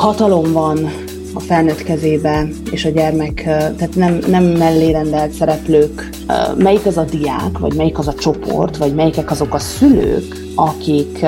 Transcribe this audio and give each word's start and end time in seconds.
hatalom 0.00 0.52
van 0.52 0.90
a 1.34 1.40
felnőtt 1.40 1.82
kezébe, 1.82 2.48
és 2.70 2.84
a 2.84 2.88
gyermek, 2.88 3.42
tehát 3.44 3.94
nem, 3.96 4.18
nem 4.26 4.44
mellé 4.44 4.90
rendelt 4.90 5.32
szereplők, 5.32 6.10
melyik 6.56 6.86
az 6.86 6.96
a 6.96 7.04
diák, 7.04 7.58
vagy 7.58 7.74
melyik 7.74 7.98
az 7.98 8.08
a 8.08 8.14
csoport, 8.14 8.76
vagy 8.76 8.94
melyikek 8.94 9.30
azok 9.30 9.54
a 9.54 9.58
szülők, 9.58 10.36
akik 10.54 11.26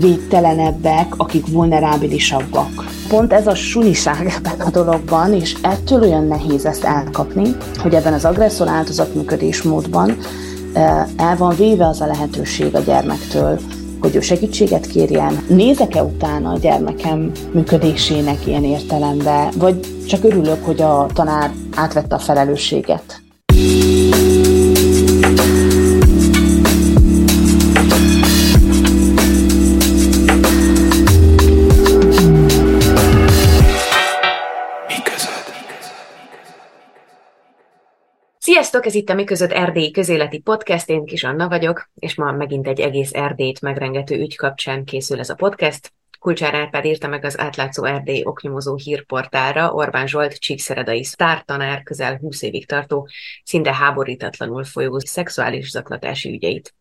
védtelenebbek, 0.00 1.14
akik 1.16 1.46
vulnerábilisabbak. 1.46 2.84
Pont 3.08 3.32
ez 3.32 3.46
a 3.46 3.54
suniság 3.54 4.26
ebben 4.36 4.66
a 4.66 4.70
dologban, 4.70 5.34
és 5.34 5.56
ettől 5.62 6.02
olyan 6.02 6.26
nehéz 6.26 6.66
ezt 6.66 6.84
elkapni, 6.84 7.56
hogy 7.76 7.94
ebben 7.94 8.12
az 8.12 8.24
agresszor 8.24 8.68
áldozat 8.68 9.14
működésmódban 9.14 10.16
el 11.16 11.36
van 11.36 11.54
véve 11.56 11.86
az 11.86 12.00
a 12.00 12.06
lehetőség 12.06 12.74
a 12.74 12.80
gyermektől, 12.80 13.58
hogy 14.00 14.16
ő 14.16 14.20
segítséget 14.20 14.86
kérjen. 14.86 15.44
Nézek-e 15.48 16.02
utána 16.02 16.50
a 16.52 16.58
gyermekem 16.58 17.30
működésének 17.52 18.46
ilyen 18.46 18.64
értelemben, 18.64 19.52
vagy 19.58 19.80
csak 20.06 20.24
örülök, 20.24 20.64
hogy 20.64 20.82
a 20.82 21.06
tanár 21.14 21.50
átvette 21.74 22.14
a 22.14 22.18
felelősséget? 22.18 23.22
Sziasztok, 38.70 38.92
ez 38.94 39.00
itt 39.00 39.10
a 39.10 39.14
Mi 39.14 39.24
között 39.24 39.50
Erdélyi 39.50 39.90
közéleti 39.90 40.38
podcast, 40.38 40.88
én 40.88 41.04
Kis 41.04 41.24
Anna 41.24 41.48
vagyok, 41.48 41.90
és 41.94 42.14
ma 42.14 42.32
megint 42.32 42.66
egy 42.66 42.80
egész 42.80 43.14
Erdélyt 43.14 43.60
megrengető 43.60 44.18
ügy 44.18 44.36
kapcsán 44.36 44.84
készül 44.84 45.18
ez 45.18 45.30
a 45.30 45.34
podcast. 45.34 45.92
Kulcsár 46.20 46.54
Árpád 46.54 46.84
írta 46.84 47.08
meg 47.08 47.24
az 47.24 47.38
átlátszó 47.38 47.84
Erdély 47.84 48.22
oknyomozó 48.24 48.76
hírportára 48.76 49.72
Orbán 49.72 50.06
Zsolt 50.06 50.38
csíkszeredai 50.38 51.04
sztártanár 51.04 51.82
közel 51.82 52.16
20 52.16 52.42
évig 52.42 52.66
tartó, 52.66 53.08
szinte 53.44 53.74
háborítatlanul 53.74 54.64
folyó 54.64 54.98
szexuális 54.98 55.70
zaklatási 55.70 56.30
ügyeit. 56.30 56.74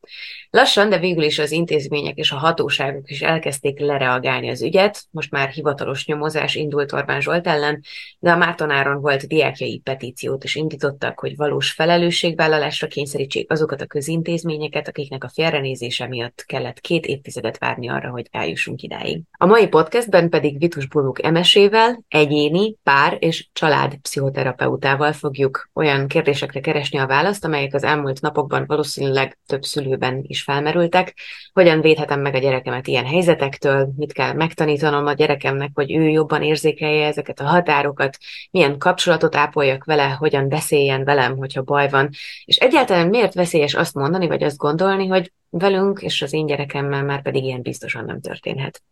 Lassan, 0.49 0.89
de 0.89 0.99
végül 0.99 1.23
is 1.23 1.39
az 1.39 1.51
intézmények 1.51 2.17
és 2.17 2.31
a 2.31 2.37
hatóságok 2.37 3.09
is 3.09 3.21
elkezdték 3.21 3.79
lereagálni 3.79 4.49
az 4.49 4.61
ügyet, 4.61 5.03
most 5.11 5.31
már 5.31 5.49
hivatalos 5.49 6.05
nyomozás 6.05 6.55
indult 6.55 6.93
Orbán 6.93 7.21
Zsolt 7.21 7.47
ellen, 7.47 7.83
de 8.19 8.31
a 8.31 8.37
Mártonáron 8.37 9.01
volt 9.01 9.27
diákjai 9.27 9.79
petíciót 9.83 10.43
is 10.43 10.55
indítottak, 10.55 11.19
hogy 11.19 11.35
valós 11.35 11.71
felelősségvállalásra 11.71 12.87
kényszerítsék 12.87 13.51
azokat 13.51 13.81
a 13.81 13.85
közintézményeket, 13.85 14.87
akiknek 14.87 15.23
a 15.23 15.29
félrenézése 15.29 16.07
miatt 16.07 16.43
kellett 16.45 16.79
két 16.79 17.05
évtizedet 17.05 17.57
várni 17.57 17.89
arra, 17.89 18.09
hogy 18.09 18.27
eljussunk 18.31 18.81
idáig. 18.81 19.28
A 19.41 19.45
mai 19.45 19.67
podcastben 19.67 20.29
pedig 20.29 20.59
Vitus 20.59 20.87
Buluk 20.87 21.23
emesével, 21.23 22.03
egyéni, 22.07 22.75
pár 22.83 23.17
és 23.19 23.47
család 23.53 23.95
pszichoterapeutával 23.95 25.13
fogjuk 25.13 25.69
olyan 25.73 26.07
kérdésekre 26.07 26.59
keresni 26.59 26.97
a 26.97 27.07
választ, 27.07 27.45
amelyek 27.45 27.73
az 27.73 27.83
elmúlt 27.83 28.21
napokban 28.21 28.63
valószínűleg 28.67 29.37
több 29.45 29.63
szülőben 29.63 30.19
is 30.27 30.43
felmerültek. 30.43 31.13
Hogyan 31.53 31.81
védhetem 31.81 32.21
meg 32.21 32.35
a 32.35 32.39
gyerekemet 32.39 32.87
ilyen 32.87 33.05
helyzetektől, 33.05 33.89
mit 33.97 34.13
kell 34.13 34.33
megtanítanom 34.33 35.05
a 35.05 35.13
gyerekemnek, 35.13 35.71
hogy 35.73 35.95
ő 35.95 36.09
jobban 36.09 36.41
érzékelje 36.41 37.07
ezeket 37.07 37.39
a 37.39 37.47
határokat, 37.47 38.17
milyen 38.51 38.77
kapcsolatot 38.77 39.35
ápoljak 39.35 39.83
vele, 39.83 40.09
hogyan 40.09 40.49
beszéljen 40.49 41.03
velem, 41.03 41.37
hogyha 41.37 41.61
baj 41.61 41.89
van, 41.89 42.09
és 42.45 42.57
egyáltalán 42.57 43.07
miért 43.07 43.33
veszélyes 43.33 43.73
azt 43.73 43.93
mondani, 43.93 44.27
vagy 44.27 44.43
azt 44.43 44.57
gondolni, 44.57 45.07
hogy 45.07 45.31
velünk 45.49 46.01
és 46.01 46.21
az 46.21 46.33
én 46.33 46.45
gyerekemmel 46.45 47.03
már 47.03 47.21
pedig 47.21 47.43
ilyen 47.43 47.61
biztosan 47.61 48.05
nem 48.05 48.21
történhet. 48.21 48.83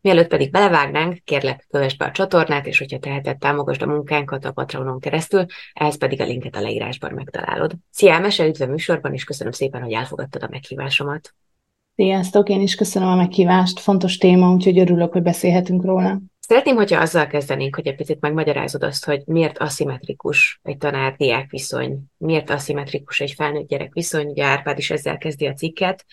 Mielőtt 0.00 0.28
pedig 0.28 0.50
belevágnánk, 0.50 1.24
kérlek, 1.24 1.66
kövess 1.70 1.96
be 1.96 2.04
a 2.04 2.10
csatornát, 2.10 2.66
és 2.66 2.78
hogyha 2.78 2.98
teheted, 2.98 3.38
támogasd 3.38 3.82
a 3.82 3.86
munkánkat 3.86 4.44
a 4.44 4.52
Patronon 4.52 5.00
keresztül, 5.00 5.46
ehhez 5.72 5.98
pedig 5.98 6.20
a 6.20 6.24
linket 6.24 6.56
a 6.56 6.60
leírásban 6.60 7.12
megtalálod. 7.12 7.72
Szia, 7.90 8.18
Mese, 8.18 8.46
üdv 8.46 8.62
a 8.62 8.66
műsorban, 8.66 9.12
és 9.12 9.24
köszönöm 9.24 9.52
szépen, 9.52 9.82
hogy 9.82 9.92
elfogadtad 9.92 10.42
a 10.42 10.48
meghívásomat. 10.50 11.34
Sziasztok, 11.96 12.48
én 12.48 12.60
is 12.60 12.74
köszönöm 12.74 13.08
a 13.08 13.14
meghívást. 13.14 13.80
Fontos 13.80 14.16
téma, 14.16 14.52
úgyhogy 14.52 14.78
örülök, 14.78 15.12
hogy 15.12 15.22
beszélhetünk 15.22 15.84
róla. 15.84 16.20
Szeretném, 16.46 16.76
hogyha 16.76 17.00
azzal 17.00 17.26
kezdenénk, 17.26 17.74
hogy 17.74 17.86
egy 17.86 17.94
picit 17.94 18.20
megmagyarázod 18.20 18.82
azt, 18.82 19.04
hogy 19.04 19.22
miért 19.26 19.58
aszimmetrikus 19.58 20.60
egy 20.62 20.76
tanár-diák 20.76 21.50
viszony, 21.50 22.02
miért 22.16 22.50
aszimmetrikus 22.50 23.20
egy 23.20 23.32
felnőtt-gyerek 23.32 23.92
viszony, 23.92 24.26
ugye 24.26 24.44
Árpád 24.44 24.78
is 24.78 24.90
ezzel 24.90 25.18
kezdi 25.18 25.46
a 25.46 25.52
cikket. 25.52 26.04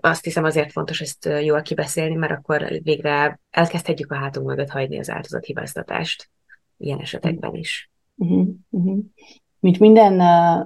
Azt 0.00 0.24
hiszem 0.24 0.44
azért 0.44 0.72
fontos 0.72 1.00
ezt 1.00 1.28
jól 1.42 1.62
kibeszélni, 1.62 2.14
mert 2.14 2.32
akkor 2.32 2.66
végre 2.82 3.40
elkezdhetjük 3.50 4.12
a 4.12 4.16
hátunk 4.16 4.46
mögött 4.46 4.70
hagyni 4.70 4.98
az 4.98 5.10
áldozathibáztatást 5.10 6.30
ilyen 6.76 7.00
esetekben 7.00 7.54
is. 7.54 7.90
Uh-huh, 8.14 8.46
uh-huh. 8.70 8.98
Mint 9.60 9.78
minden, 9.78 10.16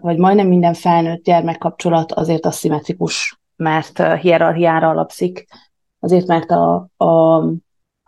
vagy 0.01 0.19
majdnem 0.19 0.49
minden 0.49 0.75
felnőtt 0.75 1.25
gyermekkapcsolat 1.25 2.13
azért 2.13 2.47
aszimmetrikus, 2.47 3.41
mert 3.57 4.03
hierarchiára 4.21 4.89
alapszik, 4.89 5.47
azért 5.99 6.27
mert 6.27 6.51
a, 6.51 6.89
a 6.97 7.43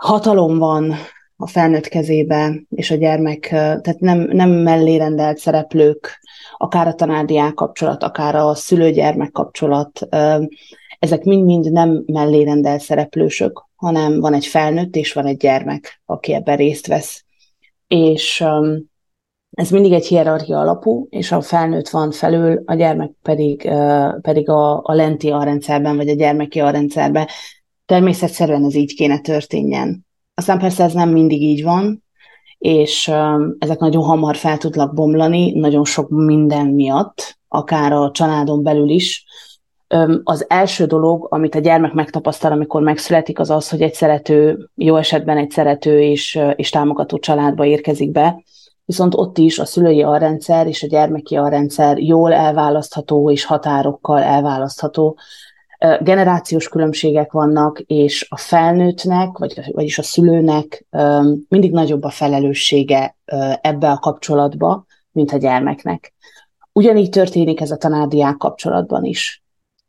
hatalom 0.02 0.58
van 0.58 0.94
a 1.36 1.46
felnőtt 1.46 1.88
kezébe, 1.88 2.62
és 2.68 2.90
a 2.90 2.94
gyermek, 2.94 3.48
tehát 3.48 4.00
nem, 4.00 4.18
nem 4.18 4.50
mellé 4.50 4.96
rendelt 4.96 5.38
szereplők, 5.38 6.20
akár 6.56 6.86
a 6.86 6.94
tanárdiák 6.94 7.54
kapcsolat, 7.54 8.02
akár 8.02 8.34
a 8.34 8.54
szülő-gyermek 8.54 9.30
kapcsolat, 9.30 10.08
ezek 10.98 11.24
mind-mind 11.24 11.72
nem 11.72 12.02
mellé 12.06 12.42
rendelt 12.42 12.80
szereplősök, 12.80 13.64
hanem 13.76 14.20
van 14.20 14.34
egy 14.34 14.46
felnőtt 14.46 14.96
és 14.96 15.12
van 15.12 15.26
egy 15.26 15.36
gyermek, 15.36 16.02
aki 16.06 16.34
ebben 16.34 16.56
részt 16.56 16.86
vesz. 16.86 17.24
És 17.86 18.44
ez 19.50 19.70
mindig 19.70 19.92
egy 19.92 20.06
hierarchia 20.06 20.58
alapú, 20.58 21.06
és 21.10 21.32
a 21.32 21.40
felnőtt 21.40 21.88
van 21.88 22.10
felül, 22.10 22.62
a 22.64 22.74
gyermek 22.74 23.10
pedig, 23.22 23.70
pedig 24.20 24.48
a, 24.48 24.82
a 24.84 24.94
lenti 24.94 25.30
a 25.30 25.42
rendszerben, 25.42 25.96
vagy 25.96 26.08
a 26.08 26.14
gyermeki 26.14 26.60
a 26.60 26.70
rendszerben 26.70 27.26
természetszerűen 27.92 28.64
ez 28.64 28.74
így 28.74 28.94
kéne 28.94 29.18
történjen. 29.18 30.06
Aztán 30.34 30.58
persze 30.58 30.84
ez 30.84 30.92
nem 30.92 31.08
mindig 31.08 31.42
így 31.42 31.62
van, 31.62 32.04
és 32.58 33.12
ezek 33.58 33.78
nagyon 33.78 34.02
hamar 34.02 34.36
fel 34.36 34.58
tudnak 34.58 34.94
bomlani, 34.94 35.50
nagyon 35.50 35.84
sok 35.84 36.08
minden 36.08 36.66
miatt, 36.66 37.38
akár 37.48 37.92
a 37.92 38.10
családon 38.10 38.62
belül 38.62 38.88
is. 38.88 39.24
Az 40.22 40.44
első 40.48 40.86
dolog, 40.86 41.26
amit 41.30 41.54
a 41.54 41.58
gyermek 41.58 41.92
megtapasztal, 41.92 42.52
amikor 42.52 42.82
megszületik, 42.82 43.38
az 43.38 43.50
az, 43.50 43.68
hogy 43.68 43.82
egy 43.82 43.94
szerető, 43.94 44.68
jó 44.74 44.96
esetben 44.96 45.36
egy 45.36 45.50
szerető 45.50 46.00
és, 46.00 46.38
és 46.56 46.70
támogató 46.70 47.18
családba 47.18 47.64
érkezik 47.64 48.10
be, 48.10 48.42
viszont 48.84 49.14
ott 49.14 49.38
is 49.38 49.58
a 49.58 49.64
szülői 49.64 50.02
alrendszer 50.02 50.66
és 50.66 50.82
a 50.82 50.86
gyermeki 50.86 51.36
alrendszer 51.36 51.98
jól 51.98 52.32
elválasztható 52.32 53.30
és 53.30 53.44
határokkal 53.44 54.22
elválasztható, 54.22 55.18
generációs 56.00 56.68
különbségek 56.68 57.32
vannak, 57.32 57.78
és 57.80 58.26
a 58.30 58.36
felnőttnek, 58.36 59.38
vagy, 59.38 59.60
vagyis 59.72 59.98
a 59.98 60.02
szülőnek 60.02 60.86
mindig 61.48 61.72
nagyobb 61.72 62.02
a 62.02 62.10
felelőssége 62.10 63.16
ebbe 63.60 63.90
a 63.90 63.98
kapcsolatba, 63.98 64.84
mint 65.12 65.32
a 65.32 65.36
gyermeknek. 65.36 66.14
Ugyanígy 66.72 67.08
történik 67.08 67.60
ez 67.60 67.70
a 67.70 67.76
tanárdiák 67.76 68.36
kapcsolatban 68.36 69.04
is. 69.04 69.42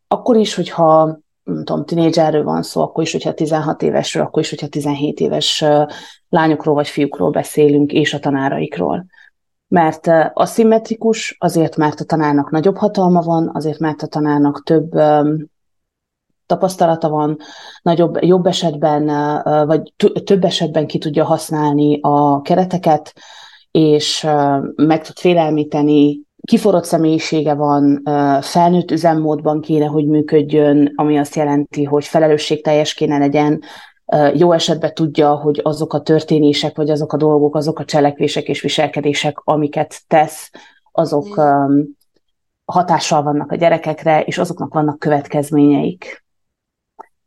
Akkor 0.07 0.35
is, 0.35 0.55
hogyha 0.55 1.19
nem 1.43 1.63
tudom, 1.63 1.85
tinédzserről 1.85 2.43
van 2.43 2.63
szó, 2.63 2.81
akkor 2.81 3.03
is, 3.03 3.11
hogyha 3.11 3.33
16 3.33 3.81
évesről, 3.81 4.23
akkor 4.23 4.41
is, 4.41 4.49
hogyha 4.49 4.67
17 4.67 5.19
éves 5.19 5.65
lányokról 6.29 6.73
vagy 6.73 6.87
fiúkról 6.87 7.29
beszélünk, 7.29 7.91
és 7.91 8.13
a 8.13 8.19
tanáraikról. 8.19 9.05
Mert 9.67 10.07
aszimmetrikus, 10.33 11.35
azért, 11.39 11.77
mert 11.77 11.99
a 11.99 12.03
tanárnak 12.03 12.51
nagyobb 12.51 12.77
hatalma 12.77 13.21
van, 13.21 13.51
azért, 13.53 13.79
mert 13.79 14.01
a 14.01 14.07
tanárnak 14.07 14.63
több 14.63 14.91
tapasztalata 16.53 17.09
van, 17.09 17.37
nagyobb, 17.81 18.23
jobb 18.23 18.45
esetben, 18.45 19.05
vagy 19.67 19.93
több 20.23 20.43
esetben 20.43 20.87
ki 20.87 20.97
tudja 20.97 21.23
használni 21.23 21.99
a 22.01 22.41
kereteket, 22.41 23.13
és 23.71 24.27
meg 24.75 25.01
tud 25.01 25.17
félelmíteni, 25.17 26.21
kiforott 26.47 26.83
személyisége 26.83 27.53
van, 27.53 28.03
felnőtt 28.41 28.91
üzemmódban 28.91 29.61
kéne, 29.61 29.85
hogy 29.85 30.07
működjön, 30.07 30.91
ami 30.95 31.17
azt 31.17 31.35
jelenti, 31.35 31.83
hogy 31.83 32.05
felelősségteljes 32.05 32.93
kéne 32.93 33.17
legyen, 33.17 33.61
jó 34.33 34.51
esetben 34.51 34.93
tudja, 34.93 35.35
hogy 35.35 35.59
azok 35.63 35.93
a 35.93 36.01
történések, 36.01 36.75
vagy 36.75 36.89
azok 36.89 37.13
a 37.13 37.17
dolgok, 37.17 37.55
azok 37.55 37.79
a 37.79 37.85
cselekvések 37.85 38.47
és 38.47 38.61
viselkedések, 38.61 39.39
amiket 39.43 40.01
tesz, 40.07 40.51
azok 40.91 41.41
mm. 41.41 41.81
hatással 42.65 43.23
vannak 43.23 43.51
a 43.51 43.55
gyerekekre, 43.55 44.21
és 44.21 44.37
azoknak 44.37 44.73
vannak 44.73 44.99
következményeik. 44.99 46.22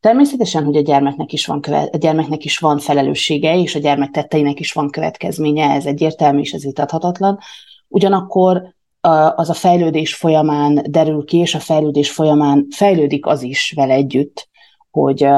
Természetesen, 0.07 0.65
hogy 0.65 0.77
a 0.77 0.81
gyermeknek 0.81 1.33
is 1.33 1.47
van, 1.47 1.61
köve- 1.61 1.95
a 1.95 1.99
gyermeknek 1.99 2.45
is 2.45 2.59
van 2.59 2.79
felelőssége, 2.79 3.59
és 3.59 3.75
a 3.75 3.79
gyermek 3.79 4.11
tetteinek 4.11 4.61
is 4.61 4.73
van 4.73 4.91
következménye, 4.91 5.71
ez 5.71 5.87
egyértelmű 5.87 6.41
és 6.41 6.53
ez 6.53 6.65
vitathatatlan. 6.65 7.39
Ugyanakkor 7.89 8.75
az 9.35 9.51
a 9.51 9.55
fejlődés 9.55 10.15
folyamán 10.15 10.83
derül 10.89 11.25
ki, 11.25 11.37
és 11.37 11.55
a 11.55 11.59
fejlődés 11.59 12.11
folyamán 12.11 12.67
fejlődik 12.71 13.27
az 13.27 13.43
is 13.43 13.73
vele 13.77 13.95
együtt, 13.95 14.49
hogy, 14.91 15.29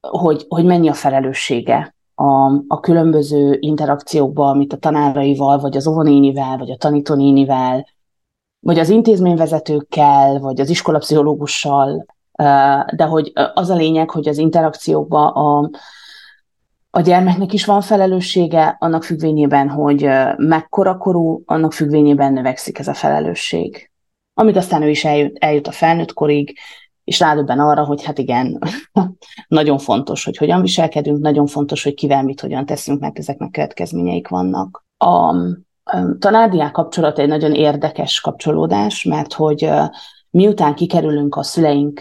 hogy, 0.00 0.44
hogy 0.48 0.64
mennyi 0.64 0.88
a 0.88 0.94
felelőssége 0.94 1.94
a, 2.14 2.52
a 2.66 2.80
különböző 2.80 3.56
interakciókba, 3.60 4.48
amit 4.48 4.72
a 4.72 4.76
tanáraival, 4.76 5.58
vagy 5.58 5.76
az 5.76 5.86
óvonénivel, 5.86 6.56
vagy 6.56 6.70
a 6.70 6.76
tanítónénivel, 6.76 7.86
vagy 8.60 8.78
az 8.78 8.88
intézményvezetőkkel, 8.88 10.38
vagy 10.38 10.60
az 10.60 10.70
iskolapszichológussal, 10.70 12.06
de 12.94 13.04
hogy 13.04 13.32
az 13.54 13.70
a 13.70 13.74
lényeg, 13.74 14.10
hogy 14.10 14.28
az 14.28 14.38
interakciókban 14.38 15.28
a, 15.28 15.70
a 16.90 17.00
gyermeknek 17.00 17.52
is 17.52 17.64
van 17.64 17.80
felelőssége, 17.80 18.76
annak 18.80 19.04
függvényében, 19.04 19.68
hogy 19.68 20.08
mekkora 20.36 20.96
korú, 20.96 21.42
annak 21.46 21.72
függvényében 21.72 22.32
növekszik 22.32 22.78
ez 22.78 22.88
a 22.88 22.94
felelősség. 22.94 23.90
Amit 24.34 24.56
aztán 24.56 24.82
ő 24.82 24.88
is 24.88 25.04
eljut, 25.04 25.38
eljut 25.38 25.66
a 25.66 25.72
felnőtt 25.72 26.12
korig, 26.12 26.58
és 27.04 27.20
rádöbben 27.20 27.58
arra, 27.58 27.84
hogy 27.84 28.04
hát 28.04 28.18
igen, 28.18 28.58
nagyon 29.48 29.78
fontos, 29.78 30.24
hogy 30.24 30.36
hogyan 30.36 30.60
viselkedünk, 30.60 31.20
nagyon 31.20 31.46
fontos, 31.46 31.82
hogy 31.82 31.94
kivel 31.94 32.22
mit 32.22 32.40
hogyan 32.40 32.66
teszünk, 32.66 33.00
mert 33.00 33.18
ezeknek 33.18 33.50
következményeik 33.50 34.28
vannak. 34.28 34.84
A 34.98 35.34
tanárdiák 36.18 36.72
kapcsolat 36.72 37.18
egy 37.18 37.28
nagyon 37.28 37.54
érdekes 37.54 38.20
kapcsolódás, 38.20 39.04
mert 39.04 39.32
hogy 39.32 39.70
miután 40.32 40.74
kikerülünk 40.74 41.36
a 41.36 41.42
szüleink 41.42 42.00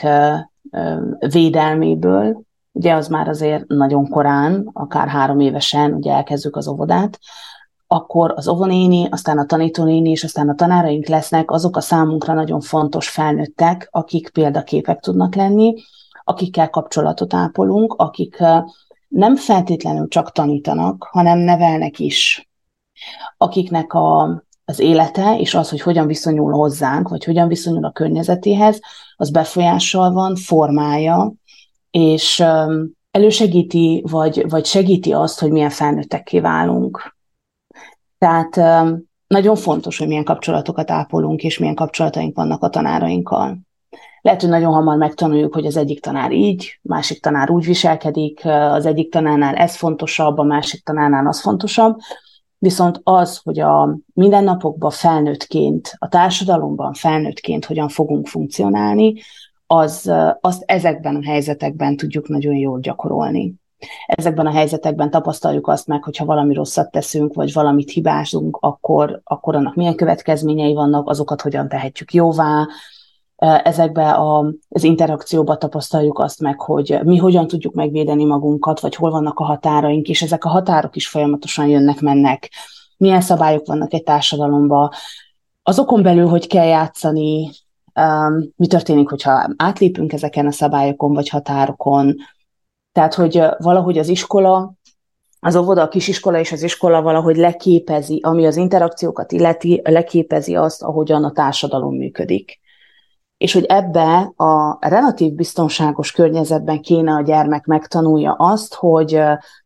védelméből, 1.19 2.41
ugye 2.71 2.93
az 2.93 3.07
már 3.07 3.27
azért 3.27 3.67
nagyon 3.67 4.09
korán, 4.09 4.69
akár 4.73 5.07
három 5.07 5.39
évesen, 5.39 5.93
ugye 5.93 6.13
elkezdjük 6.13 6.55
az 6.55 6.67
óvodát, 6.67 7.19
akkor 7.87 8.33
az 8.35 8.47
óvonéni, 8.47 9.07
aztán 9.09 9.37
a 9.37 9.45
tanítónéni, 9.45 10.09
és 10.09 10.23
aztán 10.23 10.49
a 10.49 10.55
tanáraink 10.55 11.07
lesznek 11.07 11.51
azok 11.51 11.75
a 11.75 11.81
számunkra 11.81 12.33
nagyon 12.33 12.59
fontos 12.61 13.09
felnőttek, 13.09 13.87
akik 13.91 14.29
példaképek 14.29 14.99
tudnak 14.99 15.35
lenni, 15.35 15.73
akikkel 16.23 16.69
kapcsolatot 16.69 17.33
ápolunk, 17.33 17.93
akik 17.93 18.43
nem 19.07 19.35
feltétlenül 19.35 20.07
csak 20.07 20.31
tanítanak, 20.31 21.07
hanem 21.11 21.37
nevelnek 21.37 21.99
is, 21.99 22.49
akiknek 23.37 23.93
a, 23.93 24.43
az 24.71 24.79
élete 24.79 25.37
és 25.37 25.53
az, 25.53 25.69
hogy 25.69 25.81
hogyan 25.81 26.07
viszonyul 26.07 26.51
hozzánk, 26.51 27.09
vagy 27.09 27.23
hogyan 27.23 27.47
viszonyul 27.47 27.85
a 27.85 27.91
környezetéhez, 27.91 28.79
az 29.15 29.29
befolyással 29.29 30.11
van, 30.11 30.35
formája, 30.35 31.33
és 31.91 32.43
elősegíti, 33.11 34.03
vagy, 34.09 34.49
vagy 34.49 34.65
segíti 34.65 35.13
azt, 35.13 35.39
hogy 35.39 35.51
milyen 35.51 35.69
felnőttekké 35.69 36.39
válunk. 36.39 37.15
Tehát 38.17 38.55
nagyon 39.27 39.55
fontos, 39.55 39.97
hogy 39.97 40.07
milyen 40.07 40.23
kapcsolatokat 40.23 40.91
ápolunk, 40.91 41.43
és 41.43 41.57
milyen 41.57 41.75
kapcsolataink 41.75 42.35
vannak 42.35 42.63
a 42.63 42.69
tanárainkkal. 42.69 43.57
Lehet, 44.21 44.41
hogy 44.41 44.49
nagyon 44.49 44.73
hamar 44.73 44.97
megtanuljuk, 44.97 45.53
hogy 45.53 45.65
az 45.65 45.77
egyik 45.77 46.01
tanár 46.01 46.31
így, 46.31 46.79
másik 46.81 47.21
tanár 47.21 47.49
úgy 47.49 47.65
viselkedik, 47.65 48.41
az 48.45 48.85
egyik 48.85 49.11
tanárnál 49.11 49.55
ez 49.55 49.75
fontosabb, 49.75 50.37
a 50.37 50.43
másik 50.43 50.83
tanárnál 50.83 51.27
az 51.27 51.41
fontosabb, 51.41 51.99
viszont 52.61 53.01
az, 53.03 53.37
hogy 53.43 53.59
a 53.59 53.97
mindennapokban 54.13 54.89
felnőttként, 54.89 55.93
a 55.97 56.07
társadalomban 56.07 56.93
felnőttként 56.93 57.65
hogyan 57.65 57.87
fogunk 57.87 58.27
funkcionálni, 58.27 59.13
az, 59.67 60.11
azt 60.41 60.63
ezekben 60.65 61.15
a 61.15 61.25
helyzetekben 61.25 61.97
tudjuk 61.97 62.27
nagyon 62.27 62.55
jól 62.55 62.79
gyakorolni. 62.79 63.53
Ezekben 64.05 64.45
a 64.45 64.51
helyzetekben 64.51 65.09
tapasztaljuk 65.09 65.67
azt 65.67 65.87
meg, 65.87 66.03
hogyha 66.03 66.25
valami 66.25 66.53
rosszat 66.53 66.91
teszünk, 66.91 67.33
vagy 67.33 67.53
valamit 67.53 67.91
hibázunk, 67.91 68.57
akkor, 68.59 69.21
akkor 69.23 69.55
annak 69.55 69.75
milyen 69.75 69.95
következményei 69.95 70.73
vannak, 70.73 71.09
azokat 71.09 71.41
hogyan 71.41 71.67
tehetjük 71.67 72.13
jóvá. 72.13 72.67
Ezekben 73.63 74.13
a, 74.13 74.53
az 74.69 74.83
interakcióban 74.83 75.59
tapasztaljuk 75.59 76.19
azt 76.19 76.39
meg, 76.39 76.59
hogy 76.59 76.99
mi 77.03 77.17
hogyan 77.17 77.47
tudjuk 77.47 77.73
megvédeni 77.73 78.25
magunkat, 78.25 78.79
vagy 78.79 78.95
hol 78.95 79.11
vannak 79.11 79.39
a 79.39 79.43
határaink, 79.43 80.07
és 80.07 80.21
ezek 80.21 80.45
a 80.45 80.49
határok 80.49 80.95
is 80.95 81.07
folyamatosan 81.07 81.67
jönnek-mennek. 81.67 82.49
Milyen 82.97 83.21
szabályok 83.21 83.67
vannak 83.67 83.93
egy 83.93 84.03
társadalomban, 84.03 84.89
azokon 85.63 86.01
belül, 86.01 86.27
hogy 86.27 86.47
kell 86.47 86.65
játszani, 86.65 87.49
mi 88.55 88.67
történik, 88.67 89.09
hogyha 89.09 89.49
átlépünk 89.57 90.13
ezeken 90.13 90.45
a 90.45 90.51
szabályokon 90.51 91.13
vagy 91.13 91.29
határokon, 91.29 92.15
tehát, 92.91 93.13
hogy 93.13 93.43
valahogy 93.57 93.97
az 93.97 94.07
iskola, 94.07 94.73
az 95.39 95.55
óvoda, 95.55 95.81
a 95.81 95.87
kisiskola 95.87 96.39
és 96.39 96.51
az 96.51 96.63
iskola 96.63 97.01
valahogy 97.01 97.37
leképezi, 97.37 98.19
ami 98.23 98.45
az 98.45 98.55
interakciókat 98.55 99.31
illeti, 99.31 99.81
leképezi 99.83 100.55
azt, 100.55 100.83
ahogyan 100.83 101.23
a 101.23 101.31
társadalom 101.31 101.95
működik. 101.95 102.60
És 103.41 103.53
hogy 103.53 103.65
ebbe 103.65 104.33
a 104.35 104.77
relatív 104.89 105.33
biztonságos 105.33 106.11
környezetben 106.11 106.81
kéne 106.81 107.13
a 107.13 107.21
gyermek 107.21 107.65
megtanulja 107.65 108.33
azt, 108.33 108.73
hogy 108.73 109.21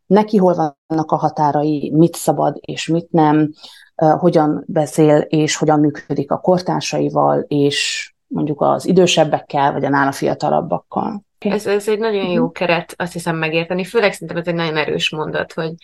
neki 0.06 0.36
hol 0.36 0.74
vannak 0.88 1.10
a 1.10 1.16
határai, 1.16 1.92
mit 1.94 2.14
szabad 2.14 2.56
és 2.60 2.86
mit 2.86 3.10
nem, 3.10 3.52
hogyan 3.94 4.64
beszél 4.66 5.18
és 5.18 5.56
hogyan 5.56 5.80
működik 5.80 6.30
a 6.30 6.38
kortársaival, 6.38 7.44
és 7.48 8.10
mondjuk 8.26 8.60
az 8.60 8.86
idősebbekkel, 8.86 9.72
vagy 9.72 9.84
a 9.84 9.88
nála 9.88 10.12
fiatalabbakkal. 10.12 11.22
Ez, 11.38 11.66
ez 11.66 11.88
egy 11.88 11.98
nagyon 11.98 12.30
jó 12.30 12.44
mhm. 12.44 12.52
keret, 12.52 12.94
azt 12.96 13.12
hiszem 13.12 13.36
megérteni, 13.36 13.84
főleg 13.84 14.12
szerintem 14.12 14.36
ez 14.36 14.46
egy 14.46 14.54
nagyon 14.54 14.76
erős 14.76 15.10
mondat, 15.10 15.52
hogy, 15.52 15.74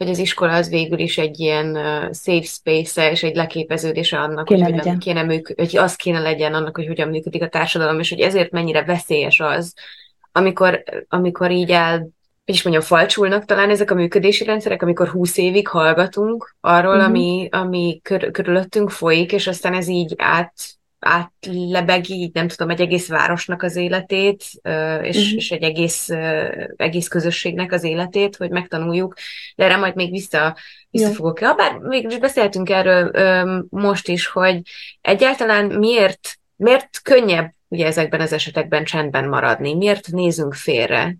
hogy 0.00 0.10
az 0.10 0.18
iskola 0.18 0.52
az 0.52 0.68
végül 0.68 0.98
is 0.98 1.18
egy 1.18 1.40
ilyen 1.40 1.74
safe 2.12 2.42
space-e, 2.42 3.10
és 3.10 3.22
egy 3.22 3.34
leképeződése 3.34 4.18
annak, 4.18 4.44
kéne 4.44 4.64
hogy, 4.64 4.72
hogyan 4.72 4.98
kéne 4.98 5.22
műk- 5.22 5.54
hogy 5.56 5.76
az 5.76 5.94
kéne 5.94 6.18
legyen 6.20 6.54
annak, 6.54 6.76
hogy 6.76 6.86
hogyan 6.86 7.08
működik 7.08 7.42
a 7.42 7.48
társadalom, 7.48 7.98
és 7.98 8.08
hogy 8.08 8.20
ezért 8.20 8.50
mennyire 8.50 8.84
veszélyes 8.84 9.40
az, 9.40 9.74
amikor, 10.32 10.82
amikor 11.08 11.50
így 11.50 11.70
el, 11.70 11.98
hogy 12.44 12.54
is 12.54 12.62
mondjam, 12.62 12.84
falcsulnak 12.84 13.44
talán 13.44 13.70
ezek 13.70 13.90
a 13.90 13.94
működési 13.94 14.44
rendszerek, 14.44 14.82
amikor 14.82 15.08
húsz 15.08 15.36
évig 15.36 15.68
hallgatunk 15.68 16.56
arról, 16.60 16.94
uh-huh. 16.94 17.08
ami, 17.08 17.48
ami 17.50 18.00
kör, 18.02 18.30
körülöttünk 18.30 18.90
folyik, 18.90 19.32
és 19.32 19.46
aztán 19.46 19.74
ez 19.74 19.88
így 19.88 20.14
át 20.16 20.54
átlebegi, 21.00 22.14
így 22.14 22.34
nem 22.34 22.48
tudom, 22.48 22.70
egy 22.70 22.80
egész 22.80 23.08
városnak 23.08 23.62
az 23.62 23.76
életét, 23.76 24.44
és, 25.02 25.16
uh-huh. 25.16 25.32
és 25.34 25.50
egy 25.50 25.62
egész, 25.62 26.08
egész 26.76 27.08
közösségnek 27.08 27.72
az 27.72 27.84
életét, 27.84 28.36
hogy 28.36 28.50
megtanuljuk, 28.50 29.14
de 29.56 29.64
erre 29.64 29.76
majd 29.76 29.94
még 29.94 30.10
vissza, 30.10 30.56
vissza 30.90 31.10
fogok. 31.10 31.40
Ja, 31.40 31.54
bár 31.54 31.78
mégis 31.78 32.18
beszéltünk 32.18 32.70
erről 32.70 33.10
most 33.70 34.08
is, 34.08 34.26
hogy 34.26 34.60
egyáltalán 35.00 35.66
miért, 35.66 36.38
miért 36.56 37.00
könnyebb 37.02 37.52
ugye 37.68 37.86
ezekben 37.86 38.20
az 38.20 38.32
esetekben 38.32 38.84
csendben 38.84 39.28
maradni, 39.28 39.74
miért 39.74 40.10
nézünk 40.10 40.54
félre, 40.54 41.16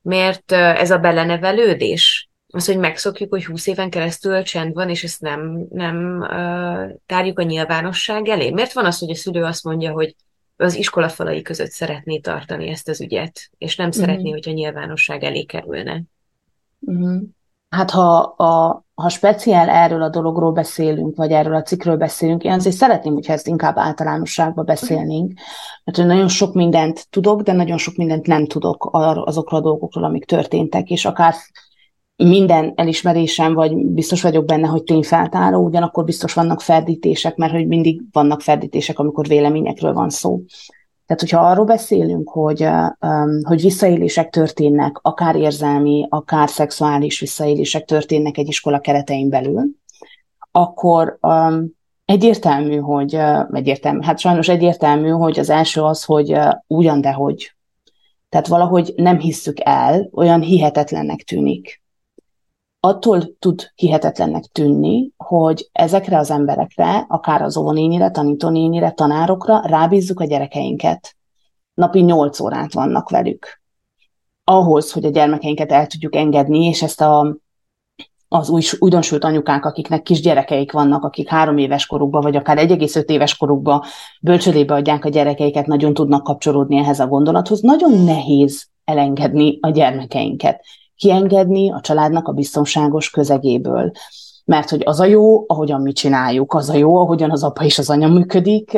miért 0.00 0.52
ez 0.52 0.90
a 0.90 0.98
belenevelődés, 0.98 2.28
az, 2.54 2.66
hogy 2.66 2.78
megszokjuk, 2.78 3.30
hogy 3.30 3.44
húsz 3.44 3.66
éven 3.66 3.90
keresztül 3.90 4.42
csend 4.42 4.74
van, 4.74 4.88
és 4.88 5.04
ezt 5.04 5.20
nem, 5.20 5.66
nem 5.70 6.18
uh, 6.20 6.90
tárjuk 7.06 7.38
a 7.38 7.42
nyilvánosság 7.42 8.28
elé. 8.28 8.50
Miért 8.50 8.72
van 8.72 8.84
az, 8.84 8.98
hogy 8.98 9.10
a 9.10 9.14
szülő 9.14 9.42
azt 9.44 9.64
mondja, 9.64 9.92
hogy 9.92 10.14
az 10.56 10.74
iskola 10.74 11.08
falai 11.08 11.42
között 11.42 11.70
szeretné 11.70 12.18
tartani 12.18 12.68
ezt 12.68 12.88
az 12.88 13.00
ügyet, 13.00 13.50
és 13.58 13.76
nem 13.76 13.88
uh-huh. 13.88 14.04
szeretné, 14.04 14.30
hogyha 14.30 14.50
nyilvánosság 14.50 15.24
elé 15.24 15.42
kerülne? 15.42 16.02
Uh-huh. 16.80 17.22
Hát 17.68 17.90
ha, 17.90 18.18
a, 18.20 18.84
ha 18.94 19.08
speciál 19.08 19.68
erről 19.68 20.02
a 20.02 20.08
dologról 20.08 20.52
beszélünk, 20.52 21.16
vagy 21.16 21.30
erről 21.30 21.54
a 21.54 21.62
cikkről 21.62 21.96
beszélünk, 21.96 22.42
én 22.42 22.52
azért 22.52 22.76
szeretném, 22.76 23.12
hogyha 23.12 23.32
ezt 23.32 23.46
inkább 23.46 23.78
általánosságba 23.78 24.62
beszélnénk, 24.62 25.32
mert 25.84 25.98
hogy 25.98 26.06
nagyon 26.06 26.28
sok 26.28 26.54
mindent 26.54 27.06
tudok, 27.10 27.42
de 27.42 27.52
nagyon 27.52 27.78
sok 27.78 27.96
mindent 27.96 28.26
nem 28.26 28.46
tudok 28.46 28.88
azokról 28.92 29.60
a 29.60 29.62
dolgokról, 29.62 30.04
amik 30.04 30.24
történtek, 30.24 30.88
és 30.90 31.04
akár 31.04 31.34
minden 32.16 32.72
elismerésem, 32.76 33.54
vagy 33.54 33.76
biztos 33.76 34.22
vagyok 34.22 34.44
benne, 34.44 34.66
hogy 34.66 34.82
tényfeltáró, 34.82 35.64
ugyanakkor 35.64 36.04
biztos 36.04 36.32
vannak 36.32 36.60
ferdítések, 36.60 37.36
mert 37.36 37.52
hogy 37.52 37.66
mindig 37.66 38.02
vannak 38.12 38.40
ferdítések, 38.40 38.98
amikor 38.98 39.26
véleményekről 39.26 39.92
van 39.92 40.10
szó. 40.10 40.40
Tehát, 41.06 41.22
hogyha 41.22 41.40
arról 41.40 41.64
beszélünk, 41.64 42.28
hogy, 42.30 42.68
hogy 43.42 43.60
visszaélések 43.60 44.30
történnek, 44.30 44.98
akár 45.02 45.36
érzelmi, 45.36 46.06
akár 46.08 46.48
szexuális 46.48 47.20
visszaélések 47.20 47.84
történnek 47.84 48.38
egy 48.38 48.48
iskola 48.48 48.78
keretein 48.78 49.28
belül, 49.28 49.62
akkor 50.50 51.18
egyértelmű, 52.04 52.76
hogy, 52.76 53.18
egyértelmű, 53.52 54.00
hát 54.02 54.18
sajnos 54.18 54.48
egyértelmű, 54.48 55.08
hogy 55.08 55.38
az 55.38 55.50
első 55.50 55.82
az, 55.82 56.04
hogy 56.04 56.38
ugyan, 56.66 57.00
de 57.00 57.12
hogy. 57.12 57.54
Tehát 58.28 58.46
valahogy 58.46 58.92
nem 58.96 59.18
hisszük 59.18 59.56
el, 59.60 60.08
olyan 60.12 60.40
hihetetlennek 60.40 61.22
tűnik 61.22 61.82
attól 62.84 63.36
tud 63.38 63.72
hihetetlennek 63.74 64.44
tűnni, 64.44 65.10
hogy 65.16 65.68
ezekre 65.72 66.18
az 66.18 66.30
emberekre, 66.30 67.04
akár 67.08 67.42
az 67.42 67.56
óvonénire, 67.56 68.10
tanítónénire, 68.10 68.90
tanárokra 68.90 69.60
rábízzuk 69.66 70.20
a 70.20 70.24
gyerekeinket. 70.24 71.16
Napi 71.74 72.00
8 72.00 72.40
órát 72.40 72.72
vannak 72.72 73.10
velük. 73.10 73.62
Ahhoz, 74.44 74.92
hogy 74.92 75.04
a 75.04 75.08
gyermekeinket 75.08 75.72
el 75.72 75.86
tudjuk 75.86 76.14
engedni, 76.14 76.64
és 76.64 76.82
ezt 76.82 77.00
a, 77.00 77.36
az 78.28 78.48
új, 78.48 78.62
újdonsült 78.78 79.24
anyukák, 79.24 79.64
akiknek 79.64 80.02
kis 80.02 80.20
gyerekeik 80.20 80.72
vannak, 80.72 81.04
akik 81.04 81.28
három 81.28 81.58
éves 81.58 81.86
korukban, 81.86 82.22
vagy 82.22 82.36
akár 82.36 82.58
1,5 82.58 83.04
éves 83.04 83.36
korukban 83.36 83.82
bölcsödébe 84.20 84.74
adják 84.74 85.04
a 85.04 85.08
gyerekeiket, 85.08 85.66
nagyon 85.66 85.94
tudnak 85.94 86.22
kapcsolódni 86.22 86.76
ehhez 86.76 87.00
a 87.00 87.06
gondolathoz. 87.06 87.60
Nagyon 87.60 88.04
nehéz 88.04 88.66
elengedni 88.84 89.58
a 89.60 89.70
gyermekeinket 89.70 90.64
kiengedni 90.96 91.72
a 91.72 91.80
családnak 91.80 92.28
a 92.28 92.32
biztonságos 92.32 93.10
közegéből. 93.10 93.90
Mert 94.44 94.70
hogy 94.70 94.82
az 94.84 95.00
a 95.00 95.04
jó, 95.04 95.44
ahogyan 95.46 95.80
mi 95.80 95.92
csináljuk, 95.92 96.54
az 96.54 96.68
a 96.68 96.74
jó, 96.74 96.96
ahogyan 96.96 97.30
az 97.30 97.42
apa 97.44 97.64
és 97.64 97.78
az 97.78 97.90
anya 97.90 98.08
működik. 98.08 98.72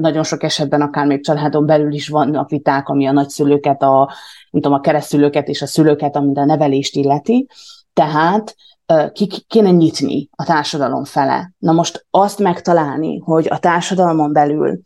Nagyon 0.00 0.22
sok 0.22 0.42
esetben 0.42 0.80
akár 0.80 1.06
még 1.06 1.24
családon 1.24 1.66
belül 1.66 1.92
is 1.92 2.08
vannak 2.08 2.50
viták, 2.50 2.88
ami 2.88 3.06
a 3.06 3.12
nagyszülőket, 3.12 3.82
a, 3.82 4.10
mint 4.50 4.64
tudom, 4.64 4.78
a 4.78 4.80
keresztülőket 4.80 5.48
és 5.48 5.62
a 5.62 5.66
szülőket, 5.66 6.16
amit 6.16 6.38
a 6.38 6.44
nevelést 6.44 6.96
illeti. 6.96 7.46
Tehát 7.92 8.54
ki 9.12 9.28
kéne 9.46 9.70
nyitni 9.70 10.28
a 10.32 10.44
társadalom 10.44 11.04
fele. 11.04 11.52
Na 11.58 11.72
most 11.72 12.06
azt 12.10 12.38
megtalálni, 12.38 13.18
hogy 13.18 13.46
a 13.50 13.58
társadalmon 13.58 14.32
belül 14.32 14.80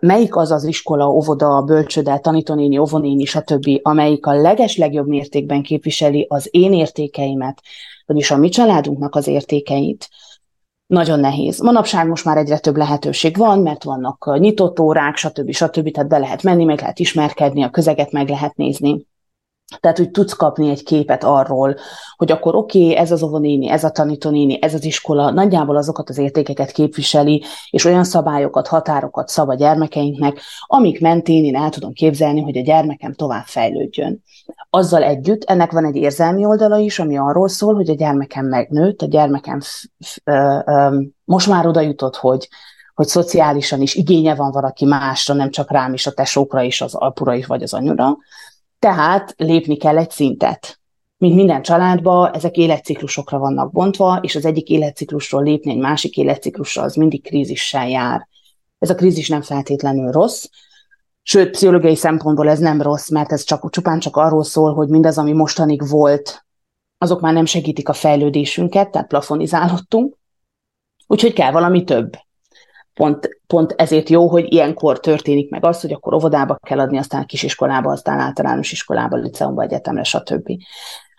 melyik 0.00 0.36
az 0.36 0.50
az 0.50 0.64
iskola, 0.64 1.08
óvoda, 1.08 1.62
bölcsöde, 1.62 2.18
tanítónéni, 2.18 2.78
óvonéni, 2.78 3.24
stb., 3.24 3.68
amelyik 3.82 4.26
a 4.26 4.32
leges 4.32 4.76
legjobb 4.76 5.06
mértékben 5.06 5.62
képviseli 5.62 6.26
az 6.28 6.48
én 6.50 6.72
értékeimet, 6.72 7.60
vagyis 8.06 8.30
a 8.30 8.36
mi 8.36 8.48
családunknak 8.48 9.14
az 9.14 9.26
értékeit, 9.26 10.08
nagyon 10.86 11.20
nehéz. 11.20 11.60
Manapság 11.60 12.08
most 12.08 12.24
már 12.24 12.36
egyre 12.36 12.58
több 12.58 12.76
lehetőség 12.76 13.36
van, 13.36 13.58
mert 13.58 13.84
vannak 13.84 14.38
nyitott 14.38 14.80
órák, 14.80 15.16
stb. 15.16 15.50
stb. 15.52 15.90
Tehát 15.90 16.08
be 16.08 16.18
lehet 16.18 16.42
menni, 16.42 16.64
meg 16.64 16.80
lehet 16.80 16.98
ismerkedni, 16.98 17.62
a 17.62 17.70
közeget 17.70 18.12
meg 18.12 18.28
lehet 18.28 18.56
nézni. 18.56 19.06
Tehát, 19.80 19.96
hogy 19.96 20.10
tudsz 20.10 20.32
kapni 20.32 20.70
egy 20.70 20.82
képet 20.82 21.24
arról, 21.24 21.76
hogy 22.16 22.30
akkor 22.30 22.54
oké, 22.54 22.82
okay, 22.82 22.96
ez 22.96 23.12
az 23.12 23.22
óvonéni, 23.22 23.70
ez 23.70 23.84
a 23.84 23.90
tanítónéni, 23.90 24.58
ez 24.62 24.74
az 24.74 24.84
iskola 24.84 25.30
nagyjából 25.30 25.76
azokat 25.76 26.08
az 26.08 26.18
értékeket 26.18 26.70
képviseli, 26.70 27.44
és 27.70 27.84
olyan 27.84 28.04
szabályokat, 28.04 28.66
határokat 28.66 29.28
szab 29.28 29.48
a 29.48 29.54
gyermekeinknek, 29.54 30.40
amik 30.66 31.00
mentén 31.00 31.44
én 31.44 31.56
el 31.56 31.70
tudom 31.70 31.92
képzelni, 31.92 32.40
hogy 32.40 32.56
a 32.56 32.62
gyermekem 32.62 33.14
tovább 33.14 33.44
fejlődjön. 33.44 34.22
Azzal 34.70 35.02
együtt 35.02 35.44
ennek 35.44 35.72
van 35.72 35.84
egy 35.84 35.96
érzelmi 35.96 36.44
oldala 36.44 36.78
is, 36.78 36.98
ami 36.98 37.18
arról 37.18 37.48
szól, 37.48 37.74
hogy 37.74 37.90
a 37.90 37.94
gyermekem 37.94 38.46
megnőtt, 38.46 39.02
a 39.02 39.06
gyermekem 39.06 39.60
most 41.24 41.48
már 41.48 41.66
oda 41.66 41.80
jutott, 41.80 42.16
hogy 42.16 42.48
hogy 42.94 43.08
szociálisan 43.08 43.80
is 43.80 43.94
igénye 43.94 44.34
van 44.34 44.50
valaki 44.50 44.84
másra, 44.84 45.34
nem 45.34 45.50
csak 45.50 45.70
rám 45.70 45.92
is, 45.92 46.06
a 46.06 46.12
tesókra 46.12 46.62
is, 46.62 46.80
az 46.80 46.94
apura 46.94 47.34
is, 47.34 47.46
vagy 47.46 47.62
az 47.62 47.74
anyura, 47.74 48.16
tehát 48.80 49.34
lépni 49.36 49.76
kell 49.76 49.98
egy 49.98 50.10
szintet. 50.10 50.80
Mint 51.16 51.34
minden 51.34 51.62
családban, 51.62 52.34
ezek 52.34 52.56
életciklusokra 52.56 53.38
vannak 53.38 53.72
bontva, 53.72 54.18
és 54.22 54.34
az 54.34 54.44
egyik 54.44 54.68
életciklusról 54.68 55.42
lépni 55.42 55.70
egy 55.70 55.78
másik 55.78 56.16
életciklusra, 56.16 56.82
az 56.82 56.94
mindig 56.94 57.22
krízissel 57.22 57.88
jár. 57.88 58.28
Ez 58.78 58.90
a 58.90 58.94
krízis 58.94 59.28
nem 59.28 59.42
feltétlenül 59.42 60.10
rossz, 60.10 60.46
sőt, 61.22 61.50
pszichológiai 61.50 61.96
szempontból 61.96 62.48
ez 62.48 62.58
nem 62.58 62.82
rossz, 62.82 63.08
mert 63.08 63.32
ez 63.32 63.42
csak, 63.42 63.70
csupán 63.70 63.98
csak 63.98 64.16
arról 64.16 64.44
szól, 64.44 64.74
hogy 64.74 64.88
mindaz, 64.88 65.18
ami 65.18 65.32
mostanig 65.32 65.88
volt, 65.88 66.46
azok 66.98 67.20
már 67.20 67.32
nem 67.32 67.44
segítik 67.44 67.88
a 67.88 67.92
fejlődésünket, 67.92 68.90
tehát 68.90 69.08
plafonizálódtunk, 69.08 70.16
úgyhogy 71.06 71.32
kell 71.32 71.50
valami 71.52 71.84
több 71.84 72.16
pont, 73.00 73.28
pont 73.46 73.74
ezért 73.76 74.08
jó, 74.08 74.28
hogy 74.28 74.52
ilyenkor 74.52 75.00
történik 75.00 75.50
meg 75.50 75.64
az, 75.64 75.80
hogy 75.80 75.92
akkor 75.92 76.14
óvodába 76.14 76.58
kell 76.62 76.78
adni, 76.78 76.98
aztán 76.98 77.26
kisiskolába, 77.26 77.90
aztán 77.90 78.18
általános 78.18 78.72
iskolába, 78.72 79.16
liceumba, 79.16 79.62
egyetemre, 79.62 80.02
stb. 80.02 80.50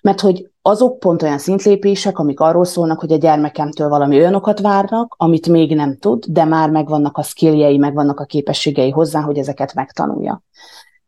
Mert 0.01 0.19
hogy 0.21 0.49
azok 0.61 0.99
pont 0.99 1.21
olyan 1.21 1.37
szintlépések, 1.37 2.19
amik 2.19 2.39
arról 2.39 2.65
szólnak, 2.65 2.99
hogy 2.99 3.11
a 3.11 3.17
gyermekemtől 3.17 3.89
valami 3.89 4.17
olyanokat 4.17 4.59
várnak, 4.59 5.15
amit 5.17 5.47
még 5.47 5.75
nem 5.75 5.97
tud, 5.97 6.25
de 6.25 6.45
már 6.45 6.69
megvannak 6.69 7.17
a 7.17 7.23
skilljei, 7.23 7.77
megvannak 7.77 8.19
a 8.19 8.25
képességei 8.25 8.89
hozzá, 8.89 9.21
hogy 9.21 9.37
ezeket 9.37 9.73
megtanulja. 9.73 10.43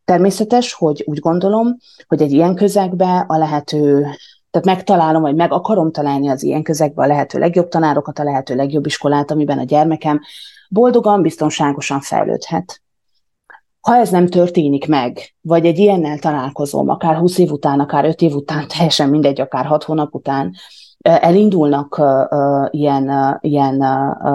Természetes, 0.04 0.72
hogy 0.72 1.02
úgy 1.06 1.18
gondolom, 1.18 1.76
hogy 2.06 2.22
egy 2.22 2.32
ilyen 2.32 2.54
közegbe 2.54 3.24
a 3.28 3.36
lehető, 3.36 4.06
tehát 4.50 4.76
megtalálom, 4.76 5.22
vagy 5.22 5.34
meg 5.34 5.52
akarom 5.52 5.90
találni 5.90 6.28
az 6.28 6.42
ilyen 6.42 6.62
közegbe 6.62 7.02
a 7.02 7.06
lehető 7.06 7.38
legjobb 7.38 7.68
tanárokat, 7.68 8.18
a 8.18 8.24
lehető 8.24 8.54
legjobb 8.54 8.86
iskolát, 8.86 9.30
amiben 9.30 9.58
a 9.58 9.64
gyermekem 9.64 10.20
boldogan, 10.68 11.22
biztonságosan 11.22 12.00
fejlődhet. 12.00 12.82
Ha 13.80 13.96
ez 13.96 14.10
nem 14.10 14.26
történik 14.26 14.86
meg, 14.88 15.34
vagy 15.40 15.66
egy 15.66 15.78
ilyennel 15.78 16.18
találkozom, 16.18 16.88
akár 16.88 17.16
20 17.16 17.38
év 17.38 17.50
után, 17.50 17.80
akár 17.80 18.04
5 18.04 18.20
év 18.20 18.34
után, 18.34 18.68
teljesen 18.76 19.08
mindegy, 19.08 19.40
akár 19.40 19.66
6 19.66 19.84
hónap 19.84 20.14
után, 20.14 20.54
elindulnak 21.00 22.02
ilyen, 22.70 23.38
ilyen 23.40 23.84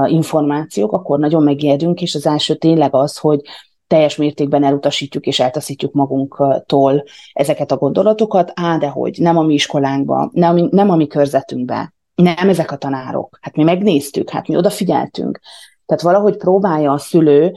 információk, 0.05 0.91
akkor 0.91 1.19
nagyon 1.19 1.43
megijedünk, 1.43 2.01
és 2.01 2.15
az 2.15 2.25
első 2.27 2.55
tényleg 2.55 2.95
az, 2.95 3.17
hogy 3.17 3.41
teljes 3.87 4.15
mértékben 4.15 4.63
elutasítjuk 4.63 5.25
és 5.25 5.39
eltaszítjuk 5.39 5.93
magunktól 5.93 7.03
ezeket 7.33 7.71
a 7.71 7.77
gondolatokat, 7.77 8.51
á, 8.55 8.77
de 8.77 8.87
hogy 8.87 9.17
nem 9.19 9.37
a 9.37 9.41
mi 9.41 9.53
iskolánkba, 9.53 10.29
nem, 10.33 10.67
nem 10.71 10.89
a 10.89 10.95
mi 10.95 11.07
körzetünkbe, 11.07 11.93
nem 12.15 12.49
ezek 12.49 12.71
a 12.71 12.77
tanárok. 12.77 13.37
Hát 13.41 13.55
mi 13.55 13.63
megnéztük, 13.63 14.29
hát 14.29 14.47
mi 14.47 14.55
odafigyeltünk, 14.55 15.39
tehát 15.89 16.03
valahogy 16.03 16.37
próbálja 16.37 16.91
a 16.91 16.97
szülő 16.97 17.53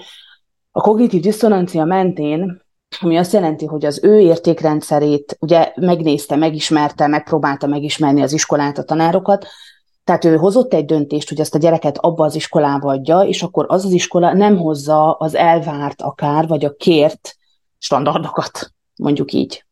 a 0.70 0.80
kognitív 0.80 1.20
diszonancia 1.20 1.84
mentén, 1.84 2.62
ami 3.00 3.16
azt 3.16 3.32
jelenti, 3.32 3.66
hogy 3.66 3.84
az 3.84 4.00
ő 4.04 4.18
értékrendszerét 4.18 5.36
ugye 5.40 5.72
megnézte, 5.76 6.36
megismerte, 6.36 7.06
megpróbálta 7.06 7.66
megismerni 7.66 8.22
az 8.22 8.32
iskolát, 8.32 8.78
a 8.78 8.82
tanárokat, 8.82 9.46
tehát 10.04 10.24
ő 10.24 10.36
hozott 10.36 10.74
egy 10.74 10.84
döntést, 10.84 11.28
hogy 11.28 11.40
ezt 11.40 11.54
a 11.54 11.58
gyereket 11.58 11.98
abba 11.98 12.24
az 12.24 12.34
iskolába 12.34 12.90
adja, 12.90 13.20
és 13.20 13.42
akkor 13.42 13.66
az 13.68 13.84
az 13.84 13.92
iskola 13.92 14.32
nem 14.32 14.56
hozza 14.56 15.12
az 15.12 15.34
elvárt 15.34 16.02
akár, 16.02 16.46
vagy 16.46 16.64
a 16.64 16.74
kért 16.74 17.36
standardokat, 17.78 18.72
mondjuk 18.96 19.32
így. 19.32 19.64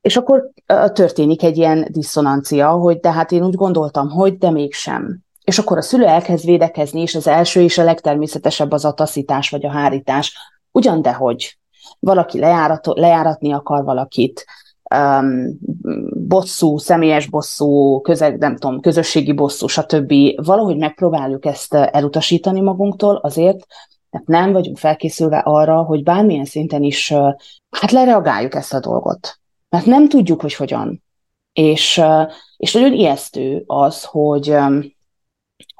És 0.00 0.16
akkor 0.16 0.50
történik 0.92 1.42
egy 1.42 1.56
ilyen 1.56 1.86
diszonancia, 1.90 2.70
hogy 2.70 3.00
de 3.00 3.12
hát 3.12 3.32
én 3.32 3.44
úgy 3.44 3.54
gondoltam, 3.54 4.10
hogy 4.10 4.38
de 4.38 4.50
mégsem. 4.50 5.18
És 5.50 5.58
akkor 5.58 5.76
a 5.76 5.82
szülő 5.82 6.06
elkezd 6.06 6.44
védekezni, 6.44 7.00
és 7.00 7.14
az 7.14 7.26
első 7.26 7.60
és 7.62 7.78
a 7.78 7.84
legtermészetesebb 7.84 8.72
az 8.72 8.84
a 8.84 8.92
taszítás 8.92 9.50
vagy 9.50 9.64
a 9.64 9.70
hárítás. 9.70 10.36
Ugyan 10.70 11.02
de 11.02 11.12
hogy 11.12 11.58
valaki 11.98 12.38
lejárat, 12.38 12.86
lejáratni 12.86 13.52
akar 13.52 13.84
valakit, 13.84 14.44
um, 14.94 15.58
bosszú, 16.28 16.78
személyes 16.78 17.26
bosszú, 17.26 18.00
közeg, 18.00 18.38
nem 18.38 18.56
tudom, 18.56 18.80
közösségi 18.80 19.32
bosszú, 19.32 19.66
stb. 19.66 20.12
Valahogy 20.44 20.76
megpróbáljuk 20.76 21.44
ezt 21.44 21.74
elutasítani 21.74 22.60
magunktól 22.60 23.16
azért, 23.16 23.66
mert 24.10 24.26
nem 24.26 24.52
vagyunk 24.52 24.78
felkészülve 24.78 25.38
arra, 25.38 25.82
hogy 25.82 26.02
bármilyen 26.02 26.44
szinten 26.44 26.82
is 26.82 27.12
hát 27.70 27.90
lereagáljuk 27.90 28.54
ezt 28.54 28.74
a 28.74 28.80
dolgot. 28.80 29.38
Mert 29.68 29.86
nem 29.86 30.08
tudjuk, 30.08 30.40
hogy 30.40 30.54
hogyan. 30.54 31.02
És, 31.52 32.02
és 32.56 32.72
nagyon 32.72 32.92
ijesztő 32.92 33.62
az, 33.66 34.04
hogy 34.04 34.56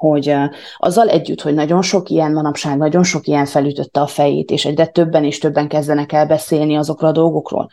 hogy 0.00 0.35
azzal 0.76 1.09
együtt, 1.09 1.40
hogy 1.40 1.54
nagyon 1.54 1.83
sok 1.83 2.09
ilyen 2.09 2.33
manapság, 2.33 2.76
nagyon 2.76 3.02
sok 3.02 3.26
ilyen 3.26 3.47
felütötte 3.47 4.00
a 4.00 4.07
fejét, 4.07 4.50
és 4.50 4.64
egyre 4.64 4.87
többen 4.87 5.25
és 5.25 5.38
többen 5.38 5.69
kezdenek 5.69 6.12
el 6.12 6.26
beszélni 6.26 6.76
azokról 6.76 7.11
a 7.11 7.12
dolgokról, 7.12 7.69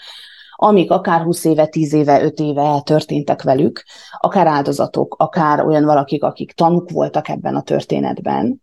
amik 0.55 0.91
akár 0.91 1.21
20 1.21 1.45
éve, 1.45 1.65
10 1.65 1.93
éve, 1.93 2.23
5 2.23 2.39
éve 2.39 2.81
történtek 2.81 3.41
velük, 3.41 3.83
akár 4.17 4.47
áldozatok, 4.47 5.15
akár 5.17 5.65
olyan 5.65 5.85
valakik, 5.85 6.23
akik 6.23 6.51
tanuk 6.51 6.89
voltak 6.89 7.29
ebben 7.29 7.55
a 7.55 7.61
történetben, 7.61 8.61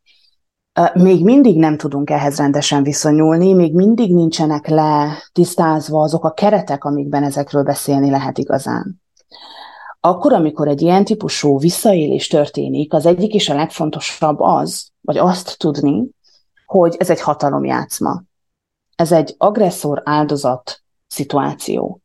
még 0.94 1.24
mindig 1.24 1.58
nem 1.58 1.76
tudunk 1.76 2.10
ehhez 2.10 2.36
rendesen 2.36 2.82
viszonyulni, 2.82 3.52
még 3.52 3.74
mindig 3.74 4.14
nincsenek 4.14 4.68
le 4.68 5.18
tisztázva 5.32 6.02
azok 6.02 6.24
a 6.24 6.32
keretek, 6.32 6.84
amikben 6.84 7.22
ezekről 7.22 7.62
beszélni 7.62 8.10
lehet 8.10 8.38
igazán. 8.38 9.03
Akkor, 10.06 10.32
amikor 10.32 10.68
egy 10.68 10.82
ilyen 10.82 11.04
típusú 11.04 11.58
visszaélés 11.58 12.26
történik, 12.26 12.92
az 12.92 13.06
egyik 13.06 13.34
és 13.34 13.48
a 13.48 13.54
legfontosabb 13.54 14.40
az, 14.40 14.88
vagy 15.00 15.18
azt 15.18 15.58
tudni, 15.58 16.08
hogy 16.66 16.96
ez 16.98 17.10
egy 17.10 17.20
hatalomjátszma. 17.20 18.22
Ez 18.96 19.12
egy 19.12 19.34
agresszor-áldozat 19.38 20.82
szituáció, 21.06 22.00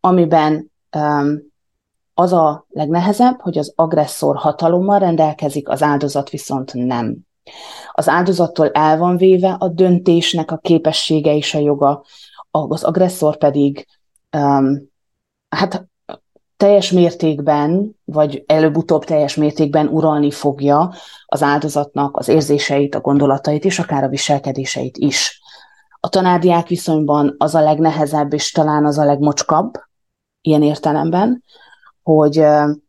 amiben 0.00 0.70
um, 0.96 1.38
az 2.14 2.32
a 2.32 2.66
legnehezebb, 2.68 3.40
hogy 3.40 3.58
az 3.58 3.72
agresszor 3.76 4.36
hatalommal 4.36 4.98
rendelkezik, 4.98 5.68
az 5.68 5.82
áldozat 5.82 6.30
viszont 6.30 6.74
nem. 6.74 7.16
Az 7.92 8.08
áldozattól 8.08 8.70
el 8.70 8.98
van 8.98 9.16
véve 9.16 9.56
a 9.58 9.68
döntésnek 9.68 10.50
a 10.50 10.58
képessége 10.58 11.34
és 11.36 11.54
a 11.54 11.58
joga, 11.58 12.04
az 12.50 12.84
agresszor 12.84 13.36
pedig 13.36 13.86
um, 14.36 14.90
hát 15.48 15.92
teljes 16.64 16.90
mértékben, 16.90 17.96
vagy 18.04 18.44
előbb-utóbb 18.46 19.04
teljes 19.04 19.34
mértékben 19.34 19.86
uralni 19.86 20.30
fogja 20.30 20.92
az 21.26 21.42
áldozatnak 21.42 22.16
az 22.16 22.28
érzéseit, 22.28 22.94
a 22.94 23.00
gondolatait 23.00 23.64
és 23.64 23.78
akár 23.78 24.04
a 24.04 24.08
viselkedéseit 24.08 24.96
is. 24.96 25.40
A 26.00 26.08
tanárdiák 26.08 26.68
viszonyban 26.68 27.34
az 27.38 27.54
a 27.54 27.60
legnehezebb 27.60 28.32
és 28.32 28.50
talán 28.50 28.84
az 28.84 28.98
a 28.98 29.04
legmocskabb, 29.04 29.72
ilyen 30.40 30.62
értelemben, 30.62 31.44
hogy 32.02 32.44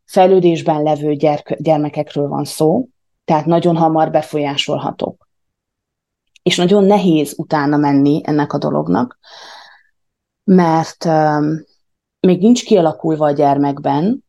fejlődésben 0.06 0.84
levő 0.84 1.14
gyerk- 1.14 1.62
gyermekekről 1.62 2.28
van 2.28 2.44
szó, 2.44 2.88
tehát 3.26 3.46
nagyon 3.46 3.78
hamar 3.78 4.12
befolyásolhatók. 4.12 5.28
És 6.44 6.58
nagyon 6.58 6.84
nehéz 6.84 7.34
utána 7.38 7.78
menni 7.78 8.22
ennek 8.24 8.54
a 8.54 8.58
dolognak, 8.58 9.20
mert 10.44 11.08
még 12.26 12.42
nincs 12.42 12.64
kialakulva 12.64 13.26
a 13.26 13.32
gyermekben, 13.32 14.24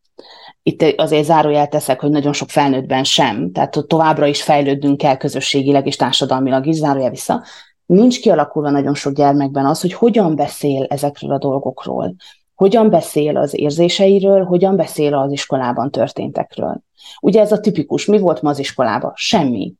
itt 0.62 0.83
azért 0.97 1.25
zárójel 1.25 1.69
teszek, 1.69 2.00
hogy 2.00 2.11
nagyon 2.11 2.33
sok 2.33 2.49
felnőttben 2.49 3.05
sem, 3.05 3.53
tehát 3.53 3.85
továbbra 3.87 4.26
is 4.26 4.43
fejlődnünk 4.43 4.97
kell 4.97 5.17
közösségileg 5.17 5.87
és 5.87 5.97
társadalmilag 5.97 6.67
is, 6.67 6.76
zárójel 6.76 7.11
vissza, 7.11 7.45
nincs 7.87 8.21
kialakulva 8.21 8.71
nagyon 8.71 8.95
sok 8.95 9.12
gyermekben 9.12 9.67
az, 9.67 9.81
hogy 9.81 9.93
hogyan 9.93 10.37
beszél 10.37 10.87
ezekről 10.88 11.33
a 11.33 11.38
dolgokról, 11.38 12.15
hogyan 12.55 12.91
beszél 12.91 13.37
az 13.37 13.59
érzéseiről, 13.59 14.45
hogyan 14.45 14.76
beszél 14.76 15.15
az 15.15 15.33
iskolában 15.33 15.91
történtekről. 15.91 16.81
Ugye 17.21 17.41
ez 17.41 17.53
a 17.53 17.61
tipikus, 17.61 18.07
mi 18.07 18.19
volt 18.19 18.43
ma 18.43 18.50
az 18.50 18.59
iskolában? 18.59 19.12
Semmi. 19.15 19.75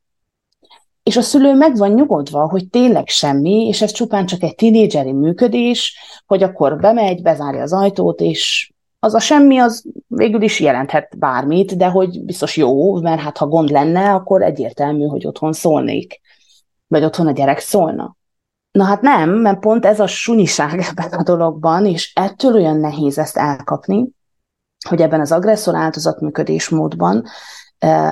És 1.07 1.17
a 1.17 1.21
szülő 1.21 1.53
meg 1.53 1.77
van 1.77 1.91
nyugodva, 1.91 2.49
hogy 2.49 2.69
tényleg 2.69 3.07
semmi, 3.07 3.67
és 3.67 3.81
ez 3.81 3.91
csupán 3.91 4.25
csak 4.25 4.43
egy 4.43 4.55
tinédzseri 4.55 5.11
működés, 5.11 5.97
hogy 6.25 6.43
akkor 6.43 6.77
bemegy, 6.79 7.21
bezárja 7.21 7.61
az 7.61 7.73
ajtót, 7.73 8.21
és 8.21 8.71
az 8.99 9.13
a 9.13 9.19
semmi, 9.19 9.57
az 9.57 9.83
végül 10.07 10.41
is 10.41 10.59
jelenthet 10.59 11.17
bármit, 11.17 11.77
de 11.77 11.87
hogy 11.87 12.23
biztos 12.23 12.57
jó, 12.57 13.01
mert 13.01 13.21
hát 13.21 13.37
ha 13.37 13.47
gond 13.47 13.69
lenne, 13.69 14.13
akkor 14.13 14.41
egyértelmű, 14.41 15.05
hogy 15.05 15.27
otthon 15.27 15.53
szólnék. 15.53 16.21
Vagy 16.87 17.03
otthon 17.03 17.27
a 17.27 17.31
gyerek 17.31 17.59
szólna. 17.59 18.17
Na 18.71 18.83
hát 18.83 19.01
nem, 19.01 19.29
mert 19.29 19.59
pont 19.59 19.85
ez 19.85 19.99
a 19.99 20.07
sunyiság 20.07 20.79
ebben 20.89 21.11
a 21.19 21.23
dologban, 21.23 21.85
és 21.85 22.13
ettől 22.15 22.53
olyan 22.53 22.77
nehéz 22.77 23.17
ezt 23.17 23.37
elkapni, 23.37 24.09
hogy 24.89 25.01
ebben 25.01 25.19
az 25.19 25.31
agresszor 25.31 25.75
áldozat 25.75 26.19
működésmódban 26.19 27.23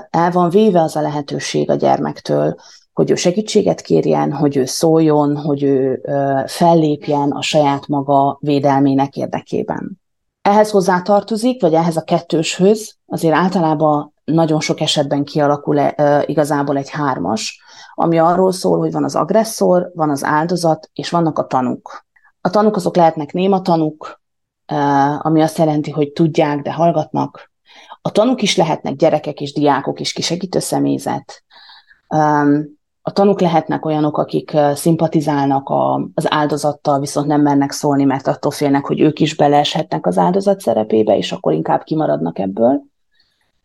el 0.10 0.32
van 0.32 0.50
véve 0.50 0.82
az 0.82 0.96
a 0.96 1.02
lehetőség 1.02 1.70
a 1.70 1.76
gyermektől, 1.76 2.56
hogy 2.96 3.12
ő 3.12 3.16
segítséget 3.16 3.82
kérjen, 3.82 4.34
hogy 4.34 4.58
ő 4.58 4.66
szóljon, 4.66 5.38
hogy 5.38 5.64
ő 5.64 6.02
fellépjen 6.48 7.32
a 7.32 7.42
saját 7.42 7.88
maga 7.88 8.38
védelmének 8.42 9.16
érdekében. 9.16 10.02
Ehhez 10.42 10.70
hozzá 10.70 11.02
tartozik, 11.02 11.62
vagy 11.62 11.74
ehhez 11.74 11.98
a 11.98 12.04
kettőshöz 12.04 12.96
azért 13.08 13.36
általában 13.36 14.14
nagyon 14.24 14.60
sok 14.60 14.80
esetben 14.80 15.24
kialakul 15.24 15.82
igazából 16.26 16.78
egy 16.78 16.90
hármas, 16.90 17.62
ami 17.94 18.20
arról 18.20 18.52
szól, 18.52 18.78
hogy 18.78 18.92
van 18.92 19.04
az 19.04 19.16
agresszor, 19.16 19.92
van 19.96 20.10
az 20.10 20.24
áldozat, 20.24 20.90
és 20.94 21.10
vannak 21.10 21.40
a 21.40 21.48
tanúk. 21.48 22.06
A 22.42 22.50
tanúk 22.50 22.76
azok 22.76 22.96
lehetnek 22.96 23.34
néma 23.34 23.62
tanúk, 23.62 24.22
ami 25.20 25.42
azt 25.42 25.58
jelenti, 25.58 25.92
hogy 25.92 26.12
tudják, 26.12 26.62
de 26.62 26.74
hallgatnak. 26.74 27.52
A 28.02 28.12
tanúk 28.12 28.42
is 28.42 28.58
lehetnek 28.58 28.96
gyerekek 28.96 29.42
és 29.42 29.54
diákok 29.54 30.00
és 30.00 30.14
kisegítő 30.14 30.60
személyzet. 30.60 31.44
A 33.08 33.12
tanúk 33.12 33.42
lehetnek 33.42 33.86
olyanok, 33.86 34.18
akik 34.18 34.58
szimpatizálnak 34.74 35.70
az 36.14 36.26
áldozattal, 36.34 37.00
viszont 37.00 37.28
nem 37.28 37.42
mernek 37.42 37.72
szólni, 37.72 38.04
mert 38.04 38.28
attól 38.28 38.52
félnek, 38.52 38.86
hogy 38.86 39.00
ők 39.00 39.20
is 39.20 39.36
beleeshetnek 39.36 40.06
az 40.06 40.18
áldozat 40.18 40.60
szerepébe, 40.60 41.18
és 41.18 41.32
akkor 41.32 41.54
inkább 41.54 41.84
kimaradnak 41.84 42.40
ebből 42.40 42.82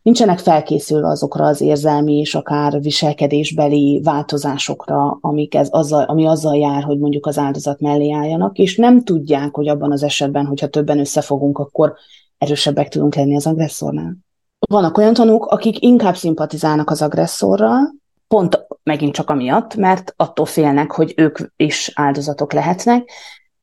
nincsenek 0.02 0.38
felkészülve 0.38 1.08
azokra 1.08 1.44
az 1.44 1.60
érzelmi 1.60 2.18
és 2.18 2.34
akár 2.34 2.80
viselkedésbeli 2.80 4.00
változásokra, 4.04 5.18
amik 5.20 5.54
ez 5.54 5.68
azzal, 5.70 6.02
ami 6.02 6.26
azzal 6.26 6.56
jár, 6.56 6.82
hogy 6.82 6.98
mondjuk 6.98 7.26
az 7.26 7.38
áldozat 7.38 7.80
mellé 7.80 8.12
álljanak, 8.12 8.58
és 8.58 8.76
nem 8.76 9.02
tudják, 9.02 9.54
hogy 9.54 9.68
abban 9.68 9.92
az 9.92 10.02
esetben, 10.02 10.46
hogyha 10.46 10.68
többen 10.68 10.98
összefogunk, 10.98 11.58
akkor 11.58 11.94
erősebbek 12.38 12.88
tudunk 12.88 13.14
lenni 13.14 13.36
az 13.36 13.46
agresszornál. 13.46 14.16
Vannak 14.58 14.98
olyan 14.98 15.14
tanúk, 15.14 15.46
akik 15.46 15.82
inkább 15.82 16.16
szimpatizálnak 16.16 16.90
az 16.90 17.02
agresszorral, 17.02 17.99
pont 18.30 18.66
megint 18.82 19.14
csak 19.14 19.30
amiatt, 19.30 19.74
mert 19.74 20.14
attól 20.16 20.46
félnek, 20.46 20.92
hogy 20.92 21.14
ők 21.16 21.38
is 21.56 21.92
áldozatok 21.94 22.52
lehetnek, 22.52 23.10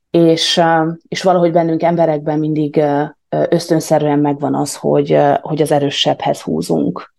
és, 0.10 0.62
és 1.08 1.24
valahogy 1.24 1.52
bennünk 1.52 1.84
emberekben 1.84 2.40
mindig 2.40 2.84
ösztönszerűen 3.30 4.20
megvan 4.20 4.56
az, 4.56 4.76
hogy, 4.76 5.18
hogy 5.42 5.62
az 5.62 5.72
erősebbhez 5.72 6.42
húzunk, 6.42 7.14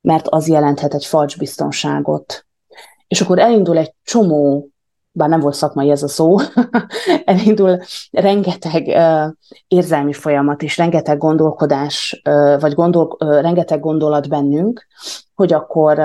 mert 0.00 0.28
az 0.28 0.48
jelenthet 0.48 0.94
egy 0.94 1.04
falcs 1.04 1.38
biztonságot. 1.38 2.46
És 3.08 3.20
akkor 3.20 3.38
elindul 3.38 3.78
egy 3.78 3.94
csomó, 4.02 4.68
bár 5.12 5.28
nem 5.28 5.40
volt 5.40 5.54
szakmai 5.54 5.90
ez 5.90 6.02
a 6.02 6.08
szó, 6.08 6.36
elindul 7.24 7.80
rengeteg 8.10 8.86
uh, 8.86 9.32
érzelmi 9.68 10.12
folyamat 10.12 10.62
és 10.62 10.76
rengeteg 10.76 11.18
gondolkodás, 11.18 12.20
vagy 12.60 12.74
gondol, 12.74 13.16
rengeteg 13.18 13.80
gondolat 13.80 14.28
bennünk, 14.28 14.86
hogy 15.34 15.52
akkor 15.52 15.98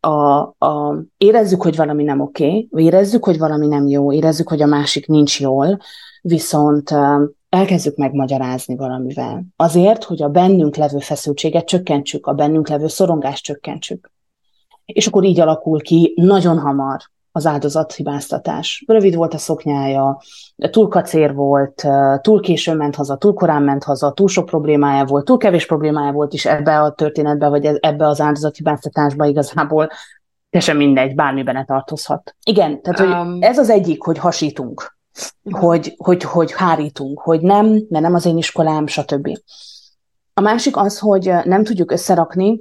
a, 0.00 0.38
a, 0.66 1.02
érezzük, 1.16 1.62
hogy 1.62 1.76
valami 1.76 2.04
nem 2.04 2.20
oké, 2.20 2.68
okay, 2.70 2.84
érezzük, 2.84 3.24
hogy 3.24 3.38
valami 3.38 3.66
nem 3.66 3.86
jó, 3.86 4.12
érezzük, 4.12 4.48
hogy 4.48 4.62
a 4.62 4.66
másik 4.66 5.06
nincs 5.06 5.40
jól, 5.40 5.78
viszont 6.22 6.94
elkezdjük 7.48 7.96
megmagyarázni 7.96 8.76
valamivel. 8.76 9.44
Azért, 9.56 10.04
hogy 10.04 10.22
a 10.22 10.28
bennünk 10.28 10.76
levő 10.76 10.98
feszültséget 10.98 11.66
csökkentsük, 11.66 12.26
a 12.26 12.32
bennünk 12.32 12.68
levő 12.68 12.88
szorongást 12.88 13.44
csökkentsük. 13.44 14.10
És 14.84 15.06
akkor 15.06 15.24
így 15.24 15.40
alakul 15.40 15.80
ki 15.80 16.12
nagyon 16.16 16.58
hamar 16.58 17.00
az 17.32 17.46
áldozathibáztatás. 17.46 18.84
Rövid 18.86 19.14
volt 19.14 19.34
a 19.34 19.38
szoknyája, 19.38 20.20
túl 20.70 20.88
kacér 20.88 21.34
volt, 21.34 21.86
túl 22.20 22.40
későn 22.40 22.76
ment 22.76 22.94
haza, 22.94 23.16
túl 23.16 23.34
korán 23.34 23.62
ment 23.62 23.84
haza, 23.84 24.12
túl 24.12 24.28
sok 24.28 24.46
problémája 24.46 25.04
volt, 25.04 25.24
túl 25.24 25.38
kevés 25.38 25.66
problémája 25.66 26.12
volt 26.12 26.32
is 26.32 26.46
ebbe 26.46 26.80
a 26.80 26.92
történetbe, 26.92 27.48
vagy 27.48 27.64
ebbe 27.64 28.06
az 28.06 28.20
áldozathibáztatásba 28.20 29.26
igazából. 29.26 29.90
Teljesen 30.50 30.76
mindegy, 30.76 31.14
bármiben 31.14 31.66
tartozhat. 31.66 32.36
Igen, 32.44 32.82
tehát 32.82 32.98
hogy 32.98 33.28
um... 33.28 33.42
ez 33.42 33.58
az 33.58 33.70
egyik, 33.70 34.02
hogy 34.02 34.18
hasítunk 34.18 34.96
hogy, 35.50 35.94
hogy, 35.96 36.22
hogy 36.22 36.52
hárítunk, 36.52 37.20
hogy 37.20 37.40
nem, 37.40 37.66
mert 37.66 38.04
nem 38.04 38.14
az 38.14 38.26
én 38.26 38.36
iskolám, 38.36 38.86
stb. 38.86 39.38
A 40.34 40.40
másik 40.40 40.76
az, 40.76 40.98
hogy 40.98 41.32
nem 41.44 41.64
tudjuk 41.64 41.90
összerakni, 41.90 42.60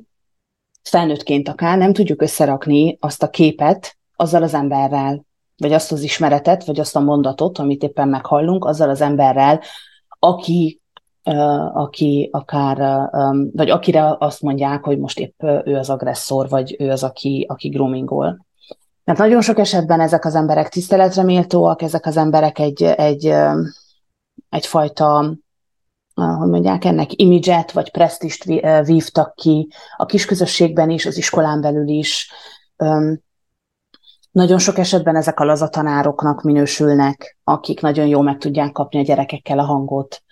felnőttként 0.84 1.50
akár, 1.50 1.78
nem 1.78 1.94
tudjuk 1.94 2.22
összerakni 2.22 2.98
azt 3.00 3.24
a 3.24 3.30
képet 3.30 3.98
azzal 4.18 4.44
az 4.44 4.54
emberrel, 4.54 5.26
vagy 5.58 5.74
azt 5.74 5.92
az 5.92 6.02
ismeretet, 6.02 6.66
vagy 6.66 6.80
azt 6.80 6.96
a 6.96 7.00
mondatot, 7.00 7.58
amit 7.58 7.84
éppen 7.84 8.08
meghallunk, 8.08 8.66
azzal 8.66 8.90
az 8.90 9.02
emberrel, 9.02 9.62
aki, 10.20 10.82
aki 11.74 12.30
akár, 12.32 13.10
vagy 13.54 13.70
akire 13.70 14.16
azt 14.20 14.42
mondják, 14.42 14.84
hogy 14.84 15.00
most 15.00 15.20
épp 15.20 15.44
ő 15.44 15.76
az 15.76 15.90
agresszor, 15.90 16.50
vagy 16.50 16.76
ő 16.80 16.90
az, 16.90 17.04
aki, 17.04 17.46
aki 17.50 17.68
groomingol. 17.68 18.46
Mert 19.04 19.20
nagyon 19.20 19.42
sok 19.42 19.60
esetben 19.60 20.00
ezek 20.00 20.26
az 20.26 20.36
emberek 20.36 20.70
tiszteletre 20.70 21.24
méltóak, 21.24 21.82
ezek 21.82 22.06
az 22.06 22.18
emberek 22.18 22.60
egy, 22.60 22.84
egy, 22.84 23.34
egyfajta, 24.50 25.36
hogy 26.14 26.50
mondják, 26.50 26.86
ennek 26.86 27.22
imidzset 27.22 27.72
vagy 27.72 27.92
presztist 27.92 28.44
vívtak 28.84 29.36
ki 29.36 29.68
a 29.98 30.06
kisközösségben 30.06 30.90
is, 30.90 31.06
az 31.06 31.18
iskolán 31.18 31.62
belül 31.62 31.88
is. 31.88 32.32
Nagyon 34.38 34.58
sok 34.58 34.78
esetben 34.78 35.16
ezek 35.16 35.40
a 35.40 35.44
lazatanároknak 35.44 36.42
minősülnek, 36.42 37.38
akik 37.44 37.82
nagyon 37.82 38.08
jól 38.08 38.24
meg 38.24 38.38
tudják 38.38 38.72
kapni 38.72 39.00
a 39.00 39.04
gyerekekkel 39.04 39.60
a 39.60 39.64
hangot. 39.64 40.24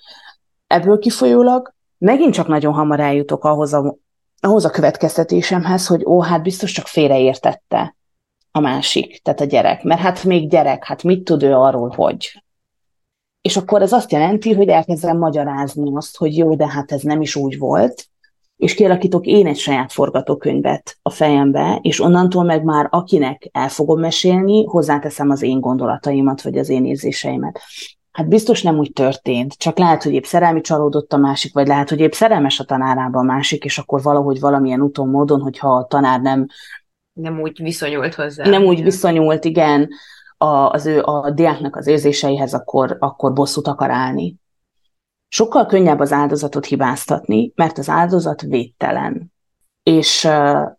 Ebből 0.68 1.00
kifolyólag 1.00 1.74
megint 1.98 2.34
csak 2.34 2.48
nagyon 2.48 2.74
hamar 2.74 3.00
eljutok 3.00 3.44
ahhoz 3.44 3.74
a, 3.74 3.96
ahhoz 4.39 4.65
a 4.65 4.70
következtetésemhez, 4.70 5.88
hogy 5.88 6.06
ó, 6.06 6.22
hát 6.22 6.41
biztos 6.41 6.72
csak 6.72 6.88
félreértette 6.88 7.96
a 8.52 8.60
másik, 8.60 9.22
tehát 9.22 9.41
a 9.41 9.46
gyerek. 9.46 9.84
Mert 9.84 10.02
hát 10.02 10.24
még 10.24 10.50
gyerek, 10.50 10.86
hát 10.86 11.04
mit 11.04 11.24
tud 11.24 11.44
ő 11.44 11.54
arról, 11.54 11.94
hogy? 11.96 12.44
És 13.41 13.58
akkor 13.58 13.82
ez 13.82 13.91
azt 13.91 14.12
jelenti, 14.12 14.54
hogy 14.54 14.68
elkezdem 14.68 15.18
magyarázni 15.18 15.91
azt, 15.96 16.18
hogy 16.18 16.38
jó, 16.38 16.56
de 16.56 16.68
hát 16.68 16.91
ez 16.91 17.02
nem 17.02 17.22
is 17.22 17.36
úgy 17.36 17.58
volt, 17.58 18.08
és 18.58 18.74
kialakítok 18.74 19.26
én 19.26 19.48
egy 19.48 19.58
saját 19.58 19.91
forgatókönyvet 19.91 20.98
a 21.02 21.10
fejembe, 21.10 21.80
és 21.82 22.00
onnantól 22.00 22.44
meg 22.44 22.63
már 22.63 22.88
akinek 22.89 23.50
el 23.52 23.70
fogom 23.70 24.00
mesélni, 24.00 24.65
hozzáteszem 24.65 25.30
az 25.30 25.41
én 25.41 25.60
gondolataimat, 25.60 26.41
vagy 26.41 26.58
az 26.58 26.70
én 26.70 26.86
érzéseimet. 26.86 27.60
Hát 28.12 28.28
biztos 28.28 28.62
nem 28.62 28.78
úgy 28.78 28.91
történt, 28.94 29.54
csak 29.54 29.78
lehet, 29.78 30.04
hogy 30.04 30.13
épp 30.13 30.24
szerelmi 30.24 30.62
csalódott 30.62 31.13
a 31.13 31.18
másik, 31.18 31.54
vagy 31.54 31.68
lehet, 31.68 31.89
hogy 31.89 32.00
épp 32.00 32.12
szerelmes 32.12 32.60
a 32.60 32.63
tanárában 32.63 33.30
a 33.30 33.34
másik, 33.34 33.63
és 33.63 33.78
akkor 33.78 34.02
valahogy 34.02 34.39
valamilyen 34.39 34.82
úton, 34.82 35.10
módon, 35.10 35.41
hogyha 35.41 35.76
a 35.76 35.86
tanár 35.86 36.22
nem 36.22 36.46
nem 37.13 37.39
úgy 37.39 37.62
viszonyult 37.62 38.13
hozzá. 38.13 38.50
Nem 38.50 38.63
úgy 38.63 38.84
viszonyult, 38.84 39.46
igen, 39.46 39.89
a, 40.38 40.46
az 40.46 40.86
ő, 40.86 41.04
a 41.04 41.32
diáknak 41.32 41.76
az 41.76 41.88
érzéseihez, 41.88 42.54
akkor, 42.54 42.98
akkor 43.00 43.34
bosszút 43.34 43.68
akar 43.68 43.89
állni. 43.91 44.36
Sokkal 45.36 45.65
könnyebb 45.65 46.00
az 46.00 46.12
áldozatot 46.12 46.65
hibáztatni, 46.65 47.52
mert 47.56 47.78
az 47.78 47.89
áldozat 47.89 48.41
védtelen. 48.41 49.34
És 49.84 50.28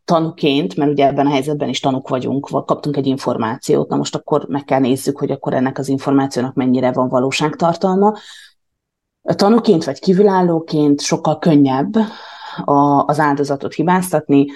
tanúként, 0.04 0.76
mert 0.76 0.90
ugye 0.90 1.06
ebben 1.06 1.26
a 1.26 1.30
helyzetben 1.30 1.68
is 1.68 1.80
tanúk 1.80 2.08
vagyunk, 2.08 2.48
kaptunk 2.66 2.96
egy 2.96 3.06
információt, 3.06 3.88
na 3.88 3.96
most 3.96 4.14
akkor 4.14 4.46
meg 4.48 4.64
kell 4.64 4.80
nézzük, 4.80 5.18
hogy 5.18 5.30
akkor 5.30 5.54
ennek 5.54 5.78
az 5.78 5.88
információnak 5.88 6.54
mennyire 6.54 6.92
van 6.92 7.08
valóságtartalma. 7.08 8.14
Tanúként 9.22 9.84
vagy 9.84 9.98
kívülállóként 9.98 11.00
sokkal 11.00 11.38
könnyebb 11.38 11.94
a, 12.64 13.04
az 13.06 13.18
áldozatot 13.18 13.74
hibáztatni, 13.74 14.46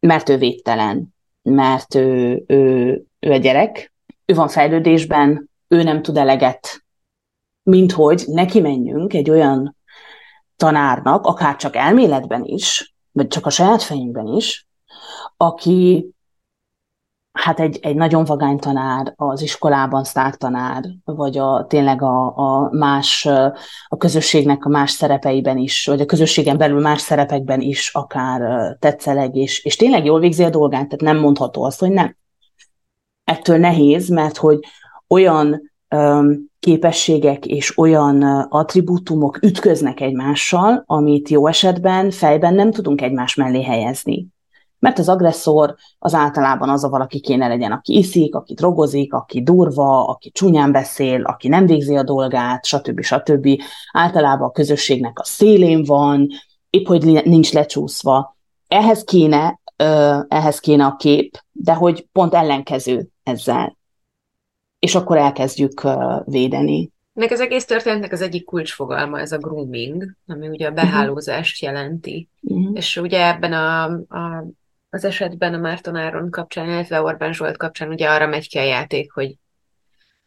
mert 0.00 0.28
ő 0.28 0.36
védtelen 0.36 1.14
mert 1.42 1.94
ő, 1.94 2.44
ő, 2.46 3.02
ő 3.18 3.32
a 3.32 3.36
gyerek, 3.36 3.92
ő 4.24 4.34
van 4.34 4.48
fejlődésben, 4.48 5.50
ő 5.68 5.82
nem 5.82 6.02
tud 6.02 6.16
eleget 6.16 6.85
mint 7.66 7.92
hogy 7.92 8.24
neki 8.26 8.60
menjünk 8.60 9.14
egy 9.14 9.30
olyan 9.30 9.76
tanárnak, 10.56 11.26
akár 11.26 11.56
csak 11.56 11.76
elméletben 11.76 12.44
is, 12.44 12.94
vagy 13.12 13.28
csak 13.28 13.46
a 13.46 13.50
saját 13.50 13.82
fejünkben 13.82 14.26
is, 14.26 14.66
aki 15.36 16.10
hát 17.32 17.60
egy, 17.60 17.78
egy 17.82 17.94
nagyon 17.94 18.24
vagány 18.24 18.58
tanár, 18.58 19.12
az 19.16 19.42
iskolában 19.42 20.04
tanár, 20.38 20.84
vagy 21.04 21.38
a, 21.38 21.66
tényleg 21.68 22.02
a, 22.02 22.36
a 22.36 22.68
más, 22.72 23.26
a 23.86 23.96
közösségnek 23.98 24.64
a 24.64 24.68
más 24.68 24.90
szerepeiben 24.90 25.58
is, 25.58 25.86
vagy 25.86 26.00
a 26.00 26.06
közösségen 26.06 26.56
belül 26.58 26.80
más 26.80 27.00
szerepekben 27.00 27.60
is 27.60 27.90
akár 27.94 28.76
tetszeleg, 28.78 29.36
és, 29.36 29.64
és 29.64 29.76
tényleg 29.76 30.04
jól 30.04 30.20
végzi 30.20 30.44
a 30.44 30.50
dolgát, 30.50 30.88
tehát 30.88 31.14
nem 31.14 31.22
mondható 31.22 31.62
azt, 31.62 31.80
hogy 31.80 31.90
nem. 31.90 32.16
Ettől 33.24 33.58
nehéz, 33.58 34.08
mert 34.08 34.36
hogy 34.36 34.60
olyan 35.08 35.72
képességek 36.66 37.46
és 37.46 37.78
olyan 37.78 38.22
attribútumok 38.48 39.42
ütköznek 39.42 40.00
egymással, 40.00 40.82
amit 40.86 41.28
jó 41.28 41.46
esetben 41.46 42.10
fejben 42.10 42.54
nem 42.54 42.70
tudunk 42.70 43.00
egymás 43.02 43.34
mellé 43.34 43.62
helyezni. 43.62 44.26
Mert 44.78 44.98
az 44.98 45.08
agresszor 45.08 45.74
az 45.98 46.14
általában 46.14 46.68
az 46.68 46.84
a 46.84 46.88
valaki 46.88 47.20
kéne 47.20 47.48
legyen, 47.48 47.72
aki 47.72 47.96
iszik, 47.98 48.34
aki 48.34 48.54
drogozik, 48.54 49.12
aki 49.12 49.42
durva, 49.42 50.06
aki 50.06 50.30
csúnyán 50.30 50.72
beszél, 50.72 51.22
aki 51.22 51.48
nem 51.48 51.66
végzi 51.66 51.96
a 51.96 52.02
dolgát, 52.02 52.64
stb. 52.64 53.00
stb. 53.00 53.48
Általában 53.92 54.48
a 54.48 54.52
közösségnek 54.52 55.18
a 55.18 55.24
szélén 55.24 55.84
van, 55.84 56.28
épp 56.70 56.86
hogy 56.86 57.22
nincs 57.24 57.52
lecsúszva. 57.52 58.36
Ehhez 58.68 59.04
kéne, 59.04 59.60
ehhez 60.28 60.58
kéne 60.58 60.84
a 60.84 60.96
kép, 60.96 61.38
de 61.52 61.72
hogy 61.72 62.06
pont 62.12 62.34
ellenkező 62.34 63.08
ezzel. 63.22 63.75
És 64.86 64.94
akkor 64.94 65.16
elkezdjük 65.16 65.82
védeni. 66.24 66.90
Nek 67.12 67.30
az 67.30 67.40
egész 67.40 67.64
történetnek 67.64 68.12
az 68.12 68.20
egyik 68.20 68.44
kulcsfogalma 68.44 69.20
ez 69.20 69.32
a 69.32 69.38
grooming, 69.38 70.04
ami 70.26 70.48
ugye 70.48 70.66
a 70.66 70.70
behálózást 70.70 71.62
jelenti. 71.62 72.28
Uh-huh. 72.40 72.76
És 72.76 72.96
ugye 72.96 73.26
ebben 73.26 73.52
a, 73.52 73.84
a 73.92 74.46
az 74.90 75.04
esetben 75.04 75.54
a 75.54 75.58
Márton 75.58 75.96
Áron 75.96 76.30
kapcsán, 76.30 76.68
illetve 76.68 77.02
Orbán 77.02 77.32
Zsolt 77.32 77.56
kapcsán 77.56 77.88
ugye 77.88 78.08
arra 78.08 78.26
megy 78.26 78.48
ki 78.48 78.58
a 78.58 78.62
játék, 78.62 79.12
hogy, 79.12 79.34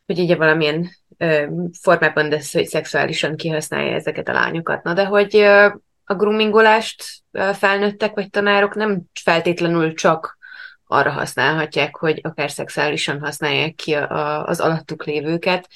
hogy 0.05 0.19
ugye 0.19 0.35
valamilyen 0.35 0.89
ö, 1.17 1.45
formában, 1.81 2.29
de 2.29 2.41
hogy 2.51 2.67
szexuálisan 2.67 3.35
kihasználja 3.35 3.95
ezeket 3.95 4.27
a 4.27 4.33
lányokat. 4.33 4.83
Na 4.83 4.93
de 4.93 5.05
hogy 5.05 5.35
ö, 5.35 5.67
a 6.03 6.15
groomingolást 6.15 7.03
felnőttek 7.53 8.15
vagy 8.15 8.29
tanárok 8.29 8.75
nem 8.75 9.01
feltétlenül 9.23 9.93
csak 9.93 10.37
arra 10.91 11.12
használhatják, 11.12 11.95
hogy 11.95 12.19
akár 12.23 12.52
szexuálisan 12.52 13.19
használják 13.19 13.75
ki 13.75 13.93
a, 13.93 14.10
a, 14.10 14.45
az 14.45 14.60
alattuk 14.60 15.06
lévőket, 15.06 15.67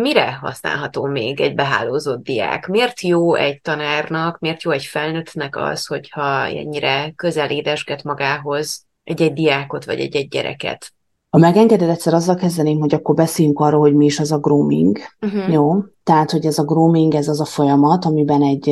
Mire 0.00 0.32
használható 0.32 1.04
még 1.04 1.40
egy 1.40 1.54
behálózott 1.54 2.22
diák? 2.22 2.66
Miért 2.66 3.00
jó 3.00 3.34
egy 3.34 3.60
tanárnak, 3.60 4.38
miért 4.38 4.62
jó 4.62 4.70
egy 4.70 4.84
felnőttnek 4.84 5.56
az, 5.56 5.86
hogyha 5.86 6.44
ennyire 6.44 7.12
közel 7.16 7.50
édesget 7.50 8.02
magához 8.02 8.84
egy-egy 9.04 9.32
diákot 9.32 9.84
vagy 9.84 10.00
egy-egy 10.00 10.28
gyereket? 10.28 10.92
Ha 11.30 11.38
megengeded, 11.38 11.88
egyszer 11.88 12.14
azzal 12.14 12.34
kezdeném, 12.34 12.78
hogy 12.78 12.94
akkor 12.94 13.14
beszéljünk 13.14 13.60
arról, 13.60 13.80
hogy 13.80 13.94
mi 13.94 14.04
is 14.04 14.18
az 14.20 14.32
a 14.32 14.38
grooming. 14.38 14.98
Uh-huh. 15.20 15.52
Jó? 15.52 15.74
Tehát, 16.04 16.30
hogy 16.30 16.46
ez 16.46 16.58
a 16.58 16.64
grooming, 16.64 17.14
ez 17.14 17.28
az 17.28 17.40
a 17.40 17.44
folyamat, 17.44 18.04
amiben 18.04 18.42
egy, 18.42 18.68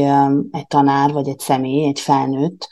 egy 0.51 0.67
tanár, 0.67 1.13
vagy 1.13 1.29
egy 1.29 1.39
személy, 1.39 1.87
egy 1.87 2.01
felnőtt 2.01 2.69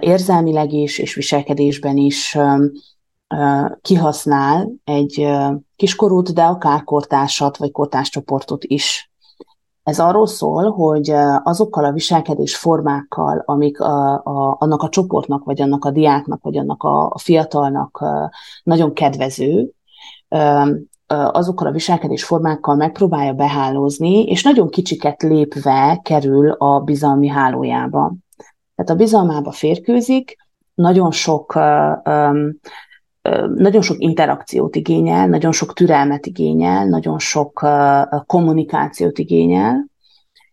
érzelmileg 0.00 0.72
is, 0.72 0.98
és 0.98 1.14
viselkedésben 1.14 1.96
is 1.96 2.38
kihasznál 3.80 4.72
egy 4.84 5.28
kiskorút, 5.76 6.34
de 6.34 6.42
akár 6.42 6.84
kortársat 6.84 7.56
vagy 7.56 7.70
kortárscsoportot 7.70 8.64
is. 8.64 9.10
Ez 9.82 9.98
arról 9.98 10.26
szól, 10.26 10.70
hogy 10.70 11.10
azokkal 11.42 11.84
a 11.84 11.92
viselkedés 11.92 12.56
formákkal, 12.56 13.42
amik 13.46 13.80
a, 13.80 14.12
a, 14.12 14.56
annak 14.58 14.82
a 14.82 14.88
csoportnak, 14.88 15.44
vagy 15.44 15.60
annak 15.60 15.84
a 15.84 15.90
diáknak, 15.90 16.42
vagy 16.42 16.56
annak 16.56 16.82
a, 16.82 17.18
fiatalnak 17.18 18.04
nagyon 18.62 18.92
kedvező, 18.92 19.70
azokkal 21.06 21.66
a 21.66 21.70
viselkedés 21.70 22.24
formákkal 22.24 22.74
megpróbálja 22.74 23.32
behálózni, 23.32 24.24
és 24.24 24.42
nagyon 24.42 24.68
kicsiket 24.68 25.22
lépve 25.22 26.00
kerül 26.02 26.50
a 26.50 26.80
bizalmi 26.80 27.28
hálójába. 27.28 28.12
Tehát 28.84 29.00
a 29.00 29.04
bizalmába 29.04 29.50
férkőzik, 29.50 30.36
nagyon 30.74 31.10
sok 31.10 31.54
nagyon 33.54 33.82
sok 33.82 33.96
interakciót 33.98 34.76
igényel, 34.76 35.26
nagyon 35.26 35.52
sok 35.52 35.72
türelmet 35.72 36.26
igényel, 36.26 36.86
nagyon 36.86 37.18
sok 37.18 37.66
kommunikációt 38.26 39.18
igényel, 39.18 39.86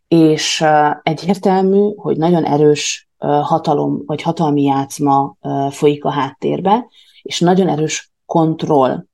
és 0.07 0.65
egyértelmű, 1.03 1.95
hogy 1.95 2.17
nagyon 2.17 2.45
erős 2.45 3.09
hatalom 3.17 4.01
vagy 4.05 4.21
hatalmi 4.21 4.63
játszma 4.63 5.35
folyik 5.69 6.05
a 6.05 6.11
háttérbe, 6.11 6.87
és 7.21 7.39
nagyon 7.39 7.67
erős 7.67 8.11
kontroll. 8.25 9.05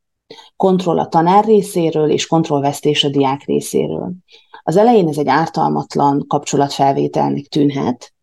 Kontroll 0.55 0.99
a 0.99 1.07
tanár 1.07 1.45
részéről, 1.45 2.09
és 2.09 2.27
kontrollvesztés 2.27 3.03
a 3.03 3.09
diák 3.09 3.43
részéről. 3.45 4.13
Az 4.63 4.77
elején 4.77 5.07
ez 5.07 5.17
egy 5.17 5.27
ártalmatlan 5.27 6.25
kapcsolatfelvételnek 6.27 7.45
tűnhet, 7.45 8.14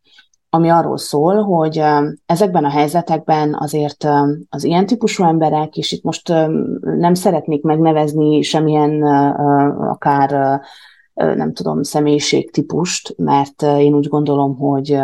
ami 0.55 0.69
arról 0.69 0.99
szól, 0.99 1.43
hogy 1.43 1.83
ezekben 2.27 2.65
a 2.65 2.71
helyzetekben 2.71 3.57
azért 3.59 4.09
az 4.49 4.65
ilyen 4.65 4.87
típusú 4.87 5.25
emberek, 5.25 5.77
és 5.77 5.93
itt 5.93 6.03
most 6.03 6.29
nem 6.81 7.15
szeretnék 7.15 7.63
megnevezni 7.63 8.43
semmilyen 8.43 9.03
akár 9.77 10.61
nem 11.15 11.53
tudom, 11.53 11.83
személyiségtípust, 11.83 13.15
mert 13.17 13.63
én 13.63 13.95
úgy 13.95 14.09
gondolom, 14.09 14.57
hogy 14.57 14.99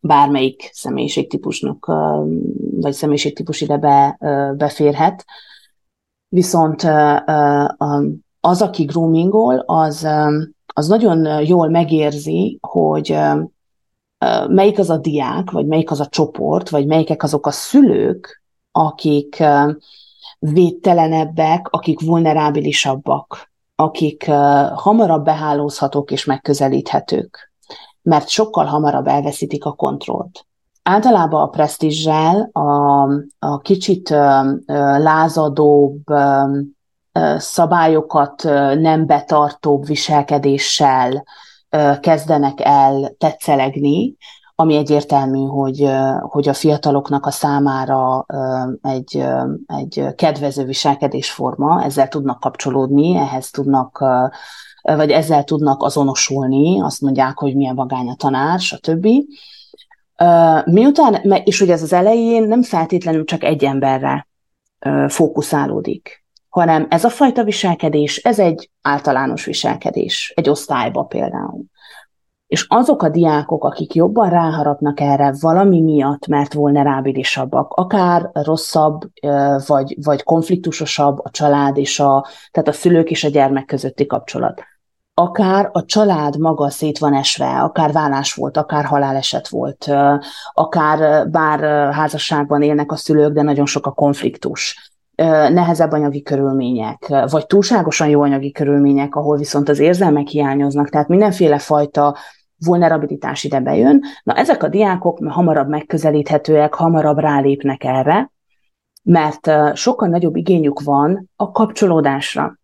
bármelyik 0.00 0.70
személyiségtípusnak, 0.72 1.86
vagy 2.80 2.92
személyiségtípus 2.92 3.60
ide 3.60 3.76
be, 3.76 4.16
beférhet. 4.56 5.24
Viszont 6.28 6.82
az, 8.40 8.62
aki 8.62 8.84
groomingol, 8.84 9.58
az, 9.58 10.08
az 10.66 10.88
nagyon 10.88 11.44
jól 11.44 11.68
megérzi, 11.68 12.58
hogy 12.60 13.18
melyik 14.48 14.78
az 14.78 14.90
a 14.90 14.96
diák, 14.96 15.50
vagy 15.50 15.66
melyik 15.66 15.90
az 15.90 16.00
a 16.00 16.06
csoport, 16.06 16.68
vagy 16.68 16.86
melyikek 16.86 17.22
azok 17.22 17.46
a 17.46 17.50
szülők, 17.50 18.42
akik 18.72 19.42
védtelenebbek, 20.38 21.68
akik 21.70 22.00
vulnerábilisabbak, 22.00 23.50
akik 23.76 24.30
hamarabb 24.74 25.24
behálózhatók 25.24 26.10
és 26.10 26.24
megközelíthetők, 26.24 27.52
mert 28.02 28.28
sokkal 28.28 28.64
hamarabb 28.64 29.06
elveszítik 29.06 29.64
a 29.64 29.72
kontrollt. 29.72 30.46
Általában 30.82 31.42
a 31.42 31.48
presztízsel, 31.48 32.50
a, 32.52 33.02
a 33.38 33.58
kicsit 33.62 34.08
lázadóbb, 34.98 36.02
szabályokat 37.36 38.42
nem 38.80 39.06
betartóbb 39.06 39.86
viselkedéssel, 39.86 41.24
kezdenek 42.00 42.58
el 42.60 43.14
tetszelegni, 43.18 44.16
ami 44.54 44.76
egyértelmű, 44.76 45.46
hogy, 45.46 45.90
hogy 46.20 46.48
a 46.48 46.52
fiataloknak 46.52 47.26
a 47.26 47.30
számára 47.30 48.26
egy, 48.82 49.24
egy 49.66 50.04
kedvező 50.14 50.64
viselkedésforma, 50.64 51.82
ezzel 51.84 52.08
tudnak 52.08 52.40
kapcsolódni, 52.40 53.16
ehhez 53.16 53.50
tudnak, 53.50 54.04
vagy 54.82 55.10
ezzel 55.10 55.44
tudnak 55.44 55.82
azonosulni, 55.82 56.80
azt 56.80 57.00
mondják, 57.00 57.38
hogy 57.38 57.56
milyen 57.56 57.74
vagány 57.74 58.08
a 58.08 58.14
tanár, 58.14 58.60
stb. 58.60 59.08
Miután, 60.64 61.14
és 61.44 61.60
ugye 61.60 61.72
ez 61.72 61.82
az 61.82 61.92
elején 61.92 62.42
nem 62.42 62.62
feltétlenül 62.62 63.24
csak 63.24 63.44
egy 63.44 63.64
emberre 63.64 64.28
fókuszálódik 65.08 66.21
hanem 66.52 66.86
ez 66.90 67.04
a 67.04 67.08
fajta 67.08 67.44
viselkedés, 67.44 68.16
ez 68.16 68.38
egy 68.38 68.70
általános 68.82 69.44
viselkedés, 69.44 70.32
egy 70.36 70.48
osztályba 70.48 71.02
például. 71.02 71.64
És 72.46 72.66
azok 72.68 73.02
a 73.02 73.08
diákok, 73.08 73.64
akik 73.64 73.94
jobban 73.94 74.30
ráharapnak 74.30 75.00
erre 75.00 75.34
valami 75.40 75.80
miatt, 75.80 76.26
mert 76.26 76.52
vulnerábilisabbak, 76.52 77.72
akár 77.72 78.30
rosszabb, 78.32 79.00
vagy, 79.66 79.96
vagy 80.04 80.22
konfliktusosabb 80.22 81.18
a 81.18 81.30
család 81.30 81.76
és 81.76 82.00
a, 82.00 82.26
tehát 82.50 82.68
a 82.68 82.72
szülők 82.72 83.10
és 83.10 83.24
a 83.24 83.28
gyermek 83.28 83.64
közötti 83.64 84.06
kapcsolat. 84.06 84.62
Akár 85.14 85.68
a 85.72 85.84
család 85.84 86.38
maga 86.38 86.70
szét 86.70 86.98
van 86.98 87.14
esve, 87.14 87.60
akár 87.60 87.92
vállás 87.92 88.34
volt, 88.34 88.56
akár 88.56 88.84
haláleset 88.84 89.48
volt, 89.48 89.90
akár 90.52 91.28
bár 91.30 91.92
házasságban 91.92 92.62
élnek 92.62 92.92
a 92.92 92.96
szülők, 92.96 93.32
de 93.32 93.42
nagyon 93.42 93.66
sok 93.66 93.86
a 93.86 93.92
konfliktus 93.92 94.91
nehezebb 95.52 95.92
anyagi 95.92 96.22
körülmények, 96.22 97.06
vagy 97.30 97.46
túlságosan 97.46 98.08
jó 98.08 98.22
anyagi 98.22 98.52
körülmények, 98.52 99.14
ahol 99.14 99.36
viszont 99.36 99.68
az 99.68 99.78
érzelmek 99.78 100.26
hiányoznak, 100.26 100.88
tehát 100.88 101.08
mindenféle 101.08 101.58
fajta 101.58 102.16
vulnerabilitás 102.64 103.44
ide 103.44 103.60
bejön. 103.60 104.02
Na 104.22 104.34
ezek 104.34 104.62
a 104.62 104.68
diákok 104.68 105.18
hamarabb 105.28 105.68
megközelíthetőek, 105.68 106.74
hamarabb 106.74 107.18
rálépnek 107.18 107.84
erre, 107.84 108.30
mert 109.02 109.50
sokkal 109.76 110.08
nagyobb 110.08 110.36
igényük 110.36 110.80
van 110.80 111.30
a 111.36 111.50
kapcsolódásra. 111.50 112.58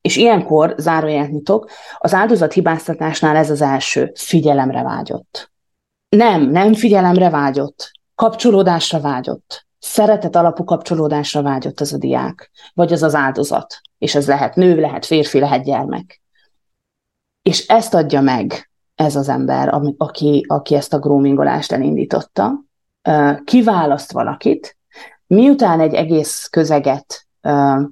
És 0.00 0.16
ilyenkor, 0.16 0.74
záróját 0.76 1.30
nyitok, 1.30 1.70
az 1.98 2.14
áldozat 2.14 2.52
hibáztatásnál 2.52 3.36
ez 3.36 3.50
az 3.50 3.60
első, 3.60 4.12
figyelemre 4.14 4.82
vágyott. 4.82 5.52
Nem, 6.08 6.50
nem 6.50 6.74
figyelemre 6.74 7.30
vágyott, 7.30 7.90
kapcsolódásra 8.14 9.00
vágyott. 9.00 9.67
Szeretet 9.88 10.36
alapú 10.36 10.64
kapcsolódásra 10.64 11.42
vágyott 11.42 11.80
az 11.80 11.92
a 11.92 11.98
diák, 11.98 12.50
vagy 12.74 12.92
az 12.92 13.02
az 13.02 13.14
áldozat. 13.14 13.80
És 13.98 14.14
ez 14.14 14.26
lehet 14.26 14.54
nő, 14.54 14.80
lehet 14.80 15.06
férfi, 15.06 15.38
lehet 15.38 15.64
gyermek. 15.64 16.22
És 17.42 17.66
ezt 17.66 17.94
adja 17.94 18.20
meg 18.20 18.70
ez 18.94 19.16
az 19.16 19.28
ember, 19.28 19.80
aki, 19.96 20.44
aki 20.48 20.74
ezt 20.74 20.92
a 20.92 20.98
groomingolást 20.98 21.72
elindította, 21.72 22.52
kiválaszt 23.44 24.12
valakit, 24.12 24.76
miután 25.26 25.80
egy 25.80 25.94
egész 25.94 26.46
közeget 26.46 27.26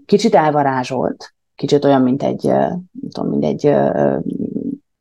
kicsit 0.06 0.34
elvarázsolt, 0.34 1.34
kicsit 1.54 1.84
olyan, 1.84 2.02
mint 2.02 2.22
egy, 2.22 2.42
nem 2.42 3.10
tudom, 3.12 3.30
mint 3.30 3.44
egy 3.44 3.66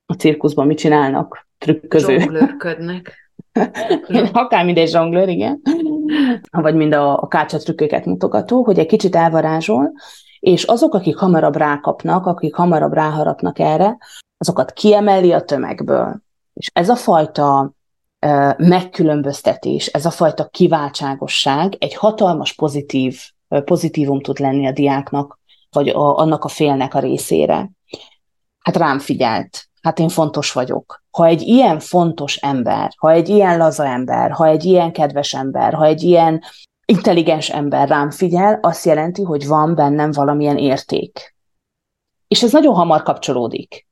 a 0.05 0.13
cirkuszban 0.17 0.67
mit 0.67 0.77
csinálnak, 0.77 1.47
trükköző. 1.57 2.19
Zsonglőrködnek. 2.19 3.13
Akár 4.31 4.65
mint 4.65 4.77
egy 4.77 4.89
zsonglőr, 4.89 5.29
igen. 5.29 5.61
Vagy 6.51 6.75
mind 6.75 6.93
a, 6.93 7.21
a 7.21 7.27
kácsa 7.27 7.57
trükköket 7.57 8.05
mutogató, 8.05 8.63
hogy 8.63 8.79
egy 8.79 8.87
kicsit 8.87 9.15
elvarázsol, 9.15 9.91
és 10.39 10.63
azok, 10.63 10.93
akik 10.93 11.15
hamarabb 11.15 11.55
rákapnak, 11.55 12.25
akik 12.25 12.55
hamarabb 12.55 12.93
ráharapnak 12.93 13.59
erre, 13.59 13.97
azokat 14.37 14.71
kiemeli 14.71 15.31
a 15.31 15.41
tömegből. 15.41 16.21
És 16.53 16.69
ez 16.73 16.89
a 16.89 16.95
fajta 16.95 17.73
megkülönböztetés, 18.57 19.87
ez 19.87 20.05
a 20.05 20.09
fajta 20.09 20.47
kiváltságosság 20.47 21.75
egy 21.79 21.95
hatalmas 21.95 22.53
pozitív, 22.53 23.19
pozitívum 23.65 24.21
tud 24.21 24.39
lenni 24.39 24.67
a 24.67 24.71
diáknak, 24.71 25.39
vagy 25.69 25.89
a, 25.89 26.17
annak 26.17 26.43
a 26.43 26.47
félnek 26.47 26.93
a 26.93 26.99
részére. 26.99 27.71
Hát 28.59 28.75
rám 28.75 28.99
figyelt, 28.99 29.69
hát 29.81 29.99
én 29.99 30.09
fontos 30.09 30.51
vagyok. 30.51 31.03
Ha 31.15 31.25
egy 31.25 31.41
ilyen 31.41 31.79
fontos 31.79 32.35
ember, 32.35 32.93
ha 32.97 33.11
egy 33.11 33.29
ilyen 33.29 33.57
laza 33.57 33.85
ember, 33.85 34.31
ha 34.31 34.45
egy 34.45 34.63
ilyen 34.63 34.91
kedves 34.91 35.33
ember, 35.33 35.73
ha 35.73 35.85
egy 35.85 36.03
ilyen 36.03 36.41
intelligens 36.85 37.49
ember 37.49 37.87
rám 37.87 38.11
figyel, 38.11 38.59
azt 38.61 38.85
jelenti, 38.85 39.23
hogy 39.23 39.47
van 39.47 39.75
bennem 39.75 40.11
valamilyen 40.11 40.57
érték. 40.57 41.35
És 42.27 42.43
ez 42.43 42.51
nagyon 42.51 42.75
hamar 42.75 43.03
kapcsolódik 43.03 43.87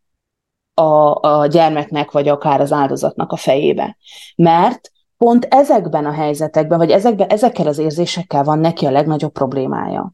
a, 0.74 1.20
a 1.28 1.48
gyermeknek, 1.48 2.12
vagy 2.12 2.28
akár 2.28 2.62
az 2.62 2.72
áldozatnak 2.72 3.32
a 3.32 3.36
fejébe. 3.36 3.98
Mert 4.36 4.92
pont 5.18 5.46
ezekben 5.50 6.06
a 6.06 6.12
helyzetekben, 6.12 6.78
vagy 6.78 6.92
ezekben, 6.92 7.28
ezekkel 7.28 7.68
az 7.68 7.78
érzésekkel 7.78 8.44
van 8.44 8.60
neki 8.60 8.86
a 8.86 8.92
legnagyobb 8.92 9.32
problémája. 9.32 10.14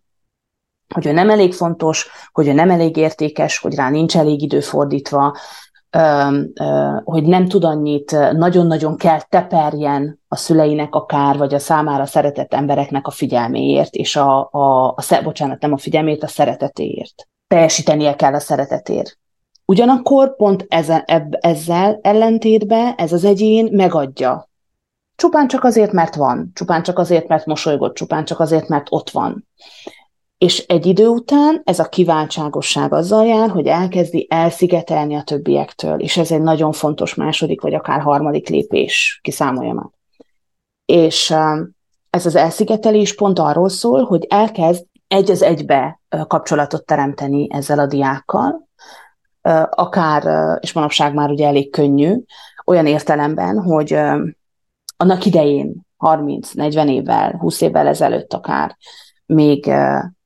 Hogy 0.93 1.05
ő 1.05 1.11
nem 1.11 1.29
elég 1.29 1.53
fontos, 1.53 2.09
hogy 2.31 2.47
ő 2.47 2.53
nem 2.53 2.69
elég 2.69 2.97
értékes, 2.97 3.57
hogy 3.57 3.75
rá 3.75 3.89
nincs 3.89 4.17
elég 4.17 4.41
idő 4.41 4.59
fordítva, 4.59 5.37
hogy 7.03 7.23
nem 7.23 7.47
tud 7.47 7.63
annyit, 7.63 8.11
nagyon-nagyon 8.31 8.97
kell 8.97 9.21
teperjen 9.21 10.19
a 10.27 10.35
szüleinek 10.35 10.95
akár, 10.95 11.37
vagy 11.37 11.53
a 11.53 11.59
számára 11.59 12.05
szeretett 12.05 12.53
embereknek 12.53 13.07
a 13.07 13.11
figyelméért, 13.11 13.93
és 13.93 14.15
a, 14.15 14.49
a, 14.51 14.87
a 14.87 15.21
bocsánat, 15.23 15.61
nem 15.61 15.73
a 15.73 15.77
figyelmét, 15.77 16.23
a 16.23 16.27
szeretetéért. 16.27 17.27
Teljesítenie 17.47 18.15
kell 18.15 18.33
a 18.33 18.39
szeretetért. 18.39 19.17
Ugyanakkor 19.65 20.35
pont 20.35 20.65
ezzel, 20.67 21.03
ebb, 21.05 21.33
ezzel 21.39 21.99
ellentétben 22.01 22.93
ez 22.97 23.13
az 23.13 23.23
egyén 23.23 23.69
megadja. 23.71 24.49
Csupán 25.15 25.47
csak 25.47 25.63
azért, 25.63 25.91
mert 25.91 26.15
van, 26.15 26.51
csupán 26.53 26.83
csak 26.83 26.99
azért, 26.99 27.27
mert 27.27 27.45
mosolygott, 27.45 27.95
csupán 27.95 28.25
csak 28.25 28.39
azért, 28.39 28.67
mert 28.67 28.87
ott 28.89 29.09
van. 29.09 29.47
És 30.39 30.65
egy 30.67 30.85
idő 30.85 31.07
után 31.07 31.61
ez 31.63 31.79
a 31.79 31.89
kiváltságosság 31.89 32.93
azzal 32.93 33.25
jár, 33.25 33.49
hogy 33.49 33.67
elkezdi 33.67 34.27
elszigetelni 34.29 35.15
a 35.15 35.23
többiektől, 35.23 35.99
és 35.99 36.17
ez 36.17 36.31
egy 36.31 36.41
nagyon 36.41 36.71
fontos 36.71 37.15
második 37.15 37.61
vagy 37.61 37.73
akár 37.73 38.01
harmadik 38.01 38.47
lépés, 38.49 39.19
kiszámolja 39.23 39.73
már. 39.73 39.89
És 40.85 41.33
ez 42.09 42.25
az 42.25 42.35
elszigetelés 42.35 43.15
pont 43.15 43.39
arról 43.39 43.69
szól, 43.69 44.03
hogy 44.03 44.25
elkezd 44.29 44.85
egy 45.07 45.31
az 45.31 45.41
egybe 45.41 45.99
kapcsolatot 46.27 46.85
teremteni 46.85 47.47
ezzel 47.51 47.79
a 47.79 47.85
diákkal, 47.85 48.67
akár, 49.69 50.23
és 50.59 50.73
manapság 50.73 51.13
már 51.13 51.29
ugye 51.29 51.47
elég 51.47 51.71
könnyű, 51.71 52.21
olyan 52.65 52.87
értelemben, 52.87 53.61
hogy 53.61 53.93
annak 54.97 55.25
idején, 55.25 55.87
30-40 55.99 56.89
évvel, 56.89 57.37
20 57.39 57.61
évvel 57.61 57.87
ezelőtt 57.87 58.33
akár, 58.33 58.77
még 59.25 59.71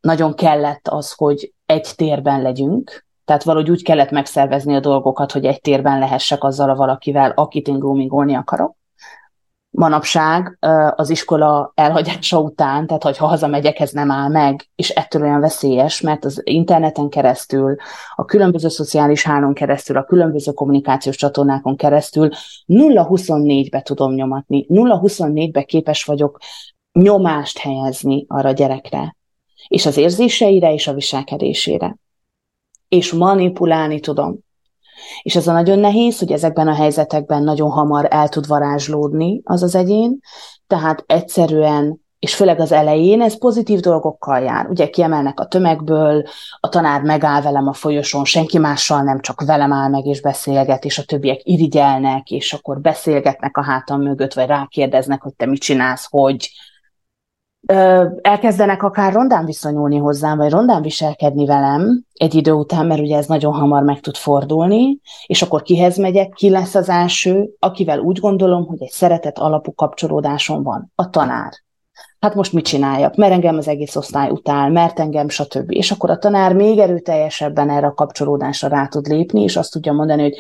nagyon 0.04 0.36
kellett 0.36 0.88
az, 0.88 1.14
hogy 1.14 1.54
egy 1.66 1.88
térben 1.96 2.42
legyünk, 2.42 3.06
tehát 3.26 3.44
valahogy 3.44 3.70
úgy 3.70 3.84
kellett 3.84 4.12
megszervezni 4.12 4.76
a 4.76 4.80
dolgokat, 4.80 5.32
hogy 5.32 5.46
egy 5.46 5.62
térben 5.62 6.00
lehessek 6.00 6.44
azzal 6.44 6.70
a 6.70 6.76
valakivel, 6.76 7.32
akit 7.36 7.68
én 7.68 7.80
groomingolni 7.80 8.36
akarok. 8.36 8.76
Manapság 9.70 10.58
az 10.96 11.10
iskola 11.10 11.72
elhagyása 11.76 12.40
után, 12.40 12.88
tehát 12.88 13.04
hogy 13.04 13.18
ha 13.18 13.28
hazamegyek, 13.28 13.80
ez 13.80 13.92
nem 13.92 14.12
áll 14.12 14.30
meg, 14.30 14.70
és 14.76 14.90
ettől 14.90 15.22
olyan 15.22 15.40
veszélyes, 15.40 16.02
mert 16.02 16.26
az 16.26 16.42
interneten 16.44 17.10
keresztül, 17.10 17.76
a 18.16 18.26
különböző 18.26 18.68
szociális 18.68 19.24
hálón 19.24 19.54
keresztül, 19.54 19.98
a 19.98 20.04
különböző 20.04 20.52
kommunikációs 20.52 21.16
csatornákon 21.16 21.76
keresztül 21.76 22.30
0-24-be 22.68 23.82
tudom 23.82 24.14
nyomatni, 24.14 24.66
0-24-be 24.70 25.64
képes 25.64 26.04
vagyok 26.04 26.38
nyomást 26.92 27.58
helyezni 27.58 28.26
arra 28.28 28.50
a 28.50 28.54
gyerekre, 28.54 29.16
és 29.68 29.86
az 29.86 29.98
érzéseire, 29.98 30.74
és 30.74 30.88
a 30.88 30.94
viselkedésére. 30.94 31.98
És 32.88 33.12
manipulálni 33.12 34.00
tudom. 34.00 34.38
És 35.22 35.36
ez 35.36 35.48
a 35.48 35.52
nagyon 35.52 35.80
nehéz, 35.80 36.20
hogy 36.20 36.32
ezekben 36.32 36.68
a 36.68 36.74
helyzetekben 36.74 37.44
nagyon 37.44 37.70
hamar 37.70 38.08
el 38.10 38.30
tud 38.30 38.48
varázslódni 38.48 39.42
az 39.44 39.64
az 39.64 39.76
egyén, 39.76 40.20
tehát 40.68 41.04
egyszerűen 41.08 42.02
és 42.24 42.36
főleg 42.36 42.60
az 42.60 42.72
elején 42.72 43.22
ez 43.22 43.38
pozitív 43.38 43.80
dolgokkal 43.80 44.40
jár. 44.40 44.68
Ugye 44.70 44.90
kiemelnek 44.90 45.40
a 45.40 45.46
tömegből, 45.46 46.24
a 46.60 46.70
tanár 46.70 47.02
megáll 47.02 47.42
velem 47.42 47.68
a 47.68 47.74
folyosón, 47.74 48.26
senki 48.26 48.58
mással 48.58 49.02
nem, 49.02 49.20
csak 49.20 49.42
velem 49.46 49.74
áll 49.74 49.90
meg 49.90 50.06
és 50.06 50.22
beszélget, 50.22 50.86
és 50.86 50.98
a 50.98 51.04
többiek 51.04 51.40
irigyelnek, 51.44 52.32
és 52.32 52.54
akkor 52.54 52.82
beszélgetnek 52.82 53.58
a 53.58 53.64
hátam 53.64 54.02
mögött, 54.02 54.34
vagy 54.34 54.48
rákérdeznek, 54.48 55.22
hogy 55.22 55.34
te 55.34 55.46
mit 55.46 55.62
csinálsz, 55.62 56.08
hogy, 56.10 56.52
elkezdenek 58.22 58.84
akár 58.84 59.14
rondán 59.14 59.46
viszonyulni 59.46 59.98
hozzám, 59.98 60.38
vagy 60.38 60.52
rondán 60.52 60.82
viselkedni 60.82 61.46
velem 61.46 62.04
egy 62.14 62.36
idő 62.36 62.52
után, 62.52 62.86
mert 62.86 63.02
ugye 63.02 63.18
ez 63.18 63.26
nagyon 63.26 63.54
hamar 63.54 63.84
meg 63.84 64.00
tud 64.00 64.16
fordulni, 64.16 65.00
és 65.26 65.42
akkor 65.42 65.62
kihez 65.62 65.98
megyek, 65.98 66.30
ki 66.30 66.50
lesz 66.50 66.76
az 66.76 66.90
első, 66.90 67.50
akivel 67.60 68.00
úgy 68.00 68.20
gondolom, 68.20 68.66
hogy 68.66 68.82
egy 68.82 68.92
szeretet 68.92 69.40
alapú 69.40 69.74
kapcsolódásom 69.74 70.64
van, 70.64 70.92
a 70.96 71.10
tanár. 71.10 71.52
Hát 72.20 72.36
most 72.36 72.54
mit 72.54 72.66
csináljak? 72.66 73.16
Mert 73.16 73.34
engem 73.34 73.58
az 73.58 73.68
egész 73.68 73.96
osztály 73.96 74.30
utál, 74.30 74.70
mert 74.70 75.00
engem, 75.00 75.30
stb. 75.30 75.72
És 75.72 75.92
akkor 75.92 76.10
a 76.10 76.18
tanár 76.18 76.54
még 76.54 76.78
erőteljesebben 76.78 77.70
erre 77.70 77.88
a 77.88 77.94
kapcsolódásra 77.94 78.68
rá 78.68 78.88
tud 78.88 79.08
lépni, 79.08 79.42
és 79.42 79.56
azt 79.56 79.72
tudja 79.72 79.94
mondani, 79.94 80.22
hogy 80.22 80.38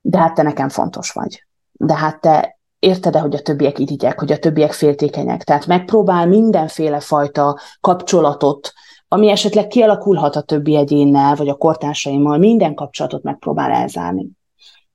de 0.00 0.18
hát 0.18 0.34
te 0.34 0.42
nekem 0.42 0.68
fontos 0.68 1.10
vagy. 1.10 1.46
De 1.72 1.94
hát 1.94 2.20
te 2.20 2.55
érted-e, 2.78 3.18
hogy 3.18 3.34
a 3.34 3.42
többiek 3.42 3.78
irigyek, 3.78 4.18
hogy 4.18 4.32
a 4.32 4.38
többiek 4.38 4.72
féltékenyek. 4.72 5.44
Tehát 5.44 5.66
megpróbál 5.66 6.26
mindenféle 6.26 7.00
fajta 7.00 7.58
kapcsolatot, 7.80 8.72
ami 9.08 9.30
esetleg 9.30 9.66
kialakulhat 9.66 10.36
a 10.36 10.42
többi 10.42 10.76
egyénnel, 10.76 11.34
vagy 11.34 11.48
a 11.48 11.54
kortársaimmal, 11.54 12.38
minden 12.38 12.74
kapcsolatot 12.74 13.22
megpróbál 13.22 13.70
elzárni. 13.70 14.28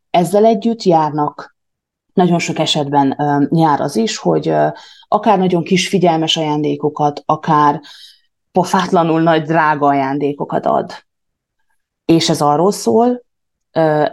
Ezzel 0.09 0.45
együtt 0.45 0.83
járnak, 0.83 1.55
nagyon 2.13 2.39
sok 2.39 2.59
esetben 2.59 3.15
jár 3.51 3.81
az 3.81 3.95
is, 3.95 4.17
hogy 4.17 4.53
akár 5.07 5.37
nagyon 5.37 5.63
kis 5.63 5.87
figyelmes 5.87 6.37
ajándékokat, 6.37 7.23
akár 7.25 7.81
pofátlanul 8.51 9.21
nagy 9.21 9.43
drága 9.43 9.87
ajándékokat 9.87 10.65
ad. 10.65 10.91
És 12.05 12.29
ez 12.29 12.41
arról 12.41 12.71
szól, 12.71 13.21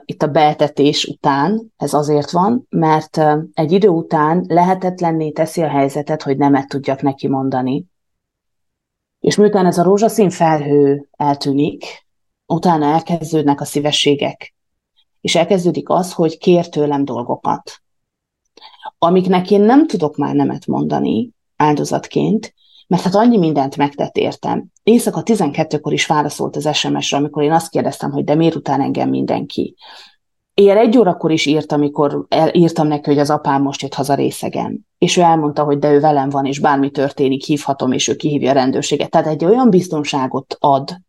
itt 0.04 0.22
a 0.22 0.26
beetetés 0.26 1.04
után, 1.04 1.72
ez 1.76 1.94
azért 1.94 2.30
van, 2.30 2.66
mert 2.68 3.20
egy 3.52 3.72
idő 3.72 3.88
után 3.88 4.44
lehetetlenné 4.48 5.30
teszi 5.30 5.62
a 5.62 5.68
helyzetet, 5.68 6.22
hogy 6.22 6.36
nemet 6.36 6.68
tudjak 6.68 7.02
neki 7.02 7.28
mondani. 7.28 7.84
És 9.18 9.36
miután 9.36 9.66
ez 9.66 9.78
a 9.78 9.82
rózsaszín 9.82 10.30
felhő 10.30 11.08
eltűnik, 11.10 11.84
utána 12.46 12.86
elkezdődnek 12.86 13.60
a 13.60 13.64
szívességek, 13.64 14.54
és 15.20 15.34
elkezdődik 15.34 15.88
az, 15.88 16.12
hogy 16.12 16.38
kér 16.38 16.68
tőlem 16.68 17.04
dolgokat, 17.04 17.82
amiknek 18.98 19.50
én 19.50 19.60
nem 19.60 19.86
tudok 19.86 20.16
már 20.16 20.34
nemet 20.34 20.66
mondani 20.66 21.30
áldozatként, 21.56 22.54
mert 22.88 23.02
hát 23.02 23.14
annyi 23.14 23.38
mindent 23.38 23.76
megtett 23.76 24.16
értem. 24.16 24.64
Éjszaka 24.82 25.22
12-kor 25.24 25.92
is 25.92 26.06
válaszolt 26.06 26.56
az 26.56 26.76
SMS-re, 26.76 27.16
amikor 27.16 27.42
én 27.42 27.52
azt 27.52 27.70
kérdeztem, 27.70 28.10
hogy 28.10 28.24
de 28.24 28.34
miért 28.34 28.54
után 28.54 28.80
engem 28.80 29.08
mindenki. 29.08 29.74
Éjjel 30.54 30.76
egy 30.76 30.98
órakor 30.98 31.30
is 31.30 31.46
írt, 31.46 31.72
amikor 31.72 32.26
el, 32.28 32.54
írtam 32.54 32.86
neki, 32.86 33.10
hogy 33.10 33.18
az 33.18 33.30
apám 33.30 33.62
most 33.62 33.82
jött 33.82 33.94
haza 33.94 34.14
részegen. 34.14 34.86
És 34.98 35.16
ő 35.16 35.20
elmondta, 35.20 35.64
hogy 35.64 35.78
de 35.78 35.92
ő 35.92 36.00
velem 36.00 36.28
van, 36.28 36.44
és 36.44 36.58
bármi 36.58 36.90
történik, 36.90 37.44
hívhatom, 37.44 37.92
és 37.92 38.08
ő 38.08 38.16
kihívja 38.16 38.50
a 38.50 38.54
rendőrséget. 38.54 39.10
Tehát 39.10 39.26
egy 39.26 39.44
olyan 39.44 39.70
biztonságot 39.70 40.56
ad 40.58 41.00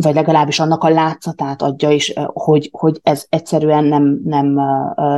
vagy 0.00 0.14
legalábbis 0.14 0.60
annak 0.60 0.84
a 0.84 0.88
látszatát 0.88 1.62
adja 1.62 1.90
is, 1.90 2.12
hogy, 2.26 2.68
hogy 2.72 3.00
ez 3.02 3.26
egyszerűen 3.28 3.84
nem, 3.84 4.20
nem, 4.24 4.60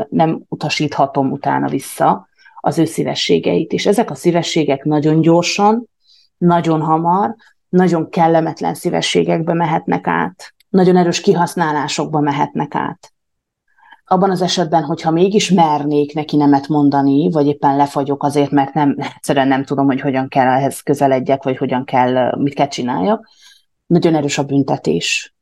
nem 0.09 0.43
utasíthatom 0.49 1.31
utána 1.31 1.69
vissza 1.69 2.29
az 2.65 2.79
ő 2.79 2.85
szívességeit. 2.85 3.73
És 3.73 3.87
ezek 3.87 4.11
a 4.11 4.15
szívességek 4.15 4.85
nagyon 4.85 5.21
gyorsan, 5.21 5.89
nagyon 6.39 6.81
hamar, 6.81 7.35
nagyon 7.69 8.09
kellemetlen 8.09 8.75
szívességekbe 8.75 9.53
mehetnek 9.53 10.07
át, 10.07 10.55
nagyon 10.69 10.97
erős 10.97 11.21
kihasználásokba 11.21 12.21
mehetnek 12.21 12.75
át. 12.75 13.13
Abban 14.05 14.31
az 14.31 14.43
esetben, 14.43 14.83
hogyha 14.83 15.11
mégis 15.11 15.51
mernék 15.51 16.15
neki 16.15 16.37
nemet 16.37 16.69
mondani, 16.69 17.31
vagy 17.31 17.47
éppen 17.47 17.77
lefagyok 17.77 18.23
azért, 18.23 18.51
mert 18.51 18.75
nem, 18.75 18.97
egyszerűen 19.15 19.49
nem 19.49 19.65
tudom, 19.65 19.87
hogy 19.87 20.01
hogyan 20.01 20.29
kell 20.29 20.47
ehhez 20.47 20.81
közeledjek, 20.81 21.43
vagy 21.43 21.57
hogyan 21.57 21.85
kell, 21.85 22.37
mit 22.39 22.55
kell 22.55 22.69
csináljak, 22.69 23.29
nagyon 23.87 24.15
erős 24.15 24.39
a 24.39 24.45
büntetés. 24.45 25.35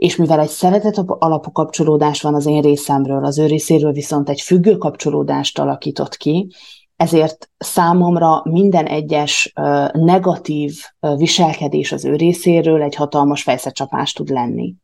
És 0.00 0.16
mivel 0.16 0.40
egy 0.40 0.48
szeretet 0.48 0.98
alapú 1.06 1.52
kapcsolódás 1.52 2.22
van 2.22 2.34
az 2.34 2.46
én 2.46 2.60
részemről, 2.60 3.24
az 3.24 3.38
ő 3.38 3.46
részéről 3.46 3.92
viszont 3.92 4.28
egy 4.28 4.40
függő 4.40 4.76
kapcsolódást 4.76 5.58
alakított 5.58 6.16
ki, 6.16 6.48
ezért 6.96 7.50
számomra 7.58 8.42
minden 8.44 8.86
egyes 8.86 9.52
negatív 9.92 10.74
viselkedés 11.16 11.92
az 11.92 12.04
ő 12.04 12.14
részéről 12.14 12.82
egy 12.82 12.94
hatalmas 12.94 13.42
fejszecsapás 13.42 14.12
tud 14.12 14.28
lenni. 14.28 14.74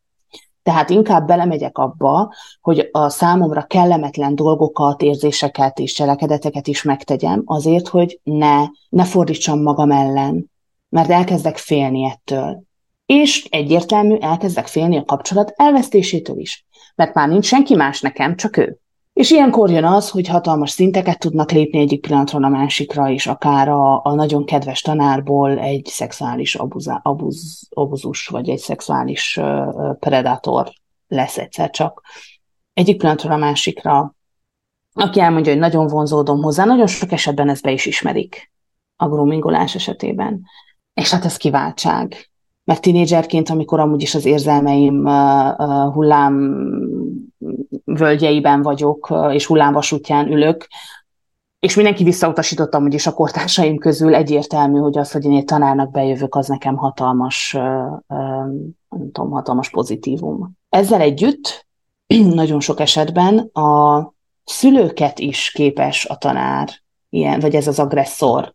Tehát 0.62 0.90
inkább 0.90 1.26
belemegyek 1.26 1.78
abba, 1.78 2.32
hogy 2.60 2.88
a 2.92 3.08
számomra 3.08 3.62
kellemetlen 3.62 4.34
dolgokat, 4.34 5.02
érzéseket 5.02 5.78
és 5.78 5.92
cselekedeteket 5.92 6.66
is 6.66 6.82
megtegyem, 6.82 7.42
azért, 7.44 7.88
hogy 7.88 8.20
ne, 8.22 8.64
ne 8.88 9.04
fordítsam 9.04 9.62
magam 9.62 9.90
ellen, 9.90 10.50
mert 10.88 11.10
elkezdek 11.10 11.56
félni 11.56 12.04
ettől. 12.04 12.65
És 13.06 13.44
egyértelmű, 13.50 14.16
elkezdek 14.20 14.66
félni 14.66 14.96
a 14.96 15.04
kapcsolat 15.04 15.52
elvesztésétől 15.56 16.38
is, 16.38 16.66
mert 16.94 17.14
már 17.14 17.28
nincs 17.28 17.46
senki 17.46 17.74
más 17.74 18.00
nekem, 18.00 18.36
csak 18.36 18.56
ő. 18.56 18.78
És 19.12 19.30
ilyenkor 19.30 19.70
jön 19.70 19.84
az, 19.84 20.10
hogy 20.10 20.28
hatalmas 20.28 20.70
szinteket 20.70 21.18
tudnak 21.18 21.50
lépni 21.50 21.78
egyik 21.78 22.00
pillanatról 22.00 22.44
a 22.44 22.48
másikra, 22.48 23.10
és 23.10 23.26
akár 23.26 23.68
a, 23.68 24.04
a 24.04 24.14
nagyon 24.14 24.44
kedves 24.44 24.80
tanárból 24.80 25.58
egy 25.58 25.86
szexuális 25.86 26.54
abuzá, 26.54 27.00
abuz, 27.02 27.68
abuzus, 27.70 28.26
vagy 28.26 28.48
egy 28.48 28.58
szexuális 28.58 29.36
uh, 29.36 29.98
predátor 29.98 30.72
lesz 31.08 31.38
egyszer 31.38 31.70
csak. 31.70 32.02
Egyik 32.72 32.96
pillanatról 32.96 33.32
a 33.32 33.36
másikra, 33.36 34.14
aki 34.92 35.20
elmondja, 35.20 35.52
hogy 35.52 35.60
nagyon 35.60 35.86
vonzódom 35.86 36.42
hozzá, 36.42 36.64
nagyon 36.64 36.86
sok 36.86 37.12
esetben 37.12 37.48
ezt 37.48 37.62
be 37.62 37.70
is 37.70 37.86
ismerik 37.86 38.52
a 38.96 39.08
groomingolás 39.08 39.74
esetében. 39.74 40.42
És 40.94 41.10
hát 41.10 41.24
ez 41.24 41.36
kiváltság. 41.36 42.30
Mert 42.66 42.80
tinédzserként, 42.80 43.50
amikor 43.50 43.80
amúgy 43.80 44.02
is 44.02 44.14
az 44.14 44.24
érzelmeim 44.24 45.06
hullám 45.92 46.60
völgyeiben 47.84 48.62
vagyok, 48.62 49.14
és 49.32 49.46
hullámvasútján 49.46 50.32
ülök, 50.32 50.66
és 51.58 51.74
mindenki 51.74 52.04
visszautasítottam, 52.04 52.82
hogy 52.82 52.94
is 52.94 53.06
a 53.06 53.14
kortársaim 53.14 53.78
közül 53.78 54.14
egyértelmű, 54.14 54.78
hogy 54.78 54.98
az, 54.98 55.12
hogy 55.12 55.24
én 55.24 55.36
egy 55.36 55.44
tanárnak 55.44 55.90
bejövök, 55.90 56.34
az 56.34 56.46
nekem 56.46 56.76
hatalmas, 56.76 57.52
nem 58.88 59.10
tudom, 59.12 59.30
hatalmas 59.30 59.70
pozitívum. 59.70 60.52
Ezzel 60.68 61.00
együtt 61.00 61.66
nagyon 62.40 62.60
sok 62.60 62.80
esetben 62.80 63.38
a 63.38 64.14
szülőket 64.44 65.18
is 65.18 65.50
képes 65.50 66.06
a 66.06 66.16
tanár, 66.16 66.68
ilyen, 67.08 67.40
vagy 67.40 67.54
ez 67.54 67.66
az 67.66 67.78
agresszor 67.78 68.54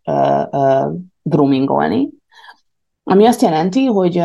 groomingolni, 1.21 2.09
ami 3.03 3.25
azt 3.25 3.41
jelenti, 3.41 3.85
hogy 3.85 4.23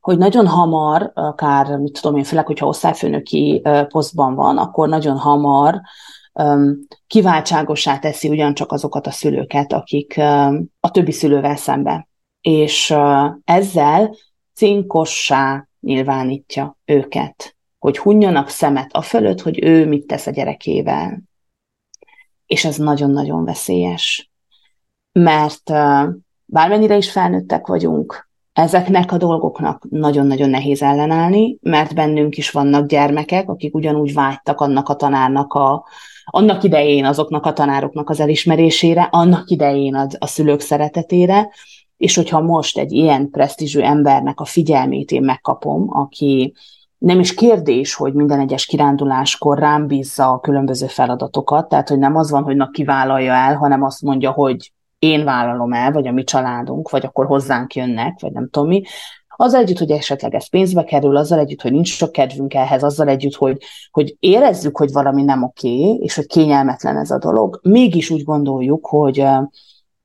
hogy 0.00 0.18
nagyon 0.18 0.46
hamar, 0.46 1.10
akár, 1.14 1.76
mit 1.76 1.92
tudom 1.92 2.16
én, 2.16 2.24
főleg, 2.24 2.46
hogyha 2.46 2.66
osztályfőnöki 2.66 3.62
posztban 3.88 4.34
van, 4.34 4.58
akkor 4.58 4.88
nagyon 4.88 5.16
hamar 5.16 5.80
kiváltságosá 7.06 7.98
teszi 7.98 8.28
ugyancsak 8.28 8.72
azokat 8.72 9.06
a 9.06 9.10
szülőket, 9.10 9.72
akik 9.72 10.18
a 10.80 10.90
többi 10.90 11.12
szülővel 11.12 11.56
szembe. 11.56 12.08
És 12.40 12.94
ezzel 13.44 14.14
cinkossá 14.54 15.68
nyilvánítja 15.80 16.78
őket, 16.84 17.56
hogy 17.78 17.98
hunjanak 17.98 18.48
szemet 18.48 18.92
a 18.92 19.02
fölött, 19.02 19.40
hogy 19.40 19.62
ő 19.62 19.86
mit 19.86 20.06
tesz 20.06 20.26
a 20.26 20.30
gyerekével. 20.30 21.22
És 22.46 22.64
ez 22.64 22.76
nagyon-nagyon 22.76 23.44
veszélyes. 23.44 24.30
Mert 25.12 25.72
bármennyire 26.50 26.96
is 26.96 27.10
felnőttek 27.10 27.66
vagyunk, 27.66 28.28
ezeknek 28.52 29.12
a 29.12 29.16
dolgoknak 29.16 29.86
nagyon-nagyon 29.90 30.50
nehéz 30.50 30.82
ellenállni, 30.82 31.58
mert 31.62 31.94
bennünk 31.94 32.36
is 32.36 32.50
vannak 32.50 32.86
gyermekek, 32.86 33.48
akik 33.48 33.74
ugyanúgy 33.74 34.14
vágytak 34.14 34.60
annak 34.60 34.88
a 34.88 34.94
tanárnak 34.94 35.52
a, 35.52 35.84
annak 36.24 36.62
idején 36.62 37.04
azoknak 37.04 37.46
a 37.46 37.52
tanároknak 37.52 38.10
az 38.10 38.20
elismerésére, 38.20 39.08
annak 39.10 39.50
idején 39.50 39.94
a, 39.94 40.06
a 40.18 40.26
szülők 40.26 40.60
szeretetére, 40.60 41.48
és 41.96 42.16
hogyha 42.16 42.40
most 42.40 42.78
egy 42.78 42.92
ilyen 42.92 43.30
presztízsű 43.30 43.80
embernek 43.80 44.40
a 44.40 44.44
figyelmét 44.44 45.10
én 45.10 45.22
megkapom, 45.22 45.86
aki 45.88 46.54
nem 46.98 47.20
is 47.20 47.34
kérdés, 47.34 47.94
hogy 47.94 48.12
minden 48.12 48.40
egyes 48.40 48.66
kiránduláskor 48.66 49.58
rám 49.58 49.86
bízza 49.86 50.30
a 50.30 50.40
különböző 50.40 50.86
feladatokat, 50.86 51.68
tehát 51.68 51.88
hogy 51.88 51.98
nem 51.98 52.16
az 52.16 52.30
van, 52.30 52.42
hogy 52.42 52.56
na 52.56 52.70
kivállalja 52.70 53.32
el, 53.32 53.56
hanem 53.56 53.82
azt 53.82 54.02
mondja, 54.02 54.30
hogy 54.30 54.72
én 54.98 55.24
vállalom 55.24 55.72
el, 55.72 55.92
vagy 55.92 56.06
a 56.06 56.12
mi 56.12 56.24
családunk, 56.24 56.90
vagy 56.90 57.04
akkor 57.04 57.26
hozzánk 57.26 57.74
jönnek, 57.74 58.20
vagy 58.20 58.32
nem 58.32 58.48
tudom 58.50 58.68
mi, 58.68 58.82
azzal 59.40 59.60
együtt, 59.60 59.78
hogy 59.78 59.90
esetleg 59.90 60.34
ez 60.34 60.48
pénzbe 60.48 60.84
kerül, 60.84 61.16
azzal 61.16 61.38
együtt, 61.38 61.62
hogy 61.62 61.72
nincs 61.72 61.88
sok 61.88 62.12
kedvünk 62.12 62.54
ehhez, 62.54 62.82
azzal 62.82 63.08
együtt, 63.08 63.34
hogy, 63.34 63.58
hogy 63.90 64.16
érezzük, 64.20 64.76
hogy 64.76 64.92
valami 64.92 65.22
nem 65.22 65.42
oké, 65.42 65.94
és 66.00 66.14
hogy 66.14 66.26
kényelmetlen 66.26 66.96
ez 66.96 67.10
a 67.10 67.18
dolog, 67.18 67.60
mégis 67.62 68.10
úgy 68.10 68.24
gondoljuk, 68.24 68.86
hogy, 68.86 69.24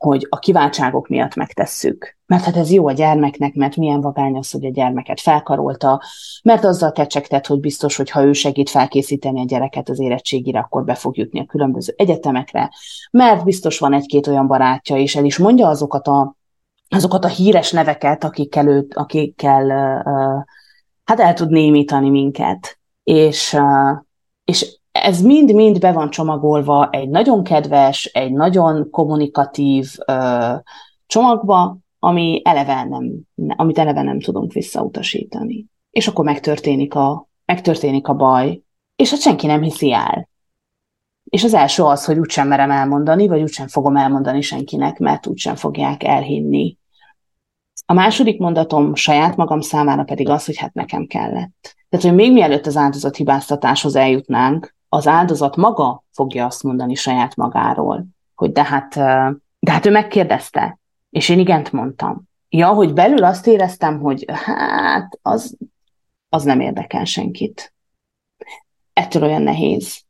hogy 0.04 0.28
a 0.30 0.40
kiváltságok 0.40 1.08
miatt 1.08 1.36
megtesszük. 1.36 2.18
Mert 2.26 2.44
hát 2.44 2.56
ez 2.56 2.72
jó 2.72 2.88
a 2.88 2.92
gyermeknek, 2.92 3.54
mert 3.54 3.76
milyen 3.76 4.02
vagány 4.02 4.36
az, 4.36 4.52
hogy 4.52 4.66
a 4.66 4.70
gyermeket 4.70 5.20
felkarolta, 5.20 6.02
mert 6.44 6.64
azzal 6.64 6.92
kecsegtet, 6.92 7.48
hogy 7.48 7.60
biztos, 7.60 7.96
hogy 7.96 8.10
ha 8.10 8.24
ő 8.24 8.34
segít 8.34 8.70
felkészíteni 8.70 9.42
a 9.42 9.46
gyereket 9.46 9.90
az 9.90 10.00
érettségire, 10.00 10.60
akkor 10.60 10.84
be 10.84 10.96
fog 10.96 11.18
jutni 11.18 11.40
a 11.40 11.46
különböző 11.46 11.94
egyetemekre, 11.98 12.72
mert 13.12 13.44
biztos 13.44 13.80
van 13.80 13.94
egy-két 13.94 14.28
olyan 14.28 14.48
barátja, 14.48 14.98
és 14.98 15.16
el 15.16 15.26
is 15.26 15.38
mondja 15.38 15.68
azokat 15.68 16.08
a, 16.08 16.36
azokat 16.90 17.26
a 17.26 17.28
híres 17.28 17.72
neveket, 17.72 18.24
akikkel, 18.24 18.68
őt, 18.68 18.94
akikkel 18.94 19.66
uh, 19.66 20.44
hát 21.04 21.20
el 21.20 21.34
tud 21.34 21.50
némítani 21.50 22.10
minket. 22.10 22.80
És, 23.04 23.54
uh, 23.54 23.98
és 24.44 24.80
ez 25.04 25.22
mind-mind 25.22 25.80
be 25.80 25.92
van 25.92 26.10
csomagolva 26.10 26.90
egy 26.90 27.10
nagyon 27.10 27.44
kedves, 27.44 28.06
egy 28.06 28.32
nagyon 28.32 28.90
kommunikatív 28.90 29.92
uh, 30.08 30.60
csomagba, 31.06 31.78
ami 32.00 32.42
eleve 32.44 32.84
nem, 32.84 33.12
amit 33.56 33.78
eleve 33.78 34.02
nem 34.02 34.20
tudunk 34.20 34.54
visszautasítani. 34.54 35.66
És 35.92 36.08
akkor 36.08 36.26
megtörténik 36.26 36.96
a, 36.96 37.28
megtörténik 37.46 38.08
a 38.08 38.14
baj, 38.14 38.62
és 38.96 39.10
hát 39.10 39.22
senki 39.22 39.48
nem 39.48 39.62
hiszi 39.62 39.92
el. 39.94 40.30
És 41.24 41.44
az 41.44 41.54
első 41.54 41.84
az, 41.84 42.06
hogy 42.06 42.18
úgysem 42.18 42.48
merem 42.48 42.72
elmondani, 42.72 43.28
vagy 43.28 43.42
úgysem 43.42 43.68
fogom 43.68 43.96
elmondani 43.96 44.42
senkinek, 44.42 45.00
mert 45.00 45.28
úgysem 45.28 45.56
fogják 45.56 46.04
elhinni. 46.04 46.78
A 47.86 47.94
második 47.94 48.40
mondatom 48.40 48.96
saját 48.96 49.36
magam 49.36 49.62
számára 49.62 50.04
pedig 50.04 50.30
az, 50.30 50.46
hogy 50.46 50.58
hát 50.58 50.74
nekem 50.74 51.06
kellett. 51.06 51.76
Tehát, 51.90 52.06
hogy 52.06 52.16
még 52.16 52.32
mielőtt 52.32 52.66
az 52.66 52.78
áldozat 52.78 53.16
hibáztatáshoz 53.16 53.96
eljutnánk, 53.96 54.76
az 54.94 55.08
áldozat 55.08 55.56
maga 55.56 56.04
fogja 56.12 56.46
azt 56.46 56.64
mondani 56.64 56.96
saját 56.96 57.36
magáról, 57.36 58.06
hogy 58.36 58.52
de 58.52 58.64
hát, 58.64 58.96
de 59.60 59.72
hát 59.72 59.86
ő 59.86 59.92
megkérdezte, 59.92 60.80
és 61.10 61.30
én 61.30 61.40
igent 61.40 61.72
mondtam. 61.72 62.22
Ja, 62.50 62.68
hogy 62.68 62.94
belül 62.94 63.24
azt 63.24 63.48
éreztem, 63.48 64.00
hogy 64.00 64.26
hát 64.28 65.20
az, 65.22 65.58
az 66.30 66.44
nem 66.44 66.60
érdekel 66.60 67.06
senkit. 67.06 67.74
Ettől 68.94 69.24
olyan 69.24 69.42
nehéz. 69.42 70.02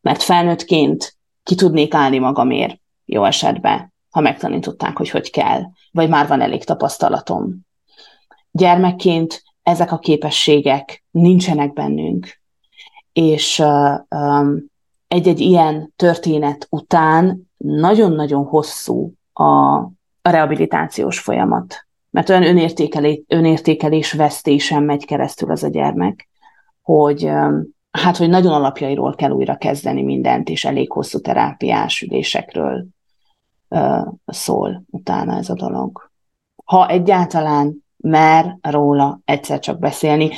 Mert 0.00 0.22
felnőttként 0.22 1.16
ki 1.42 1.54
tudnék 1.54 1.94
állni 1.94 2.18
magamért, 2.18 2.80
jó 3.04 3.24
esetben, 3.24 3.92
ha 4.10 4.20
megtanították, 4.20 4.96
hogy 4.96 5.10
hogy 5.10 5.30
kell, 5.30 5.62
vagy 5.92 6.08
már 6.08 6.26
van 6.26 6.40
elég 6.40 6.64
tapasztalatom. 6.64 7.60
Gyermekként 8.50 9.42
ezek 9.62 9.92
a 9.92 9.98
képességek 9.98 11.04
nincsenek 11.10 11.72
bennünk, 11.72 12.42
és 13.14 13.62
egy-egy 15.08 15.40
ilyen 15.40 15.92
történet 15.96 16.66
után 16.70 17.50
nagyon-nagyon 17.56 18.44
hosszú 18.44 19.12
a, 19.32 19.42
a 19.42 20.30
rehabilitációs 20.30 21.18
folyamat. 21.18 21.86
Mert 22.10 22.28
olyan 22.28 22.42
önértékelés, 22.42 23.20
önértékelés 23.28 24.12
vesztésen 24.12 24.82
megy 24.82 25.04
keresztül 25.04 25.50
az 25.50 25.62
a 25.62 25.68
gyermek, 25.68 26.28
hogy 26.82 27.30
hát, 27.90 28.16
hogy 28.16 28.28
nagyon 28.28 28.52
alapjairól 28.52 29.14
kell 29.14 29.30
újra 29.30 29.56
kezdeni 29.56 30.02
mindent, 30.02 30.48
és 30.48 30.64
elég 30.64 30.92
hosszú 30.92 31.20
terápiás 31.20 32.02
ülésekről 32.02 32.86
szól 34.26 34.82
utána 34.90 35.36
ez 35.36 35.48
a 35.48 35.54
dolog. 35.54 36.10
Ha 36.64 36.88
egyáltalán 36.88 37.84
mer 37.96 38.58
róla 38.60 39.20
egyszer 39.24 39.58
csak 39.58 39.78
beszélni. 39.78 40.30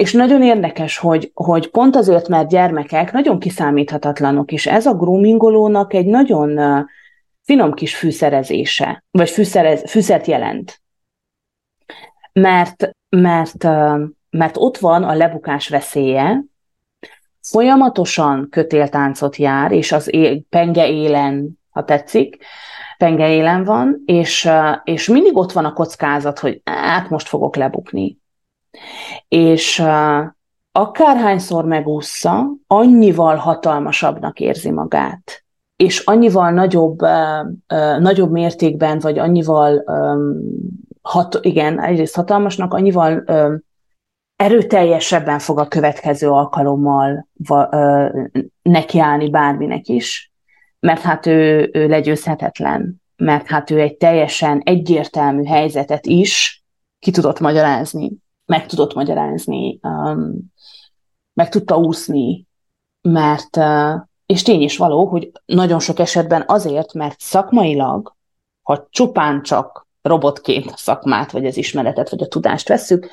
És 0.00 0.12
nagyon 0.12 0.42
érdekes, 0.42 0.98
hogy, 0.98 1.30
hogy 1.34 1.70
pont 1.70 1.96
azért, 1.96 2.28
mert 2.28 2.48
gyermekek 2.48 3.12
nagyon 3.12 3.38
kiszámíthatatlanok, 3.38 4.52
és 4.52 4.66
ez 4.66 4.86
a 4.86 4.94
groomingolónak 4.94 5.94
egy 5.94 6.06
nagyon 6.06 6.60
finom 7.42 7.72
kis 7.72 7.96
fűszerezése, 7.96 9.04
vagy 9.10 9.30
fűszerez, 9.30 9.90
fűszert 9.90 10.26
jelent. 10.26 10.82
Mert, 12.32 12.90
mert, 13.08 13.64
mert 14.30 14.56
ott 14.56 14.78
van 14.78 15.02
a 15.02 15.14
lebukás 15.14 15.68
veszélye, 15.68 16.44
folyamatosan 17.40 18.48
kötéltáncot 18.50 19.36
jár, 19.36 19.72
és 19.72 19.92
az 19.92 20.14
é- 20.14 20.46
penge 20.48 20.88
élen, 20.88 21.58
ha 21.70 21.84
tetszik, 21.84 22.36
penge 22.98 23.28
élen 23.28 23.64
van, 23.64 24.02
és, 24.06 24.48
és 24.84 25.08
mindig 25.08 25.36
ott 25.36 25.52
van 25.52 25.64
a 25.64 25.72
kockázat, 25.72 26.38
hogy 26.38 26.62
hát 26.64 27.10
most 27.10 27.28
fogok 27.28 27.56
lebukni. 27.56 28.19
És 29.28 29.82
akárhányszor 30.72 31.64
megúszza, 31.64 32.46
annyival 32.66 33.36
hatalmasabbnak 33.36 34.40
érzi 34.40 34.70
magát. 34.70 35.44
És 35.76 35.98
annyival 35.98 36.50
nagyobb, 36.50 37.00
nagyobb 37.98 38.30
mértékben, 38.30 38.98
vagy 38.98 39.18
annyival, 39.18 39.84
hat, 41.02 41.38
igen, 41.40 41.80
egyrészt 41.80 42.14
hatalmasnak, 42.14 42.74
annyival 42.74 43.24
erőteljesebben 44.36 45.38
fog 45.38 45.58
a 45.58 45.68
következő 45.68 46.28
alkalommal 46.28 47.28
nekiállni 48.62 49.30
bárminek 49.30 49.88
is, 49.88 50.32
mert 50.80 51.00
hát 51.00 51.26
ő, 51.26 51.70
ő 51.72 51.88
legyőzhetetlen, 51.88 53.02
mert 53.16 53.46
hát 53.46 53.70
ő 53.70 53.80
egy 53.80 53.96
teljesen 53.96 54.60
egyértelmű 54.64 55.44
helyzetet 55.44 56.06
is 56.06 56.64
ki 56.98 57.10
tudott 57.10 57.40
magyarázni, 57.40 58.12
meg 58.50 58.66
tudott 58.66 58.94
magyarázni, 58.94 59.78
um, 59.82 60.52
meg 61.32 61.48
tudta 61.48 61.76
úszni, 61.76 62.46
mert, 63.00 63.56
uh, 63.56 64.00
és 64.26 64.42
tény 64.42 64.62
is 64.62 64.76
való, 64.76 65.06
hogy 65.06 65.30
nagyon 65.44 65.78
sok 65.80 65.98
esetben 65.98 66.44
azért, 66.46 66.92
mert 66.92 67.20
szakmailag, 67.20 68.14
ha 68.62 68.86
csupán 68.90 69.42
csak 69.42 69.88
robotként 70.02 70.70
a 70.70 70.76
szakmát, 70.76 71.30
vagy 71.30 71.46
az 71.46 71.56
ismeretet, 71.56 72.10
vagy 72.10 72.22
a 72.22 72.28
tudást 72.28 72.68
vesszük, 72.68 73.10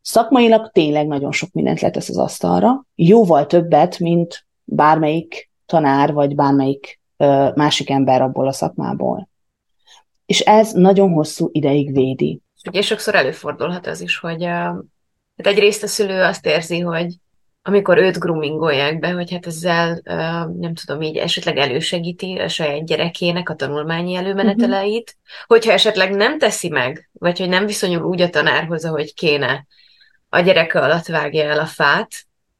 szakmailag 0.00 0.70
tényleg 0.72 1.06
nagyon 1.06 1.32
sok 1.32 1.52
mindent 1.52 1.80
letesz 1.80 2.08
az 2.08 2.18
asztalra, 2.18 2.84
jóval 2.94 3.46
többet, 3.46 3.98
mint 3.98 4.46
bármelyik 4.64 5.50
tanár, 5.66 6.12
vagy 6.12 6.34
bármelyik 6.34 7.00
ö, 7.16 7.48
másik 7.54 7.90
ember 7.90 8.22
abból 8.22 8.46
a 8.46 8.52
szakmából. 8.52 9.28
És 10.26 10.40
ez 10.40 10.72
nagyon 10.72 11.12
hosszú 11.12 11.48
ideig 11.52 11.92
védi. 11.92 12.42
Ugye 12.68 12.82
sokszor 12.82 13.14
előfordulhat 13.14 13.86
az 13.86 14.00
is, 14.00 14.18
hogy 14.18 14.44
hát 14.44 14.76
egyrészt 15.36 15.82
a 15.82 15.86
szülő 15.86 16.22
azt 16.22 16.46
érzi, 16.46 16.80
hogy 16.80 17.14
amikor 17.62 17.98
őt 17.98 18.18
groomingolják 18.18 18.98
be, 18.98 19.10
hogy 19.10 19.30
hát 19.30 19.46
ezzel 19.46 20.00
nem 20.58 20.74
tudom, 20.74 21.02
így 21.02 21.16
esetleg 21.16 21.56
elősegíti 21.56 22.38
a 22.38 22.48
saját 22.48 22.86
gyerekének 22.86 23.48
a 23.48 23.54
tanulmányi 23.54 24.14
előmeneteleit, 24.14 25.16
uh-huh. 25.16 25.46
hogyha 25.46 25.72
esetleg 25.72 26.14
nem 26.14 26.38
teszi 26.38 26.68
meg, 26.68 27.10
vagy 27.12 27.38
hogy 27.38 27.48
nem 27.48 27.66
viszonyul 27.66 28.02
úgy 28.02 28.20
a 28.20 28.30
tanárhoz, 28.30 28.84
ahogy 28.84 29.14
kéne, 29.14 29.66
a 30.28 30.40
gyereke 30.40 30.80
alatt 30.80 31.06
vágja 31.06 31.44
el 31.44 31.58
a 31.58 31.66
fát, 31.66 32.10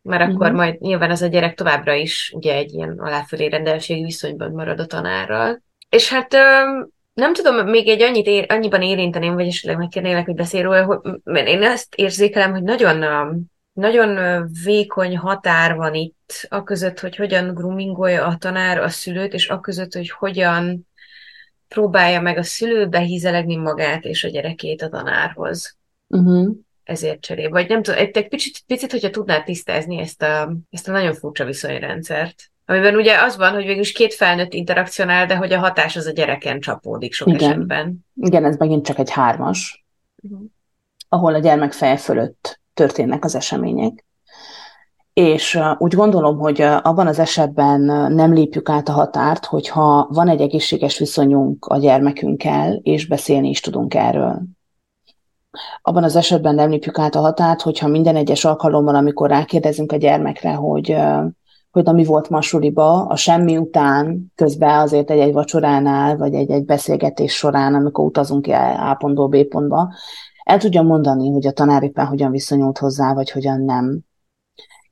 mert 0.02 0.22
uh-huh. 0.22 0.36
akkor 0.36 0.52
majd 0.52 0.80
nyilván 0.80 1.10
az 1.10 1.22
a 1.22 1.26
gyerek 1.26 1.54
továbbra 1.54 1.94
is 1.94 2.32
ugye 2.34 2.54
egy 2.54 2.72
ilyen 2.74 2.98
aláfölé 2.98 3.46
rendelségi 3.46 4.02
viszonyban 4.02 4.50
marad 4.50 4.80
a 4.80 4.86
tanárral. 4.86 5.62
És 5.88 6.08
hát 6.08 6.36
nem 7.18 7.32
tudom, 7.32 7.68
még 7.68 7.88
egy 7.88 8.02
annyit 8.02 8.26
ér, 8.26 8.46
annyiban 8.48 8.82
érinteném, 8.82 9.34
vagy 9.34 9.46
esetleg 9.46 9.76
megkérnélek, 9.76 10.24
hogy 10.24 10.34
beszél 10.34 10.62
róla, 10.62 10.84
hogy, 10.84 10.98
mert 11.24 11.48
én 11.48 11.62
azt 11.62 11.94
érzékelem, 11.94 12.50
hogy 12.50 12.62
nagyon 12.62 13.02
nagyon 13.72 14.44
vékony 14.64 15.16
határ 15.16 15.74
van 15.74 15.94
itt, 15.94 16.46
a 16.48 16.62
között, 16.62 17.00
hogy 17.00 17.16
hogyan 17.16 17.54
groomingolja 17.54 18.26
a 18.26 18.36
tanár 18.36 18.78
a 18.78 18.88
szülőt, 18.88 19.32
és 19.32 19.48
a 19.48 19.60
között, 19.60 19.94
hogy 19.94 20.10
hogyan 20.10 20.88
próbálja 21.68 22.20
meg 22.20 22.38
a 22.38 22.42
szülő 22.42 22.86
behízelegni 22.86 23.56
magát 23.56 24.04
és 24.04 24.24
a 24.24 24.28
gyerekét 24.28 24.82
a 24.82 24.88
tanárhoz. 24.88 25.76
Uh-huh. 26.06 26.54
Ezért 26.84 27.20
cserébe. 27.20 27.48
Vagy 27.48 27.68
nem 27.68 27.82
tudom, 27.82 28.00
egy 28.00 28.28
picit, 28.28 28.62
picit, 28.66 28.90
hogyha 28.90 29.10
tudnád 29.10 29.44
tisztázni 29.44 29.98
ezt 29.98 30.22
a, 30.22 30.56
ezt 30.70 30.88
a 30.88 30.92
nagyon 30.92 31.14
furcsa 31.14 31.44
viszonyrendszert. 31.44 32.50
Amiben 32.70 32.94
ugye 32.94 33.16
az 33.22 33.36
van, 33.36 33.52
hogy 33.52 33.64
végülis 33.64 33.92
két 33.92 34.14
felnőtt 34.14 34.52
interakcionál, 34.52 35.26
de 35.26 35.36
hogy 35.36 35.52
a 35.52 35.58
hatás 35.58 35.96
az 35.96 36.06
a 36.06 36.10
gyereken 36.10 36.60
csapódik 36.60 37.12
sok 37.12 37.28
Igen. 37.28 37.50
esetben. 37.50 38.06
Igen, 38.14 38.44
ez 38.44 38.56
megint 38.56 38.86
csak 38.86 38.98
egy 38.98 39.10
hármas, 39.10 39.86
uh-huh. 40.22 40.40
ahol 41.08 41.34
a 41.34 41.38
gyermek 41.38 41.72
feje 41.72 41.96
fölött 41.96 42.60
történnek 42.74 43.24
az 43.24 43.34
események. 43.34 44.04
És 45.12 45.58
úgy 45.78 45.94
gondolom, 45.94 46.38
hogy 46.38 46.60
abban 46.62 47.06
az 47.06 47.18
esetben 47.18 47.80
nem 48.12 48.32
lépjük 48.32 48.68
át 48.68 48.88
a 48.88 48.92
határt, 48.92 49.44
hogyha 49.44 50.08
van 50.10 50.28
egy 50.28 50.40
egészséges 50.40 50.98
viszonyunk 50.98 51.66
a 51.66 51.78
gyermekünkkel, 51.78 52.80
és 52.82 53.06
beszélni 53.06 53.48
is 53.48 53.60
tudunk 53.60 53.94
erről. 53.94 54.42
Abban 55.82 56.04
az 56.04 56.16
esetben 56.16 56.54
nem 56.54 56.70
lépjük 56.70 56.98
át 56.98 57.14
a 57.14 57.20
határt, 57.20 57.62
hogyha 57.62 57.88
minden 57.88 58.16
egyes 58.16 58.44
alkalommal, 58.44 58.94
amikor 58.94 59.28
rákérdezünk 59.28 59.92
a 59.92 59.96
gyermekre, 59.96 60.52
hogy 60.52 60.96
hogy 61.78 61.86
na 61.86 61.92
mi 62.00 62.04
volt 62.04 62.28
masuliba, 62.28 63.06
a 63.06 63.16
semmi 63.16 63.56
után, 63.56 64.32
közben 64.34 64.78
azért 64.78 65.10
egy-egy 65.10 65.32
vacsoránál, 65.32 66.16
vagy 66.16 66.34
egy-egy 66.34 66.64
beszélgetés 66.64 67.32
során, 67.32 67.74
amikor 67.74 68.04
utazunk 68.04 68.46
A 68.78 68.94
pontból 68.98 69.28
B 69.28 69.44
pontba, 69.44 69.92
el 70.44 70.58
tudja 70.58 70.82
mondani, 70.82 71.30
hogy 71.30 71.46
a 71.46 71.52
tanár 71.52 71.82
éppen 71.82 72.06
hogyan 72.06 72.30
viszonyult 72.30 72.78
hozzá, 72.78 73.14
vagy 73.14 73.30
hogyan 73.30 73.60
nem. 73.60 74.00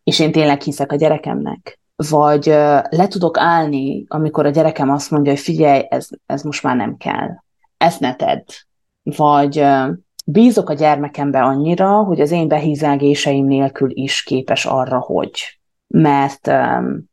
És 0.04 0.18
én 0.18 0.32
tényleg 0.32 0.60
hiszek 0.60 0.92
a 0.92 0.96
gyerekemnek. 0.96 1.80
Vagy 2.10 2.44
le 2.90 3.06
tudok 3.08 3.38
állni, 3.38 4.04
amikor 4.08 4.46
a 4.46 4.50
gyerekem 4.50 4.90
azt 4.90 5.10
mondja, 5.10 5.32
hogy 5.32 5.40
figyelj, 5.40 5.86
ez, 5.88 6.08
ez 6.26 6.42
most 6.42 6.62
már 6.62 6.76
nem 6.76 6.96
kell. 6.96 7.28
Ezt 7.76 8.00
ne 8.00 8.14
tedd. 8.14 8.44
Vagy 9.02 9.64
bízok 10.26 10.68
a 10.68 10.74
gyermekembe 10.74 11.42
annyira, 11.42 12.04
hogy 12.04 12.20
az 12.20 12.30
én 12.30 12.48
behízelgéseim 12.48 13.46
nélkül 13.46 13.90
is 13.92 14.22
képes 14.22 14.66
arra, 14.66 14.98
hogy. 14.98 15.58
Mert 15.86 16.46
um, 16.46 17.04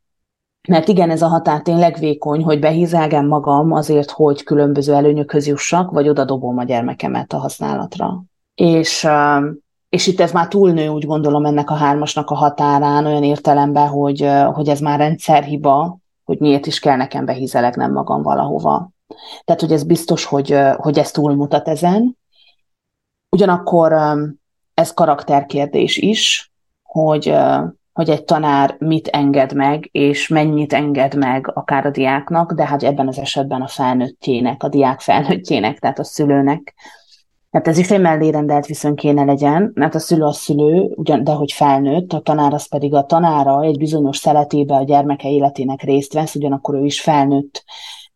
mert 0.68 0.88
igen, 0.88 1.10
ez 1.10 1.22
a 1.22 1.26
határ 1.26 1.62
tényleg 1.62 1.98
vékony, 1.98 2.42
hogy 2.42 2.58
behízelgem 2.58 3.26
magam 3.26 3.72
azért, 3.72 4.10
hogy 4.10 4.42
különböző 4.42 4.94
előnyökhöz 4.94 5.46
jussak, 5.46 5.90
vagy 5.90 6.08
odadobom 6.08 6.58
a 6.58 6.64
gyermekemet 6.64 7.32
a 7.32 7.38
használatra 7.38 8.24
és, 8.54 9.08
és 9.88 10.06
itt 10.06 10.20
ez 10.20 10.32
már 10.32 10.48
túlnő, 10.48 10.88
úgy 10.88 11.06
gondolom, 11.06 11.44
ennek 11.44 11.70
a 11.70 11.74
hármasnak 11.74 12.30
a 12.30 12.34
határán, 12.34 13.06
olyan 13.06 13.22
értelemben, 13.22 13.88
hogy, 13.88 14.28
hogy 14.52 14.68
ez 14.68 14.80
már 14.80 14.98
rendszerhiba, 14.98 15.98
hogy 16.24 16.38
miért 16.38 16.66
is 16.66 16.78
kell 16.78 16.96
nekem 16.96 17.24
behízelegnem 17.24 17.92
magam 17.92 18.22
valahova. 18.22 18.90
Tehát, 19.44 19.60
hogy 19.60 19.72
ez 19.72 19.84
biztos, 19.84 20.24
hogy, 20.24 20.58
hogy 20.76 20.98
ez 20.98 21.10
túlmutat 21.10 21.68
ezen. 21.68 22.18
Ugyanakkor 23.28 23.92
ez 24.74 24.94
karakterkérdés 24.94 25.96
is, 25.96 26.52
hogy, 26.82 27.34
hogy 27.94 28.10
egy 28.10 28.24
tanár 28.24 28.76
mit 28.78 29.08
enged 29.08 29.54
meg, 29.54 29.88
és 29.92 30.28
mennyit 30.28 30.72
enged 30.72 31.16
meg 31.16 31.50
akár 31.54 31.86
a 31.86 31.90
diáknak, 31.90 32.52
de 32.52 32.66
hát 32.66 32.82
ebben 32.82 33.08
az 33.08 33.18
esetben 33.18 33.62
a 33.62 33.68
felnőttjének, 33.68 34.62
a 34.62 34.68
diák 34.68 35.00
felnőttjének, 35.00 35.78
tehát 35.78 35.98
a 35.98 36.04
szülőnek 36.04 36.74
Hát 37.54 37.68
ez 37.68 37.78
is 37.78 37.90
egy 37.90 38.00
mellérendelt 38.00 38.66
viszony 38.66 38.94
kéne 38.94 39.24
legyen, 39.24 39.70
mert 39.74 39.94
a 39.94 39.98
szülő 39.98 40.22
a 40.22 40.32
szülő, 40.32 40.92
ugyan, 40.94 41.24
de 41.24 41.32
hogy 41.32 41.52
felnőtt, 41.52 42.12
a 42.12 42.20
tanár 42.20 42.52
az 42.52 42.68
pedig 42.68 42.94
a 42.94 43.04
tanára 43.04 43.62
egy 43.62 43.78
bizonyos 43.78 44.16
szeletébe 44.16 44.74
a 44.74 44.84
gyermeke 44.84 45.30
életének 45.30 45.82
részt 45.82 46.12
vesz, 46.12 46.34
ugyanakkor 46.34 46.74
ő 46.74 46.84
is 46.84 47.00
felnőtt. 47.00 47.64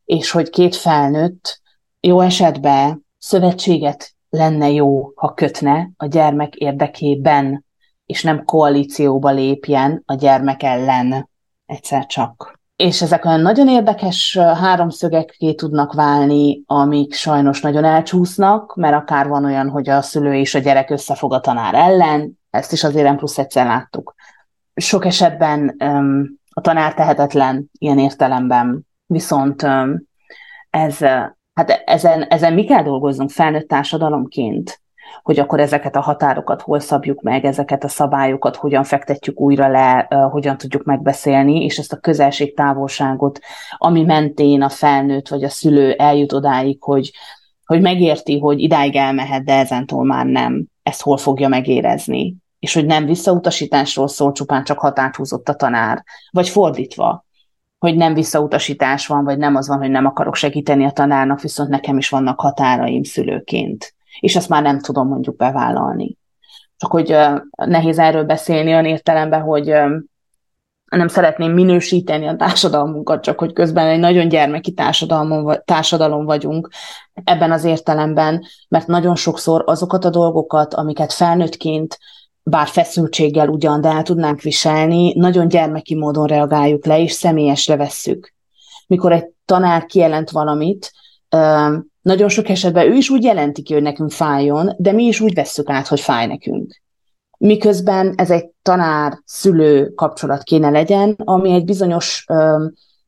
És 0.05 0.31
hogy 0.31 0.51
két 0.51 0.77
felnőtt 0.77 1.61
jó 2.01 2.21
esetben 2.21 3.07
szövetséget 3.19 4.11
lenne 4.31 4.71
jó, 4.71 5.13
ha 5.15 5.35
kötne 5.35 5.91
a 5.97 6.07
gyermek 6.07 6.55
érdekében, 6.55 7.65
és 8.09 8.23
nem 8.23 8.45
koalícióba 8.45 9.31
lépjen 9.31 10.03
a 10.07 10.15
gyermek 10.15 10.63
ellen 10.63 11.29
egyszer 11.67 12.07
csak. 12.07 12.59
És 12.77 13.03
ezek 13.03 13.25
olyan 13.25 13.41
nagyon 13.41 13.69
érdekes 13.69 14.39
háromszögekké 14.39 15.55
tudnak 15.55 15.93
válni, 15.93 16.63
amik 16.67 17.15
sajnos 17.15 17.61
nagyon 17.61 17.85
elcsúsznak, 17.85 18.75
mert 18.75 18.95
akár 18.95 19.29
van 19.29 19.45
olyan, 19.45 19.69
hogy 19.69 19.89
a 19.89 20.03
szülő 20.03 20.35
és 20.35 20.55
a 20.55 20.59
gyerek 20.59 20.91
összefog 20.91 21.33
a 21.33 21.41
tanár 21.41 21.75
ellen, 21.75 22.39
ezt 22.51 22.73
is 22.73 22.85
azért 22.85 23.17
plusz 23.17 23.39
egyszer 23.39 23.67
láttuk. 23.67 24.15
Sok 24.75 25.05
esetben 25.05 25.77
um, 25.85 26.39
a 26.51 26.61
tanár 26.61 26.95
tehetetlen 26.95 27.71
ilyen 27.79 27.99
értelemben, 27.99 28.87
viszont 29.07 29.63
um, 29.63 30.03
ez, 30.71 30.99
hát 31.55 31.83
ezen, 31.85 32.23
ezen 32.23 32.53
mi 32.53 32.65
kell 32.65 32.83
dolgoznunk? 32.83 33.31
Felnőtt 33.31 33.69
társadalomként, 33.69 34.81
hogy 35.23 35.39
akkor 35.39 35.61
ezeket 35.61 35.97
a 35.97 36.01
határokat 36.01 36.63
hol 36.63 36.81
szabjuk 36.81 37.21
meg, 37.21 37.45
ezeket 37.45 37.85
a 37.85 37.89
szabályokat 37.89 38.57
hogyan 38.57 38.85
fektetjük 38.85 39.41
újra 39.41 39.69
le, 39.69 40.07
hogyan 40.31 40.57
tudjuk 40.57 40.85
megbeszélni, 40.85 41.65
és 41.65 41.79
ezt 41.79 41.93
a 41.93 41.97
közelség 41.97 42.55
távolságot, 42.55 43.41
ami 43.77 44.03
mentén 44.03 44.63
a 44.63 44.69
felnőtt 44.69 45.29
vagy 45.29 45.45
a 45.45 45.49
szülő 45.49 45.93
eljut 45.93 46.33
odáig, 46.33 46.83
hogy 46.83 47.11
hogy 47.65 47.81
megérti, 47.81 48.39
hogy 48.39 48.61
idáig 48.61 48.97
elmehet, 48.97 49.45
de 49.45 49.53
ezentúl 49.53 50.05
már 50.05 50.27
nem. 50.27 50.67
Ezt 50.83 51.03
hol 51.03 51.17
fogja 51.17 51.49
megérezni? 51.49 52.37
És 52.59 52.75
hogy 52.75 52.87
nem 52.87 53.07
visszautasításról 53.07 54.09
szól, 54.09 54.33
csupán 54.33 54.65
csak 54.65 54.79
határt 54.79 55.17
húzott 55.17 55.49
a 55.49 55.55
tanár. 55.55 56.05
Vagy 56.31 56.49
fordítva, 56.49 57.27
hogy 57.79 57.97
nem 57.97 58.15
visszautasítás 58.15 59.07
van, 59.07 59.25
vagy 59.25 59.39
nem 59.39 59.57
az 59.57 59.69
van, 59.69 59.79
hogy 59.79 59.91
nem 59.91 60.07
akarok 60.07 60.35
segíteni 60.35 60.85
a 60.85 60.91
tanárnak, 60.91 61.41
viszont 61.41 61.69
nekem 61.69 61.99
is 61.99 62.09
vannak 62.09 62.41
határaim 62.41 63.03
szülőként. 63.03 63.95
És 64.21 64.37
ezt 64.37 64.49
már 64.49 64.63
nem 64.63 64.81
tudom 64.81 65.09
mondjuk 65.09 65.37
bevállalni. 65.37 66.17
Csak 66.77 66.91
hogy 66.91 67.17
nehéz 67.55 67.99
erről 67.99 68.25
beszélni 68.25 68.71
olyan 68.71 68.85
értelemben, 68.85 69.41
hogy 69.41 69.75
nem 70.91 71.09
szeretném 71.09 71.53
minősíteni 71.53 72.27
a 72.27 72.37
társadalmunkat, 72.37 73.23
csak 73.23 73.39
hogy 73.39 73.53
közben 73.53 73.87
egy 73.87 73.99
nagyon 73.99 74.29
gyermeki 74.29 74.75
társadalom 75.65 76.25
vagyunk 76.25 76.69
ebben 77.25 77.53
az 77.53 77.65
értelemben, 77.65 78.45
mert 78.69 78.87
nagyon 78.87 79.15
sokszor 79.15 79.63
azokat 79.67 80.05
a 80.05 80.11
dolgokat, 80.11 80.75
amiket 80.75 81.13
felnőttként 81.13 81.99
bár 82.43 82.67
feszültséggel 82.67 83.49
ugyan, 83.49 83.81
de 83.81 83.89
el 83.89 84.03
tudnánk 84.03 84.41
viselni, 84.41 85.13
nagyon 85.15 85.49
gyermeki 85.49 85.95
módon 85.95 86.27
reagáljuk 86.27 86.87
le, 86.87 87.01
és 87.01 87.13
személyesre 87.13 87.77
vesszük. 87.77 88.35
Mikor 88.87 89.13
egy 89.13 89.27
tanár 89.45 89.85
kijelent 89.87 90.31
valamit, 90.31 90.93
nagyon 92.09 92.29
sok 92.29 92.49
esetben 92.49 92.91
ő 92.91 92.95
is 92.95 93.11
úgy 93.11 93.23
jelenti 93.23 93.63
ki, 93.63 93.73
hogy 93.73 93.83
nekünk 93.83 94.11
fájjon, 94.11 94.75
de 94.79 94.93
mi 94.93 95.05
is 95.05 95.21
úgy 95.21 95.35
vesszük 95.35 95.71
át, 95.71 95.87
hogy 95.87 96.01
fáj 96.01 96.27
nekünk. 96.27 96.81
Miközben 97.39 98.15
ez 98.17 98.31
egy 98.31 98.47
tanár-szülő 98.63 99.89
kapcsolat 99.89 100.43
kéne 100.43 100.71
legyen, 100.71 101.15
ami 101.25 101.53
egy 101.53 101.65
bizonyos 101.65 102.25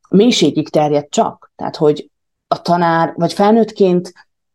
mélységig 0.09 0.69
terjed 0.69 1.09
csak. 1.09 1.51
Tehát, 1.55 1.75
hogy 1.75 2.09
a 2.47 2.61
tanár, 2.61 3.13
vagy 3.15 3.33
felnőttként 3.33 4.13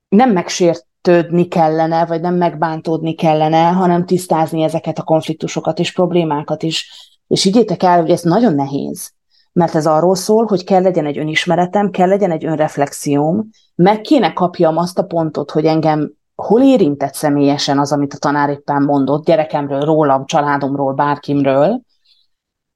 nem 0.09 0.33
megsért 0.33 0.87
sértődni 1.07 1.49
kellene, 1.49 2.07
vagy 2.07 2.21
nem 2.21 2.35
megbántódni 2.35 3.15
kellene, 3.15 3.69
hanem 3.69 4.07
tisztázni 4.07 4.63
ezeket 4.63 4.99
a 4.99 5.03
konfliktusokat 5.03 5.79
és 5.79 5.93
problémákat 5.93 6.63
is. 6.63 6.91
És 7.27 7.43
higgyétek 7.43 7.83
el, 7.83 8.01
hogy 8.01 8.11
ez 8.11 8.23
nagyon 8.23 8.55
nehéz, 8.55 9.13
mert 9.57 9.75
ez 9.75 9.87
arról 9.87 10.15
szól, 10.15 10.45
hogy 10.45 10.65
kell 10.65 10.83
legyen 10.83 11.07
egy 11.07 11.19
önismeretem, 11.19 11.91
kell 11.91 12.09
legyen 12.09 12.31
egy 12.31 12.45
önreflexióm, 12.45 13.49
meg 13.75 14.01
kéne 14.01 14.33
kapjam 14.33 14.77
azt 14.77 14.99
a 14.99 15.03
pontot, 15.03 15.51
hogy 15.51 15.65
engem 15.65 16.13
hol 16.35 16.63
érintett 16.63 17.15
személyesen 17.15 17.79
az, 17.79 17.93
amit 17.93 18.15
a 18.15 18.19
tanár 18.19 18.49
éppen 18.49 18.83
mondott, 18.83 19.25
gyerekemről, 19.25 19.81
rólam, 19.81 20.25
családomról, 20.27 20.93
bárkimről, 20.93 21.81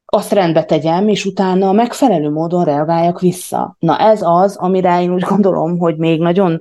azt 0.05 0.33
rendbe 0.33 0.65
tegyem, 0.65 1.09
és 1.09 1.25
utána 1.25 1.73
megfelelő 1.73 2.31
módon 2.31 2.65
reagáljak 2.65 3.21
vissza. 3.21 3.77
Na 3.79 3.99
ez 3.99 4.23
az, 4.23 4.57
amire 4.57 5.03
én 5.03 5.13
úgy 5.13 5.25
gondolom, 5.29 5.79
hogy 5.79 5.97
még 5.97 6.21
nagyon 6.21 6.59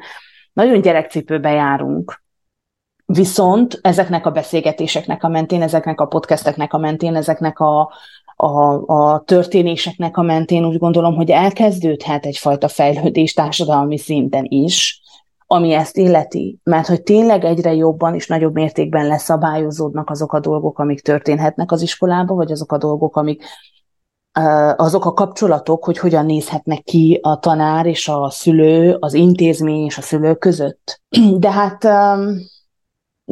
nagyon 0.54 0.82
gyerekcipőbe 0.82 1.52
járunk. 1.52 2.22
Viszont 3.06 3.80
ezeknek 3.82 4.26
a 4.26 4.32
beszélgetéseknek 4.32 5.24
a 5.24 5.28
mentén, 5.28 5.62
ezeknek 5.62 6.02
a 6.02 6.06
podcasteknek 6.06 6.74
a 6.74 6.78
mentén, 6.78 7.16
ezeknek 7.16 7.60
a, 7.60 7.92
a, 8.42 8.86
a 8.86 9.24
történéseknek 9.26 10.18
a 10.18 10.22
mentén 10.22 10.66
úgy 10.66 10.78
gondolom, 10.78 11.16
hogy 11.16 11.30
elkezdődhet 11.30 12.26
egyfajta 12.26 12.68
fejlődés 12.68 13.34
társadalmi 13.34 13.98
szinten 13.98 14.46
is, 14.48 15.02
ami 15.48 15.74
ezt 15.74 15.98
illeti, 15.98 16.60
mert 16.64 16.88
hogy 16.88 17.02
tényleg 17.02 17.46
egyre 17.46 17.74
jobban 17.74 18.16
és 18.16 18.28
nagyobb 18.28 18.54
mértékben 18.54 19.08
leszabályozódnak 19.08 20.10
azok 20.10 20.34
a 20.34 20.40
dolgok, 20.40 20.80
amik 20.80 21.02
történhetnek 21.02 21.72
az 21.72 21.82
iskolában, 21.82 22.38
vagy 22.38 22.52
azok 22.52 22.72
a 22.72 22.78
dolgok, 22.78 23.16
amik 23.16 23.44
azok 24.76 25.06
a 25.06 25.14
kapcsolatok, 25.14 25.86
hogy 25.86 25.98
hogyan 25.98 26.26
nézhetnek 26.26 26.82
ki 26.84 27.20
a 27.22 27.40
tanár 27.40 27.86
és 27.86 28.08
a 28.08 28.30
szülő, 28.30 28.98
az 29.00 29.14
intézmény 29.14 29.86
és 29.86 29.98
a 29.98 30.02
szülő 30.02 30.36
között. 30.36 31.02
De 31.38 31.52
hát 31.52 31.84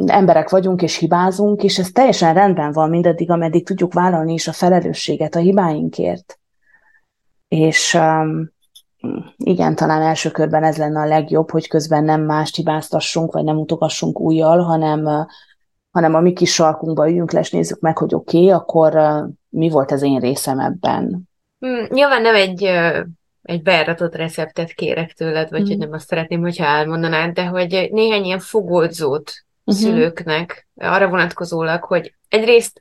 emberek 0.06 0.48
vagyunk 0.48 0.82
és 0.82 0.96
hibázunk, 0.96 1.62
és 1.62 1.78
ez 1.78 1.90
teljesen 1.90 2.34
rendben 2.34 2.72
van 2.72 2.88
mindaddig, 2.88 3.30
ameddig 3.30 3.66
tudjuk 3.66 3.92
vállalni 3.92 4.32
is 4.32 4.48
a 4.48 4.52
felelősséget 4.52 5.34
a 5.34 5.38
hibáinkért. 5.38 6.38
És 7.48 7.94
um, 7.94 8.52
igen, 9.36 9.74
talán 9.74 10.02
első 10.02 10.30
körben 10.30 10.64
ez 10.64 10.76
lenne 10.76 11.00
a 11.00 11.06
legjobb, 11.06 11.50
hogy 11.50 11.68
közben 11.68 12.04
nem 12.04 12.20
mást 12.20 12.56
hibáztassunk, 12.56 13.32
vagy 13.32 13.44
nem 13.44 13.56
utogassunk 13.56 14.20
újjal, 14.20 14.62
hanem, 14.62 15.26
hanem 15.90 16.14
a 16.14 16.20
mi 16.20 16.32
kis 16.32 16.52
sarkunkba 16.52 17.08
üljünk 17.08 17.32
le, 17.32 17.40
és 17.40 17.50
nézzük 17.50 17.80
meg, 17.80 17.98
hogy 17.98 18.14
oké, 18.14 18.36
okay, 18.36 18.50
akkor 18.50 18.98
mi 19.48 19.68
volt 19.68 19.90
az 19.90 20.02
én 20.02 20.18
részem 20.18 20.58
ebben? 20.58 21.28
Hmm, 21.58 21.86
nyilván 21.88 22.22
nem 22.22 22.34
egy, 22.34 22.62
egy 23.42 23.62
beáratott 23.62 24.14
receptet 24.14 24.72
kérek 24.72 25.12
tőled, 25.12 25.50
vagy 25.50 25.62
mm. 25.62 25.66
hogy 25.66 25.78
nem 25.78 25.92
azt 25.92 26.06
szeretném, 26.06 26.40
hogyha 26.40 26.64
elmondanád, 26.64 27.32
de 27.32 27.46
hogy 27.46 27.88
néhány 27.92 28.24
ilyen 28.24 28.38
fogódzót 28.38 29.32
uh-huh. 29.68 29.82
szülőknek 29.82 30.68
arra 30.76 31.08
vonatkozólag, 31.08 31.84
hogy 31.84 32.14
egyrészt 32.28 32.80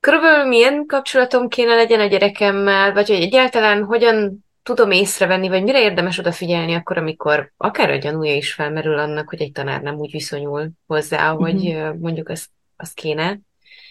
körülbelül 0.00 0.46
milyen 0.46 0.86
kapcsolatom 0.86 1.48
kéne 1.48 1.74
legyen 1.74 2.00
a 2.00 2.06
gyerekemmel, 2.06 2.92
vagy 2.92 3.08
hogy 3.08 3.20
egyáltalán 3.20 3.84
hogyan 3.84 4.44
tudom 4.62 4.90
észrevenni, 4.90 5.48
vagy 5.48 5.62
mire 5.62 5.82
érdemes 5.82 6.18
odafigyelni 6.18 6.74
akkor, 6.74 6.98
amikor 6.98 7.52
akár 7.56 7.90
a 7.90 7.96
gyanúja 7.96 8.34
is 8.34 8.52
felmerül 8.52 8.98
annak, 8.98 9.28
hogy 9.28 9.40
egy 9.40 9.52
tanár 9.52 9.82
nem 9.82 9.94
úgy 9.94 10.10
viszonyul 10.10 10.68
hozzá, 10.86 11.30
hogy 11.30 11.66
uh-huh. 11.66 11.98
mondjuk 11.98 12.28
azt, 12.28 12.48
azt 12.76 12.94
kéne 12.94 13.38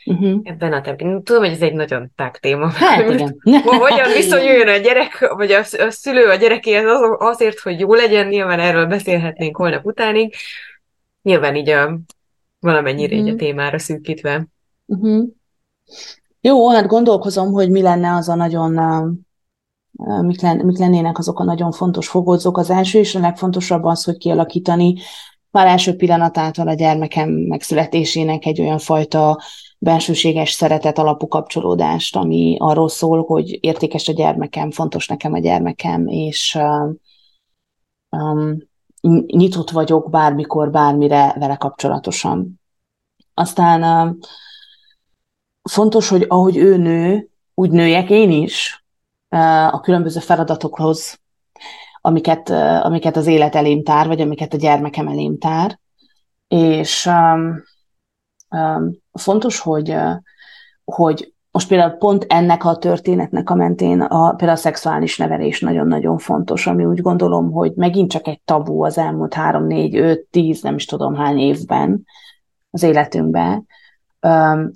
uh-huh. 0.06 0.40
ebben 0.44 0.74
a 0.74 0.82
területen. 0.82 1.24
Tudom, 1.24 1.44
hogy 1.44 1.52
ez 1.52 1.62
egy 1.62 1.74
nagyon 1.74 2.12
tág 2.16 2.38
téma. 2.38 2.70
Hát, 2.70 3.10
igen. 3.10 3.40
Hogyan 3.64 4.12
viszonyuljon 4.12 4.68
a 4.68 4.78
gyerek, 4.78 5.34
vagy 5.36 5.52
a, 5.52 5.60
a 5.60 5.90
szülő 5.90 6.26
a 6.26 6.36
gyerekéhez 6.36 6.86
az, 6.86 7.02
azért, 7.20 7.60
hogy 7.60 7.80
jó 7.80 7.94
legyen, 7.94 8.28
nyilván 8.28 8.60
erről 8.60 8.86
beszélhetnénk 8.86 9.58
holnap 9.58 9.86
utánig. 9.86 10.34
Nyilván 11.26 11.56
így 11.56 11.70
a 11.70 12.00
valamennyire 12.60 13.16
uh-huh. 13.16 13.28
így 13.28 13.34
a 13.34 13.38
témára 13.38 13.80
szűkítve. 13.80 14.48
Uh-huh. 14.86 15.28
Jó, 16.42 16.70
hát 16.70 16.88
gondolkozom, 16.88 17.52
hogy 17.52 17.70
mi 17.70 17.82
lenne 17.82 18.16
az 18.16 18.30
a 18.30 18.36
nagyon, 18.36 18.72
mik, 20.22 20.42
len, 20.42 20.58
mik 20.58 20.78
lennének 20.78 21.18
azok 21.18 21.40
a 21.40 21.44
nagyon 21.44 21.72
fontos 21.72 22.08
fogódzók. 22.08 22.58
Az 22.58 22.70
első 22.70 23.00
és 23.00 23.16
a 23.16 23.20
legfontosabb 23.20 23.84
az, 23.84 24.04
hogy 24.04 24.18
kialakítani 24.18 24.94
már 25.52 25.68
első 25.68 25.96
pillanatától 25.96 26.68
a 26.68 26.74
gyermekem 26.74 27.30
megszületésének 27.30 28.46
egy 28.46 28.62
olyan 28.62 28.80
fajta 28.80 29.42
bensőséges 29.80 30.52
szeretet 30.52 30.98
alapú 30.98 31.28
kapcsolódást, 31.28 32.16
ami 32.16 32.58
arról 32.60 32.90
szól, 32.90 33.24
hogy 33.24 33.58
értékes 33.62 34.08
a 34.08 34.14
gyermekem, 34.14 34.72
fontos 34.72 35.08
nekem 35.08 35.34
a 35.34 35.40
gyermekem, 35.40 36.08
és 36.08 36.58
um, 38.10 38.58
nyitott 39.26 39.70
vagyok 39.70 40.10
bármikor, 40.10 40.72
bármire 40.72 41.36
vele 41.40 41.56
kapcsolatosan. 41.56 42.60
Aztán 43.34 44.08
um, 44.08 44.18
fontos, 45.64 46.10
hogy 46.10 46.26
ahogy 46.28 46.58
ő 46.58 46.78
nő, 46.78 47.30
úgy 47.54 47.70
nőjek 47.70 48.10
én 48.10 48.32
is 48.32 48.86
uh, 49.30 49.74
a 49.74 49.80
különböző 49.80 50.20
feladatokhoz, 50.20 51.20
amiket, 52.02 52.50
uh, 52.50 52.86
amiket 52.86 53.16
az 53.16 53.28
élet 53.28 53.56
elém 53.56 53.84
tár, 53.84 54.08
vagy 54.08 54.22
amiket 54.22 54.54
a 54.54 54.58
gyermekem 54.58 55.08
elém 55.08 55.38
tár. 55.38 55.80
És 56.48 57.06
um, 57.06 57.64
fontos, 59.14 59.60
hogy, 59.60 59.96
hogy 60.84 61.35
most 61.56 61.68
például 61.68 61.92
pont 61.92 62.26
ennek 62.30 62.66
a 62.66 62.76
történetnek 62.76 63.50
a 63.50 63.56
mentén 63.56 64.02
a, 64.02 64.30
például 64.30 64.58
a 64.58 64.62
szexuális 64.62 65.18
nevelés 65.18 65.60
nagyon-nagyon 65.60 66.18
fontos, 66.18 66.68
ami 66.68 66.86
úgy 66.86 67.02
gondolom, 67.02 67.52
hogy 67.52 67.72
megint 67.76 68.12
csak 68.12 68.28
egy 68.28 68.42
tabu 68.46 68.84
az 68.84 68.98
elmúlt 68.98 69.34
három, 69.34 69.66
négy, 69.66 69.96
öt, 69.96 70.28
tíz, 70.32 70.62
nem 70.62 70.76
is 70.76 70.86
tudom 70.86 71.16
hány 71.16 71.38
évben 71.38 72.06
az 72.72 72.84
életünkben. 72.84 73.66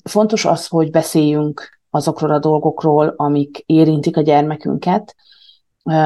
Fontos 0.03 0.45
az, 0.45 0.67
hogy 0.67 0.91
beszéljünk 0.91 1.81
azokról 1.89 2.31
a 2.31 2.39
dolgokról, 2.39 3.13
amik 3.17 3.63
érintik 3.65 4.17
a 4.17 4.21
gyermekünket, 4.21 5.15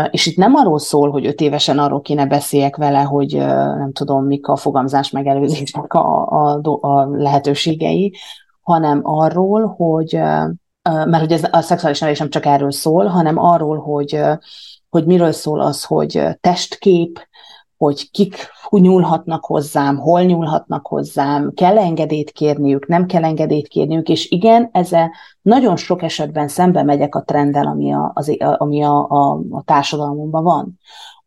és 0.10 0.26
itt 0.26 0.38
nem 0.38 0.56
arról 0.56 0.80
szól, 0.80 1.12
hogy 1.12 1.26
öt 1.26 1.42
évesen 1.42 1.80
arról 1.80 2.02
kéne 2.02 2.26
beszéljek 2.26 2.76
vele, 2.76 3.02
hogy 3.02 3.34
nem 3.78 3.92
tudom, 3.92 4.26
mik 4.26 4.48
a 4.48 4.56
fogamzás 4.56 5.12
megelőzésnek 5.12 5.94
a, 5.94 6.28
a, 6.28 6.62
a 6.82 7.06
lehetőségei, 7.06 8.16
hanem 8.62 9.00
arról, 9.04 9.68
hogy 9.68 10.20
mert 10.84 11.20
hogy 11.20 11.32
ez 11.32 11.44
a 11.52 11.62
szexuális 11.62 12.00
nevelés 12.00 12.20
nem 12.20 12.30
csak 12.30 12.46
erről 12.46 12.72
szól, 12.72 13.06
hanem 13.06 13.38
arról, 13.38 13.78
hogy, 13.78 14.20
hogy 14.90 15.06
miről 15.06 15.32
szól 15.32 15.62
az, 15.62 15.84
hogy 15.84 16.22
testkép, 16.42 17.28
hogy 17.78 18.12
kik 18.12 18.36
nyúlhatnak 18.70 19.46
hozzám, 19.46 19.98
hol 19.98 20.22
nyúlhatnak 20.22 20.88
hozzám, 20.88 21.52
kell 21.54 21.78
engedélyt 21.78 22.32
kérniük, 22.32 22.88
nem 22.88 23.06
kell 23.06 23.24
engedélyt 23.24 23.68
kérniük, 23.68 24.10
és 24.10 24.32
igen, 24.32 24.70
ezzel 24.72 25.12
nagyon 25.42 25.76
sok 25.76 26.02
esetben 26.02 26.48
szembe 26.48 26.84
megyek 26.84 27.16
a 27.16 27.24
trenddel, 27.24 27.68
ami 27.68 27.94
a, 27.94 28.12
az, 28.14 28.38
ami 28.58 28.84
a, 28.84 29.10
a, 29.10 29.42
a 29.50 29.64
társadalmunkban 29.64 30.44
van. 30.44 30.80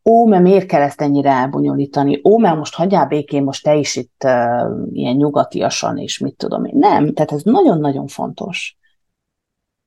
Ó, 0.05 0.25
mert 0.25 0.43
miért 0.43 0.65
kell 0.65 0.81
ezt 0.81 1.01
ennyire 1.01 1.31
elbonyolítani? 1.31 2.21
Ó, 2.23 2.37
mert 2.37 2.57
most 2.57 2.75
hagyjál 2.75 3.07
békén, 3.07 3.43
most 3.43 3.63
te 3.63 3.75
is 3.75 3.95
itt 3.95 4.21
uh, 4.25 4.31
ilyen 4.91 5.15
nyugatiasan, 5.15 5.97
és 5.97 6.19
mit 6.19 6.35
tudom 6.35 6.65
én. 6.65 6.77
Nem, 6.77 7.13
tehát 7.13 7.31
ez 7.31 7.41
nagyon-nagyon 7.43 8.07
fontos. 8.07 8.77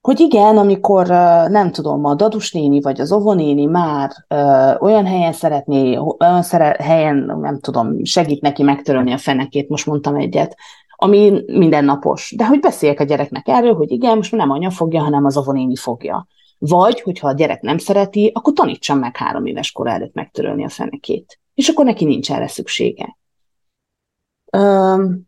Hogy 0.01 0.21
igen, 0.21 0.57
amikor 0.57 1.07
nem 1.49 1.71
tudom, 1.73 2.05
a 2.05 2.15
dadus 2.15 2.53
néni 2.53 2.81
vagy 2.81 3.01
az 3.01 3.13
ovonéni 3.13 3.65
már 3.65 4.11
ö, 4.29 4.73
olyan 4.81 5.07
helyen 5.07 5.33
szeretné, 5.33 5.97
olyan 5.97 6.43
szere, 6.43 6.77
helyen, 6.79 7.37
nem 7.41 7.61
tudom, 7.61 8.05
segít 8.05 8.41
neki 8.41 8.63
megtörölni 8.63 9.13
a 9.13 9.19
fenekét, 9.19 9.69
most 9.69 9.87
mondtam 9.87 10.17
egyet, 10.17 10.57
ami 11.03 11.43
mindennapos. 11.47 12.35
De 12.37 12.47
hogy 12.47 12.61
beszéljek 12.61 13.01
a 13.01 13.05
gyereknek 13.05 13.49
erről, 13.49 13.75
hogy 13.75 13.91
igen, 13.91 14.17
most 14.17 14.33
nem 14.33 14.51
anya 14.51 14.71
fogja, 14.71 15.03
hanem 15.03 15.25
az 15.25 15.37
ovonéni 15.37 15.77
fogja. 15.77 16.27
Vagy, 16.59 17.01
hogyha 17.01 17.29
a 17.29 17.33
gyerek 17.33 17.61
nem 17.61 17.79
szereti, 17.79 18.31
akkor 18.35 18.53
tanítsam 18.53 18.99
meg 18.99 19.17
három 19.17 19.47
éves 19.47 19.73
kor 19.73 19.87
előtt 19.87 20.15
megtörölni 20.15 20.65
a 20.65 20.69
fenekét. 20.69 21.41
És 21.55 21.69
akkor 21.69 21.85
neki 21.85 22.05
nincs 22.05 22.33
erre 22.33 22.49
szüksége. 22.49 23.19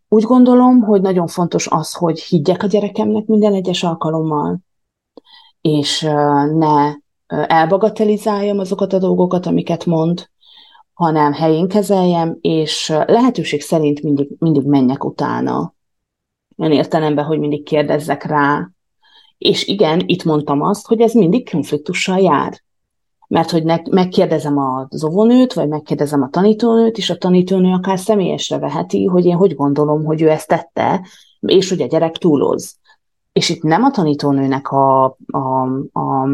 Úgy 0.08 0.22
gondolom, 0.22 0.80
hogy 0.80 1.00
nagyon 1.00 1.26
fontos 1.26 1.66
az, 1.66 1.94
hogy 1.94 2.20
higgyek 2.20 2.62
a 2.62 2.66
gyerekemnek 2.66 3.26
minden 3.26 3.54
egyes 3.54 3.82
alkalommal, 3.82 4.58
és 5.60 6.00
ne 6.54 6.94
elbagatelizáljam 7.46 8.58
azokat 8.58 8.92
a 8.92 8.98
dolgokat, 8.98 9.46
amiket 9.46 9.86
mond, 9.86 10.30
hanem 10.92 11.32
helyén 11.32 11.68
kezeljem, 11.68 12.38
és 12.40 12.88
lehetőség 13.06 13.60
szerint 13.60 14.02
mindig, 14.02 14.28
mindig 14.38 14.64
menjek 14.64 15.04
utána. 15.04 15.74
Olyan 16.56 16.72
értelemben, 16.72 17.24
hogy 17.24 17.38
mindig 17.38 17.62
kérdezzek 17.62 18.24
rá. 18.24 18.70
És 19.38 19.66
igen, 19.66 20.02
itt 20.06 20.24
mondtam 20.24 20.62
azt, 20.62 20.86
hogy 20.86 21.00
ez 21.00 21.12
mindig 21.12 21.50
konfliktussal 21.50 22.18
jár 22.18 22.62
mert 23.32 23.50
hogy 23.50 23.64
ne, 23.64 23.76
megkérdezem 23.90 24.58
az 24.88 25.04
óvónőt, 25.04 25.52
vagy 25.52 25.68
megkérdezem 25.68 26.22
a 26.22 26.28
tanítónőt, 26.28 26.96
és 26.96 27.10
a 27.10 27.16
tanítónő 27.16 27.72
akár 27.72 27.98
személyesre 27.98 28.58
veheti, 28.58 29.04
hogy 29.04 29.24
én 29.24 29.36
hogy 29.36 29.54
gondolom, 29.54 30.04
hogy 30.04 30.22
ő 30.22 30.30
ezt 30.30 30.48
tette, 30.48 31.06
és 31.40 31.68
hogy 31.68 31.80
a 31.80 31.86
gyerek 31.86 32.16
túloz. 32.16 32.76
És 33.32 33.48
itt 33.48 33.62
nem 33.62 33.82
a 33.82 33.90
tanítónőnek 33.90 34.70
a, 34.70 35.04
a, 35.26 35.62
a 35.92 36.28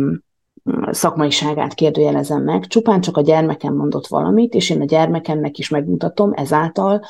szakmaiságát 0.91 1.75
kérdőjelezem 1.75 2.43
meg, 2.43 2.67
csupán 2.67 3.01
csak 3.01 3.17
a 3.17 3.23
gyermekem 3.23 3.75
mondott 3.75 4.07
valamit, 4.07 4.55
és 4.55 4.71
én 4.71 4.81
a 4.81 4.85
gyermekemnek 4.85 5.59
is 5.59 5.69
megmutatom 5.69 6.33
ezáltal, 6.35 7.03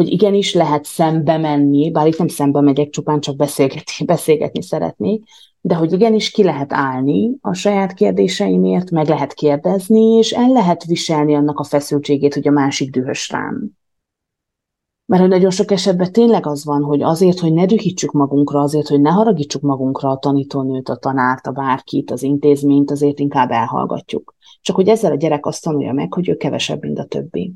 hogy 0.00 0.12
igenis 0.12 0.54
lehet 0.54 0.84
szembe 0.84 1.38
menni, 1.38 1.90
bár 1.90 2.06
itt 2.06 2.18
nem 2.18 2.28
szembe 2.28 2.60
megyek, 2.60 2.90
csupán 2.90 3.20
csak 3.20 3.36
beszélgetni, 3.36 4.04
beszélgetni 4.14 4.62
szeretnék, 4.62 5.24
de 5.60 5.74
hogy 5.74 5.92
igenis 5.92 6.30
ki 6.30 6.42
lehet 6.42 6.72
állni 6.72 7.30
a 7.40 7.52
saját 7.52 7.92
kérdéseimért, 7.94 8.90
meg 8.90 9.08
lehet 9.08 9.32
kérdezni, 9.32 10.16
és 10.16 10.30
el 10.30 10.48
lehet 10.48 10.84
viselni 10.84 11.34
annak 11.34 11.58
a 11.58 11.64
feszültségét, 11.64 12.34
hogy 12.34 12.48
a 12.48 12.50
másik 12.50 12.90
dühös 12.90 13.30
rám. 13.30 13.70
Mert 15.06 15.22
hogy 15.22 15.30
nagyon 15.30 15.50
sok 15.50 15.70
esetben 15.70 16.12
tényleg 16.12 16.46
az 16.46 16.64
van, 16.64 16.82
hogy 16.82 17.02
azért, 17.02 17.38
hogy 17.38 17.52
ne 17.52 17.66
dühítsük 17.66 18.10
magunkra, 18.10 18.60
azért, 18.60 18.88
hogy 18.88 19.00
ne 19.00 19.10
haragítsuk 19.10 19.62
magunkra 19.62 20.10
a 20.10 20.18
tanítónőt, 20.18 20.88
a 20.88 20.96
tanárt, 20.96 21.46
a 21.46 21.52
bárkit, 21.52 22.10
az 22.10 22.22
intézményt, 22.22 22.90
azért 22.90 23.18
inkább 23.18 23.50
elhallgatjuk. 23.50 24.34
Csak 24.60 24.76
hogy 24.76 24.88
ezzel 24.88 25.12
a 25.12 25.16
gyerek 25.16 25.46
azt 25.46 25.62
tanulja 25.62 25.92
meg, 25.92 26.12
hogy 26.12 26.28
ő 26.28 26.36
kevesebb, 26.36 26.82
mint 26.82 26.98
a 26.98 27.04
többi 27.04 27.54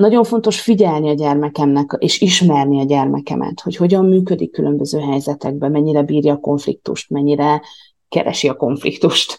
nagyon 0.00 0.24
fontos 0.24 0.60
figyelni 0.60 1.08
a 1.08 1.14
gyermekemnek, 1.14 1.96
és 1.98 2.20
ismerni 2.20 2.80
a 2.80 2.84
gyermekemet, 2.84 3.60
hogy 3.60 3.76
hogyan 3.76 4.04
működik 4.04 4.52
különböző 4.52 4.98
helyzetekben, 4.98 5.70
mennyire 5.70 6.02
bírja 6.02 6.32
a 6.32 6.40
konfliktust, 6.40 7.10
mennyire 7.10 7.62
keresi 8.08 8.48
a 8.48 8.56
konfliktust, 8.56 9.38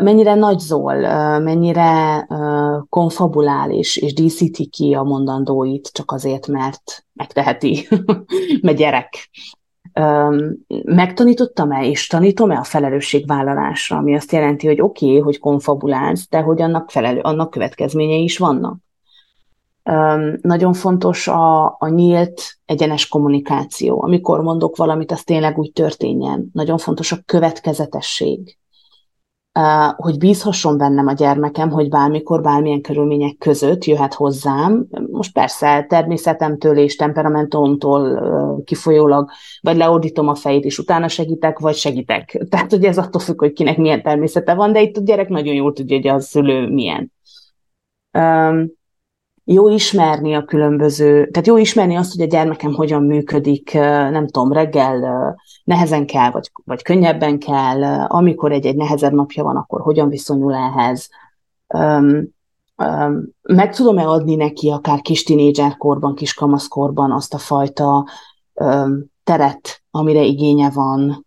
mennyire 0.00 0.34
nagy 0.34 0.58
zol, 0.58 0.94
mennyire 1.38 2.26
konfabulál 2.88 3.70
és, 3.70 3.96
és 3.96 4.14
díszíti 4.14 4.66
ki 4.66 4.94
a 4.94 5.02
mondandóit 5.02 5.90
csak 5.92 6.12
azért, 6.12 6.46
mert 6.46 7.04
megteheti, 7.12 7.88
mert 8.62 8.76
gyerek. 8.76 9.30
Megtanítottam-e 10.84 11.86
és 11.86 12.06
tanítom-e 12.06 12.58
a 12.58 12.64
felelősségvállalásra, 12.64 13.96
ami 13.96 14.14
azt 14.14 14.32
jelenti, 14.32 14.66
hogy 14.66 14.80
oké, 14.80 15.06
okay, 15.06 15.18
hogy 15.18 15.38
konfabulálsz, 15.38 16.28
de 16.28 16.40
hogy 16.40 16.62
annak, 16.62 16.90
felelő, 16.90 17.20
annak 17.20 17.50
következményei 17.50 18.22
is 18.22 18.38
vannak. 18.38 18.76
Nagyon 20.40 20.72
fontos 20.72 21.28
a, 21.28 21.64
a 21.66 21.88
nyílt, 21.88 22.42
egyenes 22.64 23.08
kommunikáció. 23.08 24.02
Amikor 24.02 24.40
mondok 24.40 24.76
valamit, 24.76 25.12
az 25.12 25.22
tényleg 25.22 25.58
úgy 25.58 25.72
történjen. 25.72 26.50
Nagyon 26.52 26.78
fontos 26.78 27.12
a 27.12 27.16
következetesség. 27.26 28.56
Hogy 29.96 30.18
bízhasson 30.18 30.78
bennem 30.78 31.06
a 31.06 31.12
gyermekem, 31.12 31.70
hogy 31.70 31.88
bármikor, 31.88 32.40
bármilyen 32.40 32.80
körülmények 32.80 33.36
között 33.38 33.84
jöhet 33.84 34.14
hozzám. 34.14 34.86
Most 35.10 35.32
persze 35.32 35.86
természetemtől 35.88 36.76
és 36.78 36.96
temperamentumtól 36.96 38.62
kifolyólag, 38.64 39.30
vagy 39.60 39.76
leordítom 39.76 40.28
a 40.28 40.34
fejét, 40.34 40.64
és 40.64 40.78
utána 40.78 41.08
segítek, 41.08 41.58
vagy 41.58 41.74
segítek. 41.74 42.38
Tehát, 42.50 42.70
hogy 42.70 42.84
ez 42.84 42.98
attól 42.98 43.20
függ, 43.20 43.38
hogy 43.38 43.52
kinek 43.52 43.76
milyen 43.76 44.02
természete 44.02 44.54
van, 44.54 44.72
de 44.72 44.80
itt 44.82 44.96
a 44.96 45.00
gyerek 45.00 45.28
nagyon 45.28 45.54
jól 45.54 45.72
tudja, 45.72 45.96
hogy 45.96 46.08
a 46.08 46.20
szülő 46.20 46.68
milyen 46.68 47.12
jó 49.44 49.68
ismerni 49.68 50.34
a 50.34 50.44
különböző, 50.44 51.30
tehát 51.30 51.46
jó 51.46 51.56
ismerni 51.56 51.96
azt, 51.96 52.12
hogy 52.12 52.20
a 52.20 52.28
gyermekem 52.28 52.74
hogyan 52.74 53.02
működik, 53.02 53.72
nem 53.72 54.26
tudom, 54.26 54.52
reggel 54.52 55.36
nehezen 55.64 56.06
kell, 56.06 56.30
vagy, 56.30 56.50
vagy 56.64 56.82
könnyebben 56.82 57.38
kell, 57.38 57.82
amikor 58.06 58.52
egy-egy 58.52 58.76
nehezebb 58.76 59.12
napja 59.12 59.42
van, 59.42 59.56
akkor 59.56 59.80
hogyan 59.80 60.08
viszonyul 60.08 60.54
ehhez. 60.54 61.08
Meg 63.42 63.74
tudom-e 63.74 64.08
adni 64.08 64.34
neki 64.34 64.70
akár 64.70 65.00
kis 65.00 65.22
tinédzserkorban, 65.22 66.14
kis 66.14 66.34
kamaszkorban 66.34 67.12
azt 67.12 67.34
a 67.34 67.38
fajta 67.38 68.06
teret, 69.24 69.82
amire 69.90 70.22
igénye 70.22 70.70
van, 70.70 71.26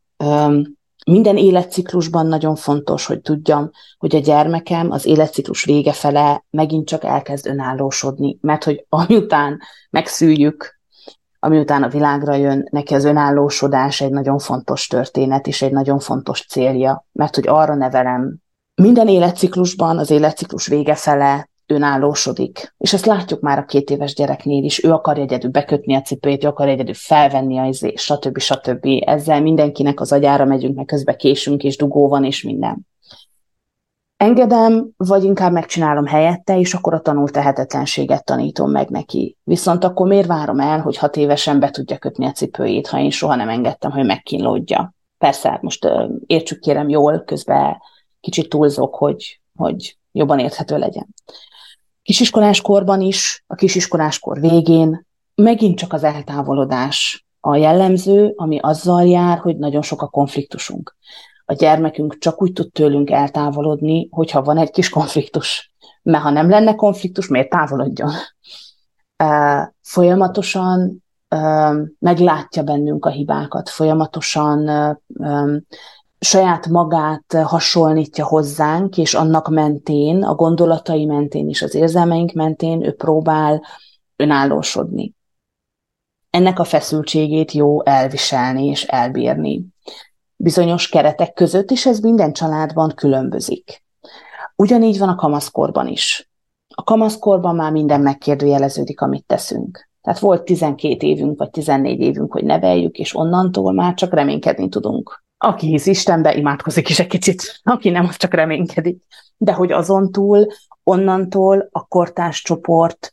minden 1.05 1.37
életciklusban 1.37 2.27
nagyon 2.27 2.55
fontos, 2.55 3.05
hogy 3.05 3.21
tudjam, 3.21 3.71
hogy 3.97 4.15
a 4.15 4.19
gyermekem 4.19 4.91
az 4.91 5.05
életciklus 5.05 5.63
vége 5.63 5.93
fele 5.93 6.45
megint 6.49 6.87
csak 6.87 7.03
elkezd 7.03 7.47
önállósodni, 7.47 8.37
mert 8.41 8.63
hogy 8.63 8.85
amiután 8.89 9.59
megszüljük, 9.89 10.79
amiután 11.39 11.83
a 11.83 11.87
világra 11.87 12.35
jön, 12.35 12.67
neki 12.71 12.93
az 12.93 13.03
önállósodás 13.03 14.01
egy 14.01 14.11
nagyon 14.11 14.39
fontos 14.39 14.87
történet 14.87 15.47
és 15.47 15.61
egy 15.61 15.71
nagyon 15.71 15.99
fontos 15.99 16.45
célja, 16.45 17.05
mert 17.11 17.35
hogy 17.35 17.47
arra 17.47 17.75
nevelem. 17.75 18.37
Minden 18.75 19.07
életciklusban, 19.07 19.97
az 19.97 20.09
életciklus 20.09 20.67
vége 20.67 20.95
fele 20.95 21.49
önállósodik. 21.67 22.73
És 22.77 22.93
ezt 22.93 23.05
látjuk 23.05 23.39
már 23.39 23.57
a 23.57 23.65
két 23.65 23.89
éves 23.89 24.13
gyereknél 24.13 24.63
is. 24.63 24.83
Ő 24.83 24.91
akarja 24.91 25.23
egyedül 25.23 25.51
bekötni 25.51 25.95
a 25.95 26.01
cipőjét, 26.01 26.43
ő 26.43 26.47
akarja 26.47 26.73
egyedül 26.73 26.93
felvenni 26.93 27.57
a 27.57 27.65
izé, 27.65 27.93
stb. 27.95 28.37
stb. 28.39 28.87
Ezzel 29.05 29.41
mindenkinek 29.41 29.99
az 29.99 30.11
agyára 30.11 30.45
megyünk, 30.45 30.75
meg 30.75 30.85
közben 30.85 31.17
késünk, 31.17 31.63
és 31.63 31.77
dugó 31.77 32.07
van, 32.07 32.23
és 32.23 32.43
minden. 32.43 32.87
Engedem, 34.17 34.89
vagy 34.97 35.23
inkább 35.23 35.51
megcsinálom 35.51 36.05
helyette, 36.05 36.59
és 36.59 36.73
akkor 36.73 36.93
a 36.93 36.99
tanult 36.99 37.31
tehetetlenséget 37.31 38.25
tanítom 38.25 38.71
meg 38.71 38.89
neki. 38.89 39.37
Viszont 39.43 39.83
akkor 39.83 40.07
miért 40.07 40.27
várom 40.27 40.59
el, 40.59 40.81
hogy 40.81 40.97
hat 40.97 41.15
évesen 41.15 41.59
be 41.59 41.69
tudja 41.69 41.97
kötni 41.97 42.25
a 42.25 42.31
cipőjét, 42.31 42.87
ha 42.87 42.99
én 42.99 43.09
soha 43.09 43.35
nem 43.35 43.49
engedtem, 43.49 43.91
hogy 43.91 44.05
megkínlódja. 44.05 44.93
Persze, 45.17 45.59
most 45.61 45.87
értsük 46.25 46.59
kérem 46.59 46.89
jól, 46.89 47.23
közben 47.25 47.77
kicsit 48.19 48.49
túlzok, 48.49 48.95
hogy, 48.95 49.41
hogy 49.55 49.97
jobban 50.11 50.39
érthető 50.39 50.77
legyen 50.77 51.07
kisiskolás 52.05 52.61
korban 52.61 53.01
is, 53.01 53.43
a 53.47 53.55
kisiskolás 53.55 54.19
kor 54.19 54.39
végén 54.39 55.05
megint 55.35 55.77
csak 55.77 55.93
az 55.93 56.03
eltávolodás 56.03 57.25
a 57.39 57.55
jellemző, 57.55 58.33
ami 58.35 58.59
azzal 58.59 59.07
jár, 59.07 59.37
hogy 59.37 59.57
nagyon 59.57 59.81
sok 59.81 60.01
a 60.01 60.07
konfliktusunk. 60.07 60.95
A 61.45 61.53
gyermekünk 61.53 62.17
csak 62.17 62.41
úgy 62.41 62.53
tud 62.53 62.71
tőlünk 62.71 63.09
eltávolodni, 63.09 64.07
hogyha 64.11 64.41
van 64.41 64.57
egy 64.57 64.71
kis 64.71 64.89
konfliktus. 64.89 65.71
Mert 66.01 66.23
ha 66.23 66.29
nem 66.29 66.49
lenne 66.49 66.75
konfliktus, 66.75 67.27
miért 67.27 67.49
távolodjon? 67.49 68.11
Folyamatosan 69.81 71.03
meglátja 71.99 72.63
bennünk 72.63 73.05
a 73.05 73.09
hibákat, 73.09 73.69
folyamatosan 73.69 74.69
saját 76.19 76.67
magát 76.67 77.33
hasonlítja 77.43 78.25
hozzánk, 78.25 78.97
és 78.97 79.13
annak 79.13 79.49
mentén, 79.49 80.23
a 80.23 80.35
gondolatai 80.35 81.05
mentén 81.05 81.49
és 81.49 81.61
az 81.61 81.75
érzelmeink 81.75 82.33
mentén 82.33 82.83
ő 82.83 82.93
próbál 82.93 83.63
önállósodni. 84.15 85.13
Ennek 86.29 86.59
a 86.59 86.63
feszültségét 86.63 87.51
jó 87.51 87.85
elviselni 87.85 88.65
és 88.65 88.83
elbírni. 88.83 89.65
Bizonyos 90.35 90.89
keretek 90.89 91.33
között, 91.33 91.71
és 91.71 91.85
ez 91.85 91.99
minden 91.99 92.33
családban 92.33 92.91
különbözik. 92.95 93.83
Ugyanígy 94.55 94.97
van 94.97 95.09
a 95.09 95.15
kamaszkorban 95.15 95.87
is. 95.87 96.29
A 96.75 96.83
kamaszkorban 96.83 97.55
már 97.55 97.71
minden 97.71 98.01
megkérdőjeleződik, 98.01 99.01
amit 99.01 99.25
teszünk. 99.25 99.89
Tehát 100.01 100.19
volt 100.19 100.43
12 100.43 101.07
évünk, 101.07 101.37
vagy 101.37 101.49
14 101.49 101.99
évünk, 101.99 102.31
hogy 102.31 102.43
neveljük, 102.43 102.97
és 102.97 103.15
onnantól 103.15 103.73
már 103.73 103.93
csak 103.93 104.13
reménykedni 104.13 104.69
tudunk 104.69 105.24
aki 105.45 105.67
hisz 105.67 105.85
Istenbe, 105.85 106.35
imádkozik 106.35 106.89
is 106.89 106.99
egy 106.99 107.07
kicsit, 107.07 107.59
aki 107.63 107.89
nem, 107.89 108.05
az 108.05 108.17
csak 108.17 108.33
reménykedik. 108.33 109.03
De 109.37 109.53
hogy 109.53 109.71
azon 109.71 110.11
túl, 110.11 110.47
onnantól 110.83 111.69
a 111.71 111.87
kortárs 111.87 112.41
csoport, 112.41 113.11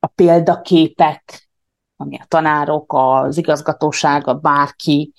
a 0.00 0.06
példaképek, 0.06 1.48
ami 1.96 2.18
a 2.18 2.24
tanárok, 2.28 2.92
az 2.96 3.36
igazgatóság, 3.36 4.26
a 4.26 4.34
bárki, 4.34 5.12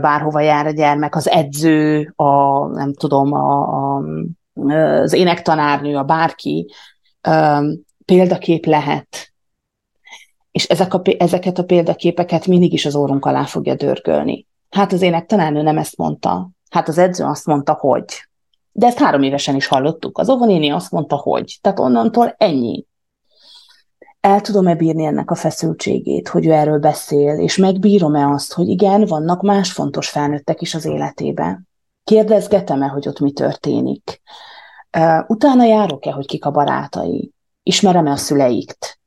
bárhova 0.00 0.40
jár 0.40 0.66
a 0.66 0.70
gyermek, 0.70 1.16
az 1.16 1.28
edző, 1.28 2.12
a, 2.16 2.66
nem 2.66 2.94
tudom, 2.94 3.32
a, 3.32 3.96
a, 3.96 4.02
az 5.02 5.12
énektanárnő, 5.12 5.96
a 5.96 6.02
bárki 6.02 6.72
példakép 8.04 8.66
lehet. 8.66 9.32
És 10.50 10.64
ezek 10.64 10.94
a, 10.94 11.02
ezeket 11.18 11.58
a 11.58 11.64
példaképeket 11.64 12.46
mindig 12.46 12.72
is 12.72 12.86
az 12.86 12.94
órunk 12.94 13.24
alá 13.24 13.44
fogja 13.44 13.74
dörgölni. 13.74 14.46
Hát 14.74 14.92
az 14.92 15.02
énektanárnő 15.02 15.62
nem 15.62 15.78
ezt 15.78 15.96
mondta. 15.96 16.50
Hát 16.70 16.88
az 16.88 16.98
edző 16.98 17.24
azt 17.24 17.46
mondta, 17.46 17.72
hogy. 17.72 18.28
De 18.72 18.86
ezt 18.86 18.98
három 18.98 19.22
évesen 19.22 19.54
is 19.54 19.66
hallottuk. 19.66 20.18
Az 20.18 20.28
óvonéni 20.28 20.70
azt 20.70 20.90
mondta, 20.90 21.16
hogy. 21.16 21.58
Tehát 21.60 21.78
onnantól 21.78 22.34
ennyi 22.38 22.86
el 24.24 24.40
tudom-e 24.40 24.74
bírni 24.74 25.04
ennek 25.04 25.30
a 25.30 25.34
feszültségét, 25.34 26.28
hogy 26.28 26.46
ő 26.46 26.52
erről 26.52 26.78
beszél, 26.78 27.38
és 27.38 27.56
megbírom-e 27.56 28.28
azt, 28.28 28.52
hogy 28.52 28.68
igen, 28.68 29.04
vannak 29.04 29.42
más 29.42 29.72
fontos 29.72 30.08
felnőttek 30.08 30.60
is 30.60 30.74
az 30.74 30.84
életében. 30.84 31.68
Kérdezgetem-e, 32.04 32.86
hogy 32.86 33.08
ott 33.08 33.20
mi 33.20 33.32
történik. 33.32 34.20
Utána 35.26 35.64
járok-e, 35.64 36.10
hogy 36.10 36.26
kik 36.26 36.44
a 36.44 36.50
barátai? 36.50 37.32
Ismerem-e 37.62 38.10
a 38.10 38.16
szüleikt? 38.16 38.98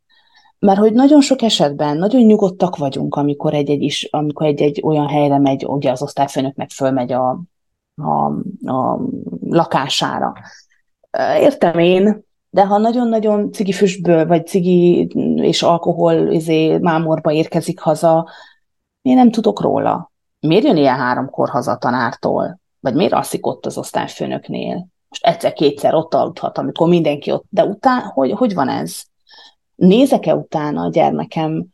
Mert 0.60 0.80
hogy 0.80 0.94
nagyon 0.94 1.22
sok 1.22 1.42
esetben 1.42 1.98
nagyon 1.98 2.22
nyugodtak 2.22 2.76
vagyunk, 2.76 3.16
amikor 3.16 3.54
egy-egy, 3.54 3.82
is, 3.82 4.08
amikor 4.12 4.46
egy-egy 4.46 4.82
olyan 4.84 5.08
helyre 5.08 5.40
megy, 5.40 5.66
ugye 5.66 5.92
az 5.92 6.02
osztályfőnöknek 6.02 6.70
fölmegy 6.70 7.12
a, 7.12 7.42
a, 7.96 8.26
a 8.72 9.00
lakására. 9.50 10.34
Értem 11.40 11.80
én, 11.80 12.26
de 12.50 12.66
ha 12.66 12.78
nagyon-nagyon 12.78 13.52
cigi 13.52 13.72
füstből, 13.72 14.28
vagy 14.28 14.48
cigi 14.48 15.08
és 15.36 15.64
alkohol 15.64 16.14
izé, 16.14 16.78
mámorba 16.78 17.32
érkezik 17.32 17.80
haza, 17.80 18.30
én 19.02 19.16
nem 19.16 19.32
tudok 19.32 19.62
róla. 19.62 20.12
Miért 20.40 20.64
jön 20.64 20.78
ilyen 20.78 20.98
háromkor 20.98 21.50
haza 21.50 21.72
a 21.72 21.78
tanártól? 21.78 22.60
Vagy 22.80 22.94
miért 22.94 23.14
alszik 23.14 23.46
ott 23.46 23.66
az 23.66 23.78
osztályfőnöknél? 23.78 24.88
Most 25.10 25.26
egyszer-kétszer 25.26 25.94
ott 25.94 26.14
aludhat, 26.14 26.58
amikor 26.58 26.88
mindenki 26.88 27.32
ott, 27.32 27.46
de 27.50 27.66
után, 27.66 28.02
hogy, 28.02 28.32
hogy 28.32 28.54
van 28.54 28.70
ez? 28.70 29.02
Nézek-e 29.78 30.36
utána 30.36 30.82
a 30.82 30.90
gyermekem 30.90 31.66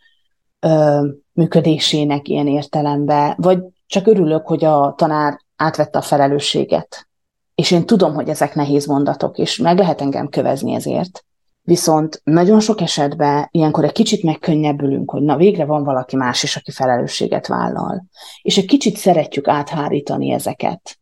ö, 0.59 1.07
működésének 1.33 2.27
ilyen 2.27 2.47
értelemben, 2.47 3.33
vagy 3.37 3.59
csak 3.87 4.07
örülök, 4.07 4.47
hogy 4.47 4.63
a 4.65 4.93
tanár 4.97 5.39
átvette 5.55 5.97
a 5.97 6.01
felelősséget 6.01 7.07
és 7.55 7.71
én 7.71 7.85
tudom, 7.85 8.13
hogy 8.13 8.29
ezek 8.29 8.55
nehéz 8.55 8.85
mondatok, 8.85 9.37
és 9.37 9.57
meg 9.57 9.77
lehet 9.77 10.01
engem 10.01 10.29
kövezni 10.29 10.73
ezért. 10.73 11.25
Viszont 11.61 12.21
nagyon 12.23 12.59
sok 12.59 12.81
esetben 12.81 13.47
ilyenkor 13.51 13.83
egy 13.83 13.91
kicsit 13.91 14.23
megkönnyebbülünk, 14.23 15.11
hogy 15.11 15.21
na 15.21 15.37
végre 15.37 15.65
van 15.65 15.83
valaki 15.83 16.15
más 16.15 16.43
is, 16.43 16.55
aki 16.55 16.71
felelősséget 16.71 17.47
vállal. 17.47 18.05
És 18.41 18.57
egy 18.57 18.65
kicsit 18.65 18.97
szeretjük 18.97 19.47
áthárítani 19.47 20.31
ezeket. 20.31 20.97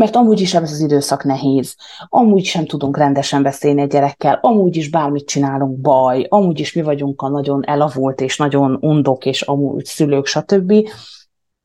Mert 0.00 0.16
amúgy 0.16 0.40
is 0.40 0.54
ez 0.54 0.72
az 0.72 0.80
időszak 0.80 1.24
nehéz, 1.24 1.76
amúgy 2.08 2.44
sem 2.44 2.66
tudunk 2.66 2.96
rendesen 2.96 3.42
beszélni 3.42 3.80
egy 3.80 3.88
gyerekkel, 3.88 4.38
amúgy 4.42 4.76
is 4.76 4.90
bármit 4.90 5.26
csinálunk 5.26 5.80
baj, 5.80 6.26
amúgy 6.28 6.60
is 6.60 6.72
mi 6.72 6.82
vagyunk 6.82 7.22
a 7.22 7.28
nagyon 7.28 7.64
elavult 7.64 8.20
és 8.20 8.36
nagyon 8.36 8.78
undok 8.80 9.26
és 9.26 9.42
amúgy 9.42 9.84
szülők, 9.84 10.26
stb. 10.26 10.72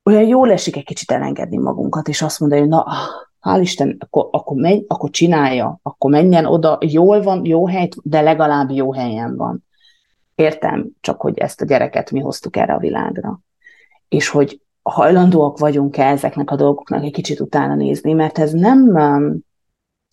Olyan 0.04 0.28
jól 0.28 0.52
esik 0.52 0.76
egy 0.76 0.84
kicsit 0.84 1.12
elengedni 1.12 1.58
magunkat, 1.58 2.08
és 2.08 2.22
azt 2.22 2.40
mondani, 2.40 2.62
hogy 2.62 2.70
na, 2.70 2.86
hál' 3.42 3.60
Isten, 3.62 3.98
akkor, 4.00 4.28
akkor, 4.32 4.58
megy, 4.58 4.86
akkor 4.88 5.10
csinálja, 5.10 5.80
akkor 5.84 6.12
menjen 6.12 6.46
oda, 6.46 6.78
jól 6.82 7.22
van, 7.22 7.46
jó 7.46 7.68
hely, 7.68 7.90
de 8.04 8.22
legalább 8.22 8.72
jó 8.72 8.94
helyen 8.94 9.36
van. 9.36 9.66
Értem, 10.36 10.88
csak 11.02 11.22
hogy 11.22 11.38
ezt 11.38 11.62
a 11.62 11.66
gyereket 11.66 12.12
mi 12.12 12.20
hoztuk 12.20 12.58
erre 12.58 12.74
a 12.74 12.80
világra. 12.80 13.40
És 14.08 14.30
hogy 14.30 14.60
hajlandóak 14.90 15.58
vagyunk-e 15.58 16.08
ezeknek 16.08 16.52
a 16.52 16.56
dolgoknak 16.56 17.04
egy 17.04 17.12
kicsit 17.12 17.40
utána 17.40 17.76
nézni, 17.76 18.14
mert 18.14 18.38
ez 18.38 18.52
nem, 18.52 18.96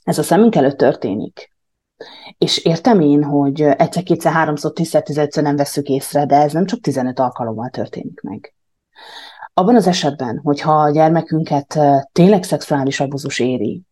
ez 0.05 0.19
a 0.19 0.23
szemünk 0.23 0.55
előtt 0.55 0.77
történik. 0.77 1.51
És 2.39 2.59
értem 2.59 3.01
én, 3.01 3.25
hogy 3.25 3.61
egyszer, 3.61 4.03
kétszer, 4.03 4.33
háromszor, 4.33 4.73
tízszer, 4.73 5.03
tizenötször 5.03 5.43
nem 5.43 5.57
veszük 5.57 5.89
észre, 5.89 6.27
de 6.27 6.37
ez 6.37 6.53
nem 6.53 6.67
csak 6.67 6.81
15 6.81 7.19
alkalommal 7.19 7.69
történik 7.69 8.21
meg. 8.21 8.55
Abban 9.55 9.75
az 9.75 9.87
esetben, 9.87 10.41
hogyha 10.45 10.73
a 10.73 10.91
gyermekünket 10.91 11.79
tényleg 12.13 12.43
szexuális 12.43 13.01
abuzus 13.01 13.39
éri, 13.39 13.83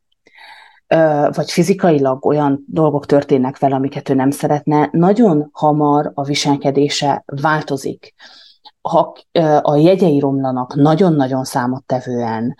vagy 1.31 1.51
fizikailag 1.51 2.27
olyan 2.27 2.65
dolgok 2.69 3.07
történnek 3.07 3.59
vele, 3.59 3.75
amiket 3.75 4.09
ő 4.09 4.15
nem 4.15 4.31
szeretne, 4.31 4.89
nagyon 4.93 5.49
hamar 5.53 6.11
a 6.15 6.25
viselkedése 6.25 7.23
változik. 7.27 8.15
Ha 8.83 9.13
a 9.63 9.77
jegyei 9.77 10.19
romlanak 10.19 10.75
nagyon-nagyon 10.75 11.45
számottevően, 11.45 12.57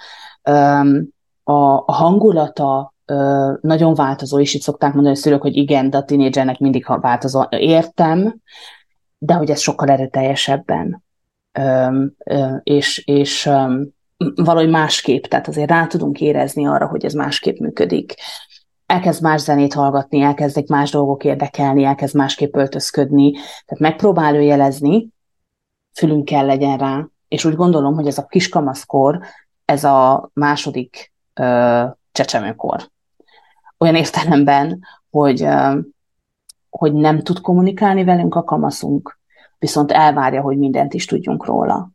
a 1.43 1.93
hangulata 1.93 2.95
nagyon 3.61 3.95
változó, 3.95 4.41
és 4.41 4.55
itt 4.55 4.63
szokták 4.63 4.93
mondani 4.93 5.15
a 5.15 5.19
szülők, 5.19 5.43
hogy 5.43 5.57
igen, 5.57 5.91
de 5.91 5.97
a 5.97 6.05
tinédzsernek 6.05 6.59
mindig 6.59 6.87
változó. 6.87 7.43
Értem, 7.51 8.37
de 9.19 9.35
hogy 9.35 9.51
ez 9.51 9.61
sokkal 9.61 9.89
erőteljesebben 9.89 11.05
és, 12.63 13.05
és 13.07 13.51
valahogy 14.35 14.71
másképp, 14.71 15.25
tehát 15.25 15.49
azért 15.49 15.71
rá 15.71 15.87
tudunk 15.87 16.21
érezni 16.21 16.67
arra, 16.67 16.87
hogy 16.87 17.05
ez 17.05 17.13
másképp 17.13 17.59
működik. 17.59 18.15
Elkezd 18.87 19.23
más 19.23 19.41
zenét 19.41 19.75
hallgatni, 19.75 20.21
elkezdek 20.21 20.67
más 20.67 20.91
dolgok 20.91 21.25
érdekelni, 21.25 21.85
elkezd 21.85 22.17
másképp 22.17 22.57
öltözködni, 22.57 23.33
tehát 23.33 23.79
megpróbál 23.79 24.35
ő 24.35 24.43
jelezni, 24.43 25.09
fülünk 25.93 26.25
kell 26.25 26.47
legyen 26.47 26.79
rá, 26.79 27.07
és 27.29 27.45
úgy 27.45 27.55
gondolom, 27.55 27.95
hogy 27.95 28.07
ez 28.07 28.19
a 28.19 28.27
kiskamaszkor, 28.27 29.21
ez 29.65 29.85
a 29.85 30.31
második 30.33 31.13
ö, 31.35 31.85
csecsemőkor. 32.13 32.91
Olyan 33.79 33.95
értelemben, 33.95 34.81
hogy, 35.11 35.43
ö, 35.43 35.79
hogy 36.71 36.93
nem 36.93 37.23
tud 37.23 37.41
kommunikálni 37.41 38.05
velünk 38.05 38.35
a 38.35 38.45
kamaszunk, 38.45 39.19
viszont 39.59 39.93
elvárja, 39.93 40.41
hogy 40.41 40.59
mindent 40.59 40.95
is 40.95 41.05
tudjunk 41.05 41.45
róla. 41.45 41.91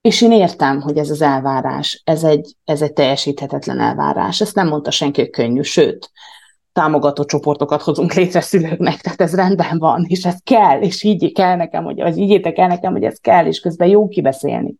És 0.00 0.22
én 0.22 0.32
értem, 0.32 0.80
hogy 0.80 0.98
ez 0.98 1.10
az 1.10 1.22
elvárás, 1.22 2.02
ez 2.04 2.24
egy, 2.24 2.56
ez 2.64 2.82
egy 2.82 2.92
teljesíthetetlen 2.92 3.80
elvárás. 3.80 4.40
Ezt 4.40 4.54
nem 4.54 4.68
mondta 4.68 4.90
senki, 4.90 5.20
hogy 5.20 5.30
könnyű, 5.30 5.62
sőt, 5.62 6.10
támogató 6.78 7.24
csoportokat 7.24 7.82
hozunk 7.82 8.12
létre 8.12 8.40
szülőknek, 8.40 9.00
tehát 9.00 9.20
ez 9.20 9.34
rendben 9.34 9.78
van, 9.78 10.04
és 10.08 10.24
ez 10.24 10.36
kell, 10.44 10.80
és 10.80 11.02
így 11.02 11.32
kell 11.32 11.56
nekem, 11.56 11.84
hogy, 11.84 12.00
vagy 12.00 12.14
higgyétek 12.14 12.58
el 12.58 12.66
nekem, 12.66 12.92
hogy 12.92 13.04
ez 13.04 13.18
kell, 13.18 13.46
és 13.46 13.60
közben 13.60 13.88
jó 13.88 14.08
kibeszélni. 14.08 14.74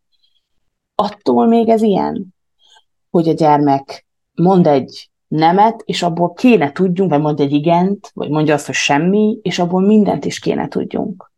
Attól 0.95 1.47
még 1.47 1.69
ez 1.69 1.83
ilyen, 1.83 2.27
hogy 3.11 3.29
a 3.29 3.33
gyermek 3.33 4.07
mond 4.35 4.67
egy 4.67 5.11
nemet, 5.29 5.83
és 5.85 6.03
abból 6.03 6.33
kéne 6.33 6.73
tudjunk, 6.73 7.11
vagy 7.11 7.21
mond 7.21 7.41
egy 7.41 7.53
igent, 7.53 8.11
vagy 8.15 8.31
mondja 8.31 8.55
azt, 8.55 8.67
hogy 8.67 8.75
semmi, 8.75 9.39
és 9.43 9.59
abból 9.59 9.81
mindent 9.81 10.25
is 10.25 10.39
kéne 10.39 10.69
tudjunk. 10.69 11.33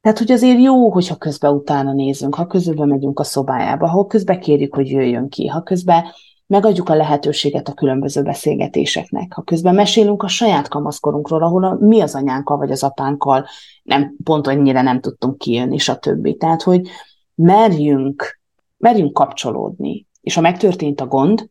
Tehát, 0.00 0.18
hogy 0.18 0.30
azért 0.30 0.60
jó, 0.60 0.90
hogyha 0.90 1.16
közben 1.16 1.52
utána 1.52 1.92
nézünk, 1.92 2.34
ha 2.34 2.46
közben 2.46 2.88
megyünk 2.88 3.20
a 3.20 3.24
szobájába, 3.24 3.88
ha 3.88 4.06
közben 4.06 4.40
kérjük, 4.40 4.74
hogy 4.74 4.90
jöjjön 4.90 5.28
ki, 5.28 5.46
ha 5.46 5.62
közben 5.62 6.04
megadjuk 6.50 6.88
a 6.88 6.94
lehetőséget 6.94 7.68
a 7.68 7.74
különböző 7.74 8.22
beszélgetéseknek, 8.22 9.32
ha 9.32 9.42
közben 9.42 9.74
mesélünk 9.74 10.22
a 10.22 10.28
saját 10.28 10.68
kamaszkorunkról, 10.68 11.42
ahol 11.42 11.64
a, 11.64 11.76
mi 11.80 12.00
az 12.00 12.14
anyánkkal 12.14 12.56
vagy 12.56 12.70
az 12.70 12.82
apánkkal 12.82 13.46
nem, 13.82 14.14
pont 14.24 14.46
annyira 14.46 14.82
nem 14.82 15.00
tudtunk 15.00 15.38
kijönni, 15.38 15.78
stb. 15.78 16.36
Tehát, 16.36 16.62
hogy 16.62 16.88
merjünk, 17.34 18.40
merjünk 18.76 19.12
kapcsolódni. 19.12 20.06
És 20.20 20.34
ha 20.34 20.40
megtörtént 20.40 21.00
a 21.00 21.06
gond, 21.06 21.48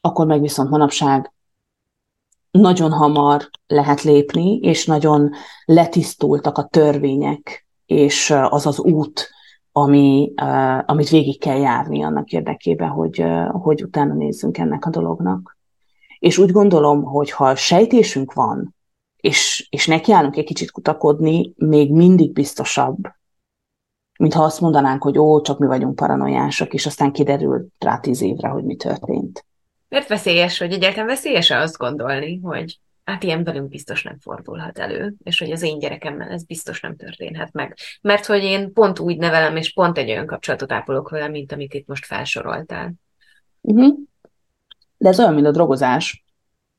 akkor 0.00 0.26
meg 0.26 0.40
viszont 0.40 0.70
manapság 0.70 1.32
nagyon 2.50 2.92
hamar 2.92 3.50
lehet 3.66 4.02
lépni, 4.02 4.58
és 4.58 4.86
nagyon 4.86 5.30
letisztultak 5.64 6.58
a 6.58 6.66
törvények 6.66 7.66
és 7.86 8.34
az 8.48 8.66
az 8.66 8.78
út, 8.78 9.30
ami, 9.72 10.32
amit 10.86 11.08
végig 11.08 11.40
kell 11.40 11.58
járni 11.58 12.02
annak 12.02 12.30
érdekében, 12.30 12.88
hogy, 12.88 13.24
hogy 13.50 13.82
utána 13.82 14.14
nézzünk 14.14 14.58
ennek 14.58 14.84
a 14.84 14.90
dolognak. 14.90 15.58
És 16.18 16.38
úgy 16.38 16.50
gondolom, 16.50 17.02
hogy 17.02 17.30
ha 17.30 17.54
sejtésünk 17.54 18.32
van, 18.32 18.74
és, 19.16 19.66
és 19.70 19.86
nekiállunk 19.86 20.36
egy 20.36 20.44
kicsit 20.44 20.70
kutakodni, 20.70 21.54
még 21.56 21.92
mindig 21.92 22.32
biztosabb, 22.32 22.96
mint 24.18 24.34
ha 24.34 24.42
azt 24.42 24.60
mondanánk, 24.60 25.02
hogy 25.02 25.18
ó, 25.18 25.40
csak 25.40 25.58
mi 25.58 25.66
vagyunk 25.66 25.94
paranoiások, 25.94 26.74
és 26.74 26.86
aztán 26.86 27.12
kiderül 27.12 27.66
rá 27.78 27.98
tíz 27.98 28.22
évre, 28.22 28.48
hogy 28.48 28.64
mi 28.64 28.76
történt. 28.76 29.46
Miért 29.88 30.08
veszélyes, 30.08 30.58
hogy 30.58 30.72
egyáltalán 30.72 31.06
veszélyes 31.06 31.50
azt 31.50 31.76
gondolni, 31.76 32.40
hogy 32.42 32.78
hát 33.10 33.22
ilyen 33.22 33.44
velünk 33.44 33.68
biztos 33.68 34.02
nem 34.02 34.18
fordulhat 34.18 34.78
elő, 34.78 35.14
és 35.22 35.38
hogy 35.38 35.50
az 35.50 35.62
én 35.62 35.78
gyerekemmel 35.78 36.30
ez 36.30 36.44
biztos 36.44 36.80
nem 36.80 36.96
történhet 36.96 37.52
meg. 37.52 37.76
Mert 38.00 38.26
hogy 38.26 38.42
én 38.42 38.72
pont 38.72 38.98
úgy 38.98 39.18
nevelem, 39.18 39.56
és 39.56 39.72
pont 39.72 39.98
egy 39.98 40.10
olyan 40.10 40.26
kapcsolatot 40.26 40.72
ápolok 40.72 41.08
vele, 41.08 41.28
mint 41.28 41.52
amit 41.52 41.74
itt 41.74 41.86
most 41.86 42.06
felsoroltál. 42.06 42.92
Uh-huh. 43.60 43.96
De 44.96 45.08
ez 45.08 45.18
olyan, 45.18 45.34
mint 45.34 45.46
a 45.46 45.50
drogozás, 45.50 46.24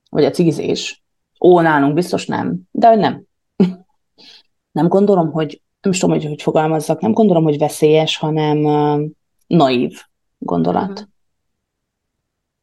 vagy 0.10 0.26
a 0.26 0.30
cigizés. 0.30 1.04
Ó, 1.40 1.62
nálunk 1.62 1.94
biztos 1.94 2.26
nem, 2.26 2.60
de 2.72 2.88
hogy 2.88 3.00
nem. 3.00 3.24
nem 4.72 4.88
gondolom, 4.88 5.32
hogy, 5.32 5.62
nem 5.82 5.92
is 5.92 6.00
tudom, 6.00 6.16
hogy 6.16 6.26
hogy 6.26 6.42
fogalmazzak, 6.42 7.02
nem 7.02 7.12
gondolom, 7.12 7.44
hogy 7.44 7.58
veszélyes, 7.58 8.18
hanem 8.18 8.58
uh, 8.58 9.10
naív. 9.48 10.02
gondolat. 10.38 10.90
Uh-huh. 10.90 11.10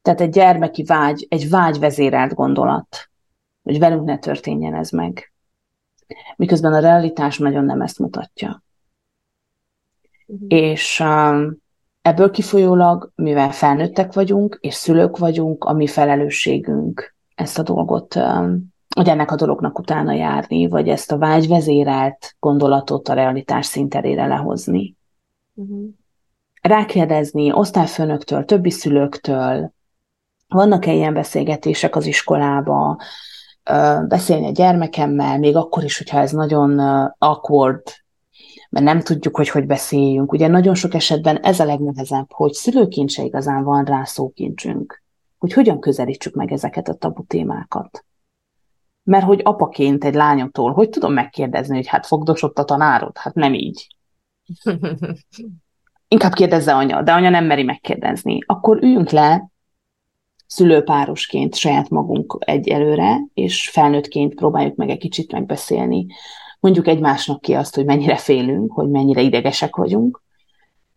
Tehát 0.02 0.20
egy 0.20 0.30
gyermeki 0.30 0.82
vágy, 0.82 1.26
egy 1.28 1.48
vágyvezérelt 1.48 2.34
gondolat, 2.34 3.07
hogy 3.68 3.78
velünk 3.78 4.04
ne 4.04 4.18
történjen 4.18 4.74
ez 4.74 4.90
meg. 4.90 5.32
Miközben 6.36 6.72
a 6.72 6.78
realitás 6.78 7.38
nagyon 7.38 7.64
nem 7.64 7.80
ezt 7.80 7.98
mutatja. 7.98 8.62
Uh-huh. 10.26 10.46
És 10.48 11.00
um, 11.00 11.56
ebből 12.02 12.30
kifolyólag, 12.30 13.12
mivel 13.14 13.50
felnőttek 13.50 14.12
vagyunk, 14.12 14.58
és 14.60 14.74
szülők 14.74 15.18
vagyunk, 15.18 15.64
a 15.64 15.72
mi 15.72 15.86
felelősségünk 15.86 17.14
ezt 17.34 17.58
a 17.58 17.62
dolgot, 17.62 18.14
um, 18.14 18.74
hogy 18.94 19.08
ennek 19.08 19.30
a 19.30 19.36
dolognak 19.36 19.78
utána 19.78 20.12
járni, 20.12 20.68
vagy 20.68 20.88
ezt 20.88 21.12
a 21.12 21.18
vágyvezérelt 21.18 22.36
gondolatot 22.38 23.08
a 23.08 23.14
realitás 23.14 23.66
szinterére 23.66 24.26
lehozni. 24.26 24.96
Uh-huh. 25.54 25.88
Rákérdezni 26.62 27.52
osztályfőnöktől, 27.52 28.44
többi 28.44 28.70
szülőktől, 28.70 29.72
vannak-e 30.48 30.92
ilyen 30.92 31.14
beszélgetések 31.14 31.96
az 31.96 32.06
iskolába, 32.06 32.98
beszélni 34.08 34.46
a 34.46 34.50
gyermekemmel, 34.50 35.38
még 35.38 35.56
akkor 35.56 35.84
is, 35.84 35.98
hogyha 35.98 36.18
ez 36.18 36.32
nagyon 36.32 36.78
awkward, 37.18 37.82
mert 38.70 38.84
nem 38.84 39.00
tudjuk, 39.00 39.36
hogy 39.36 39.48
hogy 39.48 39.66
beszéljünk. 39.66 40.32
Ugye 40.32 40.46
nagyon 40.46 40.74
sok 40.74 40.94
esetben 40.94 41.36
ez 41.36 41.60
a 41.60 41.64
legnehezebb, 41.64 42.26
hogy 42.32 42.52
szülőként 42.52 43.10
se 43.10 43.22
igazán 43.22 43.64
van 43.64 43.84
rá 43.84 44.04
szókincsünk, 44.04 45.02
hogy 45.38 45.52
hogyan 45.52 45.80
közelítsük 45.80 46.34
meg 46.34 46.52
ezeket 46.52 46.88
a 46.88 46.94
tabu 46.94 47.24
témákat. 47.24 48.04
Mert 49.02 49.24
hogy 49.24 49.40
apaként 49.44 50.04
egy 50.04 50.14
lányomtól, 50.14 50.72
hogy 50.72 50.88
tudom 50.88 51.12
megkérdezni, 51.12 51.76
hogy 51.76 51.86
hát 51.86 52.06
fogdosott 52.06 52.58
a 52.58 52.64
tanárod? 52.64 53.16
Hát 53.16 53.34
nem 53.34 53.54
így. 53.54 53.86
Inkább 56.08 56.32
kérdezze 56.32 56.74
anya, 56.74 57.02
de 57.02 57.12
anya 57.12 57.28
nem 57.28 57.44
meri 57.44 57.62
megkérdezni. 57.62 58.38
Akkor 58.46 58.82
üljünk 58.82 59.10
le, 59.10 59.48
szülőpárosként 60.48 61.54
saját 61.54 61.88
magunk 61.88 62.36
egyelőre, 62.38 63.20
és 63.34 63.68
felnőttként 63.68 64.34
próbáljuk 64.34 64.76
meg 64.76 64.90
egy 64.90 64.98
kicsit 64.98 65.32
megbeszélni. 65.32 66.06
Mondjuk 66.60 66.86
egymásnak 66.86 67.40
ki 67.40 67.54
azt, 67.54 67.74
hogy 67.74 67.84
mennyire 67.84 68.16
félünk, 68.16 68.72
hogy 68.72 68.88
mennyire 68.88 69.20
idegesek 69.20 69.76
vagyunk, 69.76 70.22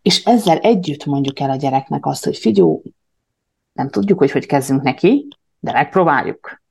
és 0.01 0.23
ezzel 0.23 0.57
együtt 0.57 1.05
mondjuk 1.05 1.39
el 1.39 1.49
a 1.49 1.55
gyereknek 1.55 2.05
azt, 2.05 2.25
hogy 2.25 2.37
figyú, 2.37 2.81
nem 3.73 3.89
tudjuk, 3.89 4.19
hogy 4.19 4.31
hogy 4.31 4.45
kezdünk 4.45 4.81
neki, 4.81 5.27
de 5.59 5.71
megpróbáljuk. 5.71 6.61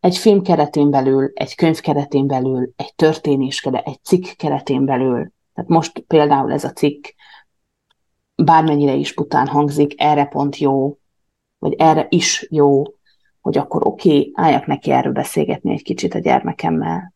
Egy 0.00 0.16
film 0.16 0.42
keretén 0.42 0.90
belül, 0.90 1.30
egy 1.34 1.54
könyv 1.54 1.80
keretén 1.80 2.26
belül, 2.26 2.72
egy 2.76 2.94
történés, 2.94 3.62
egy 3.62 4.02
cikk 4.02 4.24
keretén 4.36 4.84
belül. 4.84 5.32
Tehát 5.54 5.70
most 5.70 5.98
például 5.98 6.52
ez 6.52 6.64
a 6.64 6.72
cikk 6.72 7.04
bármennyire 8.34 8.94
is 8.94 9.14
pután 9.14 9.46
hangzik, 9.46 10.00
erre 10.00 10.24
pont 10.24 10.56
jó, 10.56 10.98
vagy 11.62 11.74
erre 11.78 12.06
is 12.08 12.46
jó, 12.50 12.82
hogy 13.40 13.58
akkor 13.58 13.86
oké, 13.86 14.08
okay, 14.08 14.32
álljak 14.34 14.66
neki 14.66 14.90
erről 14.90 15.12
beszélgetni 15.12 15.72
egy 15.72 15.82
kicsit 15.82 16.14
a 16.14 16.18
gyermekemmel. 16.18 17.12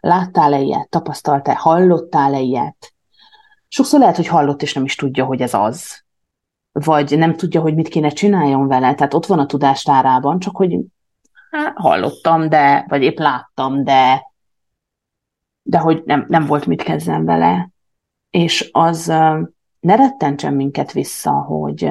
Láttál-e 0.00 0.60
ilyet? 0.60 0.88
Tapasztaltál? 0.88 1.54
Hallottál-e 1.54 2.40
ilyet? 2.40 2.94
Sokszor 3.68 4.00
lehet, 4.00 4.16
hogy 4.16 4.26
hallott, 4.26 4.62
és 4.62 4.74
nem 4.74 4.84
is 4.84 4.94
tudja, 4.94 5.24
hogy 5.24 5.40
ez 5.40 5.54
az. 5.54 6.04
Vagy 6.72 7.18
nem 7.18 7.36
tudja, 7.36 7.60
hogy 7.60 7.74
mit 7.74 7.88
kéne 7.88 8.08
csináljon 8.08 8.66
vele. 8.66 8.94
Tehát 8.94 9.14
ott 9.14 9.26
van 9.26 9.38
a 9.38 9.46
tudástárában, 9.46 10.38
csak 10.38 10.56
hogy 10.56 10.78
hát, 11.50 11.72
hallottam, 11.76 12.48
de, 12.48 12.84
vagy 12.88 13.02
épp 13.02 13.18
láttam, 13.18 13.84
de, 13.84 14.32
de 15.62 15.78
hogy 15.78 16.02
nem, 16.04 16.26
nem 16.28 16.46
volt 16.46 16.66
mit 16.66 16.82
kezdem 16.82 17.24
vele. 17.24 17.70
És 18.30 18.68
az 18.72 19.06
ne 19.80 19.96
rettentsen 19.96 20.54
minket 20.54 20.92
vissza, 20.92 21.32
hogy 21.32 21.90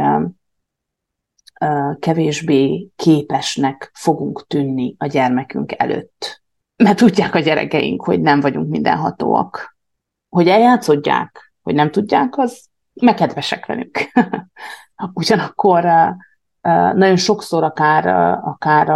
kevésbé 1.99 2.89
képesnek 2.95 3.91
fogunk 3.93 4.47
tűnni 4.47 4.95
a 4.97 5.05
gyermekünk 5.05 5.73
előtt. 5.77 6.41
Mert 6.75 6.97
tudják 6.97 7.35
a 7.35 7.39
gyerekeink, 7.39 8.05
hogy 8.05 8.21
nem 8.21 8.39
vagyunk 8.39 8.69
mindenhatóak. 8.69 9.77
Hogy 10.29 10.47
eljátszodják, 10.47 11.53
hogy 11.61 11.75
nem 11.75 11.91
tudják, 11.91 12.37
az 12.37 12.65
megkedvesek 12.93 13.65
velük. 13.65 13.97
Ugyanakkor 15.13 15.83
nagyon 16.93 17.15
sokszor 17.15 17.63
akár, 17.63 18.07
akár 18.43 18.89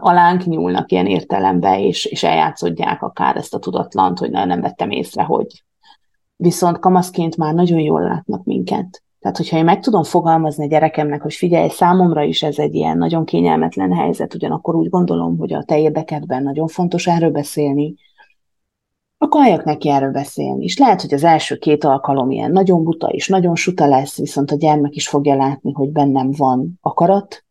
alánk 0.00 0.44
nyúlnak 0.44 0.92
ilyen 0.92 1.06
értelembe, 1.06 1.80
és, 1.80 2.04
és 2.04 2.22
eljátszodják 2.22 3.02
akár 3.02 3.36
ezt 3.36 3.54
a 3.54 3.58
tudatlant, 3.58 4.18
hogy 4.18 4.30
nem 4.30 4.60
vettem 4.60 4.90
észre, 4.90 5.22
hogy 5.22 5.64
viszont 6.36 6.78
kamaszként 6.78 7.36
már 7.36 7.54
nagyon 7.54 7.80
jól 7.80 8.02
látnak 8.02 8.44
minket. 8.44 9.02
Tehát, 9.20 9.36
hogyha 9.36 9.56
én 9.56 9.64
meg 9.64 9.80
tudom 9.80 10.02
fogalmazni 10.02 10.64
a 10.64 10.68
gyerekemnek, 10.68 11.22
hogy 11.22 11.34
figyelj, 11.34 11.68
számomra 11.68 12.22
is 12.22 12.42
ez 12.42 12.58
egy 12.58 12.74
ilyen 12.74 12.98
nagyon 12.98 13.24
kényelmetlen 13.24 13.92
helyzet, 13.92 14.34
ugyanakkor 14.34 14.74
úgy 14.74 14.88
gondolom, 14.88 15.38
hogy 15.38 15.52
a 15.52 15.62
te 15.62 15.78
érdekedben 15.78 16.42
nagyon 16.42 16.68
fontos 16.68 17.06
erről 17.06 17.30
beszélni, 17.30 17.94
akkor 19.18 19.40
halljak 19.40 19.64
neki 19.64 19.88
erről 19.88 20.10
beszélni. 20.10 20.64
És 20.64 20.78
lehet, 20.78 21.00
hogy 21.00 21.14
az 21.14 21.24
első 21.24 21.56
két 21.56 21.84
alkalom 21.84 22.30
ilyen 22.30 22.50
nagyon 22.50 22.84
buta 22.84 23.08
és 23.08 23.28
nagyon 23.28 23.54
suta 23.54 23.86
lesz, 23.86 24.18
viszont 24.18 24.50
a 24.50 24.56
gyermek 24.56 24.94
is 24.94 25.08
fogja 25.08 25.34
látni, 25.34 25.72
hogy 25.72 25.88
bennem 25.90 26.30
van 26.36 26.78
akarat, 26.80 27.44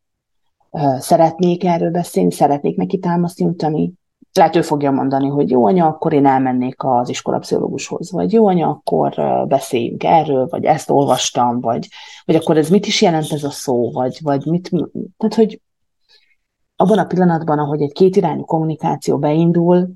szeretnék 1.00 1.64
erről 1.64 1.92
beszélni, 1.92 2.32
szeretnék 2.32 2.78
neki 2.78 2.98
támaszt 3.00 3.40
nyújtani, 3.40 3.94
lehet 4.38 4.56
ő 4.56 4.62
fogja 4.62 4.92
mondani, 4.92 5.28
hogy 5.28 5.50
jó 5.50 5.66
anya, 5.66 5.88
akkor 5.88 6.14
én 6.14 6.26
elmennék 6.26 6.84
az 6.84 7.10
iskolapszichológushoz, 7.10 8.12
vagy 8.12 8.34
jó 8.34 8.48
anya, 8.48 8.70
akkor 8.70 9.14
beszéljünk 9.48 10.04
erről, 10.04 10.48
vagy 10.48 10.66
ezt 10.66 10.90
olvastam, 10.90 11.62
vagy, 11.62 11.88
vagy 12.26 12.36
akkor 12.36 12.58
ez 12.58 12.70
mit 12.70 12.86
is 12.86 13.02
jelent 13.02 13.32
ez 13.32 13.44
a 13.44 13.50
szó, 13.50 13.92
vagy, 13.92 14.20
vagy 14.22 14.46
mit, 14.46 14.70
tehát 15.18 15.36
hogy 15.36 15.62
abban 16.76 16.98
a 16.98 17.06
pillanatban, 17.06 17.60
ahogy 17.60 17.82
egy 17.82 17.92
kétirányú 17.92 18.46
kommunikáció 18.46 19.18
beindul, 19.18 19.90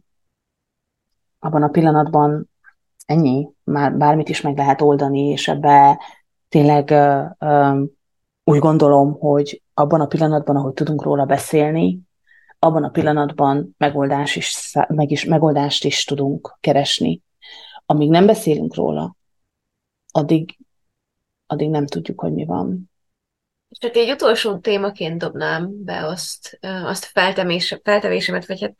abban 1.40 1.64
a 1.64 1.68
pillanatban 1.68 2.50
ennyi, 3.06 3.50
már 3.64 3.98
bármit 3.98 4.30
is 4.30 4.42
meg 4.42 4.58
lehet 4.58 4.82
oldani, 4.82 5.20
és 5.20 5.48
ebbe 5.48 6.00
tényleg 6.50 6.90
uh, 6.92 7.50
uh, 7.50 7.82
úgy 8.44 8.60
gondolom, 8.60 9.20
hogy 9.20 9.62
abban 9.74 10.02
a 10.02 10.06
pillanatban, 10.06 10.56
ahogy 10.56 10.74
tudunk 10.74 11.04
róla 11.04 11.26
beszélni, 11.26 12.00
abban 12.64 12.84
a 12.84 12.90
pillanatban 12.90 13.76
megoldás 13.78 14.36
is, 14.36 14.74
meg 14.88 15.12
is, 15.12 15.26
megoldást 15.26 15.84
is 15.84 16.04
tudunk 16.04 16.58
keresni. 16.60 17.22
Amíg 17.86 18.10
nem 18.10 18.26
beszélünk 18.26 18.76
róla, 18.76 19.16
addig, 20.12 20.58
addig 21.46 21.70
nem 21.70 21.86
tudjuk, 21.86 22.20
hogy 22.20 22.34
mi 22.34 22.46
van. 22.46 22.92
Hát 23.80 23.96
egy 23.96 24.12
utolsó 24.12 24.58
témaként 24.58 25.18
dobnám 25.18 25.84
be 25.84 26.06
azt, 26.06 26.60
azt 26.62 27.06
feltemés, 27.06 27.80
feltevésemet, 27.84 28.46
vagy 28.46 28.62
hát 28.62 28.76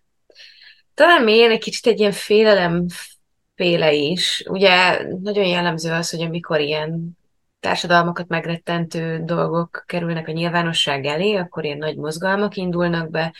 talán 0.94 1.24
mélyen 1.24 1.52
egy 1.52 1.64
kicsit 1.64 1.86
egy 1.86 2.00
ilyen 2.00 2.12
félelem 2.12 2.86
féle 3.56 3.94
is. 3.94 4.44
Ugye 4.50 5.04
nagyon 5.22 5.46
jellemző 5.46 5.92
az, 5.92 6.10
hogy 6.10 6.22
amikor 6.22 6.60
ilyen 6.60 7.18
társadalmakat 7.62 8.28
megrettentő 8.28 9.22
dolgok 9.24 9.84
kerülnek 9.86 10.28
a 10.28 10.32
nyilvánosság 10.32 11.06
elé, 11.06 11.36
akkor 11.36 11.66
ilyen 11.66 11.78
nagy 11.78 11.98
mozgalmak 11.98 12.56
indulnak 12.56 13.10
be, 13.10 13.34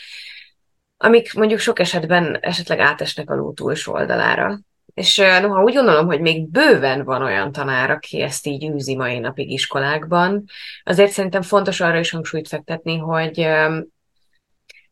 amik 0.98 1.34
mondjuk 1.34 1.60
sok 1.60 1.80
esetben 1.80 2.38
esetleg 2.42 2.80
átesnek 2.80 3.30
a 3.30 3.36
ló 3.36 3.54
túlsó 3.54 3.94
oldalára. 3.94 4.60
És 4.94 5.18
noha 5.42 5.64
úgy 5.64 5.74
gondolom, 5.74 6.06
hogy 6.06 6.22
még 6.22 6.50
bőven 6.50 7.04
van 7.04 7.22
olyan 7.22 7.52
tanár, 7.52 7.92
aki 7.92 8.22
ezt 8.22 8.48
így 8.48 8.70
űzi 8.70 8.96
mai 8.96 9.20
napig 9.20 9.52
iskolákban, 9.52 10.44
azért 10.84 11.12
szerintem 11.12 11.42
fontos 11.42 11.82
arra 11.82 12.00
is 12.00 12.12
hangsúlyt 12.12 12.48
fektetni, 12.48 12.98
hogy 12.98 13.48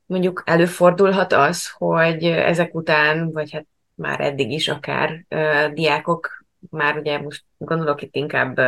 mondjuk 0.05 0.43
előfordulhat 0.45 1.33
az, 1.33 1.69
hogy 1.69 2.23
ezek 2.23 2.75
után, 2.75 3.31
vagy 3.31 3.51
hát 3.51 3.65
már 3.95 4.19
eddig 4.21 4.51
is 4.51 4.67
akár 4.67 5.25
diákok, 5.73 6.45
már 6.69 6.97
ugye 6.97 7.21
most 7.21 7.43
gondolok 7.57 8.01
itt 8.01 8.15
inkább 8.15 8.59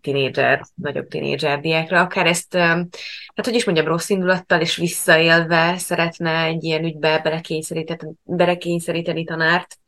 tinédzser, 0.00 0.64
nagyobb 0.74 1.08
tinédzser 1.08 1.60
diákra, 1.60 2.00
akár 2.00 2.26
ezt, 2.26 2.54
hát 2.54 3.44
hogy 3.44 3.54
is 3.54 3.64
mondjam, 3.64 3.86
rossz 3.86 4.08
indulattal 4.08 4.60
és 4.60 4.76
visszaélve 4.76 5.78
szeretne 5.78 6.44
egy 6.44 6.64
ilyen 6.64 6.84
ügybe 6.84 7.18
belekényszeríteni, 7.18 8.12
belekényszeríteni 8.22 9.24
tanárt, 9.24 9.78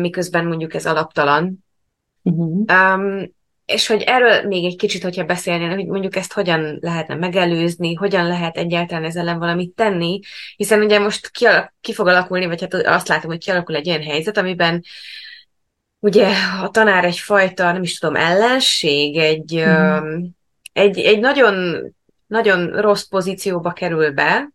miközben 0.00 0.46
mondjuk 0.46 0.74
ez 0.74 0.86
alaptalan. 0.86 1.64
Uh-huh. 2.22 2.64
Um, 2.72 3.34
és 3.66 3.86
hogy 3.86 4.02
erről 4.02 4.46
még 4.46 4.64
egy 4.64 4.76
kicsit, 4.76 5.02
hogyha 5.02 5.24
beszélnél, 5.24 5.74
hogy 5.74 5.86
mondjuk 5.86 6.16
ezt 6.16 6.32
hogyan 6.32 6.78
lehetne 6.80 7.14
megelőzni, 7.14 7.94
hogyan 7.94 8.26
lehet 8.26 8.56
egyáltalán 8.56 9.04
ezzel 9.04 9.22
ellen 9.22 9.38
valamit 9.38 9.74
tenni, 9.74 10.20
hiszen 10.56 10.80
ugye 10.82 10.98
most 10.98 11.30
ki, 11.30 11.46
ki 11.80 11.92
fog 11.92 12.06
alakulni, 12.06 12.46
vagy 12.46 12.60
hát 12.60 12.74
azt 12.74 13.08
látom, 13.08 13.30
hogy 13.30 13.44
kialakul 13.44 13.74
egy 13.74 13.86
ilyen 13.86 14.02
helyzet, 14.02 14.36
amiben 14.36 14.82
ugye 16.02 16.28
a 16.62 16.70
tanár 16.70 17.04
egyfajta, 17.04 17.72
nem 17.72 17.82
is 17.82 17.98
tudom, 17.98 18.16
ellenség, 18.16 19.16
egy, 19.16 19.64
mm. 19.66 20.24
egy, 20.72 20.98
egy 20.98 21.20
nagyon, 21.20 21.84
nagyon 22.26 22.80
rossz 22.80 23.02
pozícióba 23.02 23.72
kerül 23.72 24.12
be, 24.12 24.48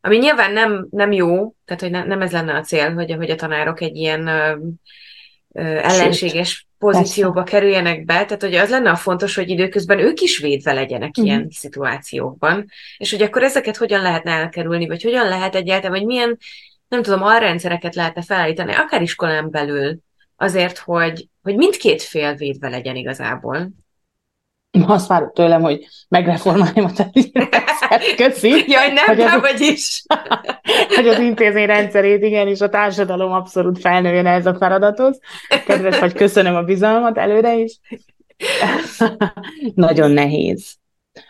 ami 0.00 0.16
nyilván 0.16 0.52
nem, 0.52 0.86
nem 0.90 1.12
jó, 1.12 1.54
tehát 1.64 1.82
hogy 1.82 1.90
ne, 1.90 2.04
nem 2.04 2.20
ez 2.20 2.32
lenne 2.32 2.54
a 2.54 2.60
cél, 2.60 2.92
hogy, 2.94 3.12
hogy 3.12 3.30
a 3.30 3.34
tanárok 3.34 3.80
egy 3.80 3.96
ilyen 3.96 4.26
ö, 4.26 4.56
ö, 5.52 5.62
ellenséges 5.62 6.50
Sőt. 6.50 6.66
pozícióba 6.78 7.42
Persze. 7.42 7.56
kerüljenek 7.56 8.04
be, 8.04 8.24
tehát 8.24 8.42
hogy 8.42 8.54
az 8.54 8.70
lenne 8.70 8.90
a 8.90 8.96
fontos, 8.96 9.34
hogy 9.34 9.48
időközben 9.48 9.98
ők 9.98 10.20
is 10.20 10.38
védve 10.38 10.72
legyenek 10.72 11.08
uh-huh. 11.08 11.24
ilyen 11.24 11.48
szituációkban, 11.50 12.66
és 12.96 13.10
hogy 13.10 13.22
akkor 13.22 13.42
ezeket 13.42 13.76
hogyan 13.76 14.02
lehetne 14.02 14.30
elkerülni, 14.30 14.86
vagy 14.86 15.02
hogyan 15.02 15.28
lehet 15.28 15.54
egyáltalán, 15.54 15.98
vagy 15.98 16.06
milyen, 16.06 16.38
nem 16.88 17.02
tudom, 17.02 17.22
alrendszereket 17.22 17.94
lehetne 17.94 18.22
felállítani, 18.22 18.72
akár 18.72 19.02
iskolán 19.02 19.50
belül, 19.50 19.98
azért, 20.36 20.78
hogy, 20.78 21.28
hogy 21.42 21.56
mindkét 21.56 22.02
fél 22.02 22.34
védve 22.34 22.68
legyen 22.68 22.96
igazából. 22.96 23.68
Azt 24.86 25.06
várok 25.06 25.32
tőlem, 25.32 25.62
hogy 25.62 25.86
megreformáljam 26.08 26.84
a 26.84 26.92
területet. 26.92 27.62
Köszi. 28.16 28.64
Jaj, 28.66 28.92
nem, 28.92 29.04
hogy 29.06 29.20
az, 29.20 29.40
vagyis. 29.40 30.02
hogy 30.96 31.08
az 31.08 31.18
intézmény 31.18 31.66
rendszerét, 31.66 32.22
igen, 32.22 32.48
és 32.48 32.60
a 32.60 32.68
társadalom 32.68 33.32
abszolút 33.32 33.80
felnőjön 33.80 34.26
ez 34.26 34.46
a 34.46 34.54
feladathoz. 34.54 35.18
Kedves, 35.66 35.98
hogy 35.98 36.12
köszönöm 36.12 36.54
a 36.54 36.62
bizalmat 36.62 37.18
előre 37.18 37.54
is. 37.54 37.78
Nagyon 39.74 40.10
nehéz. 40.10 40.74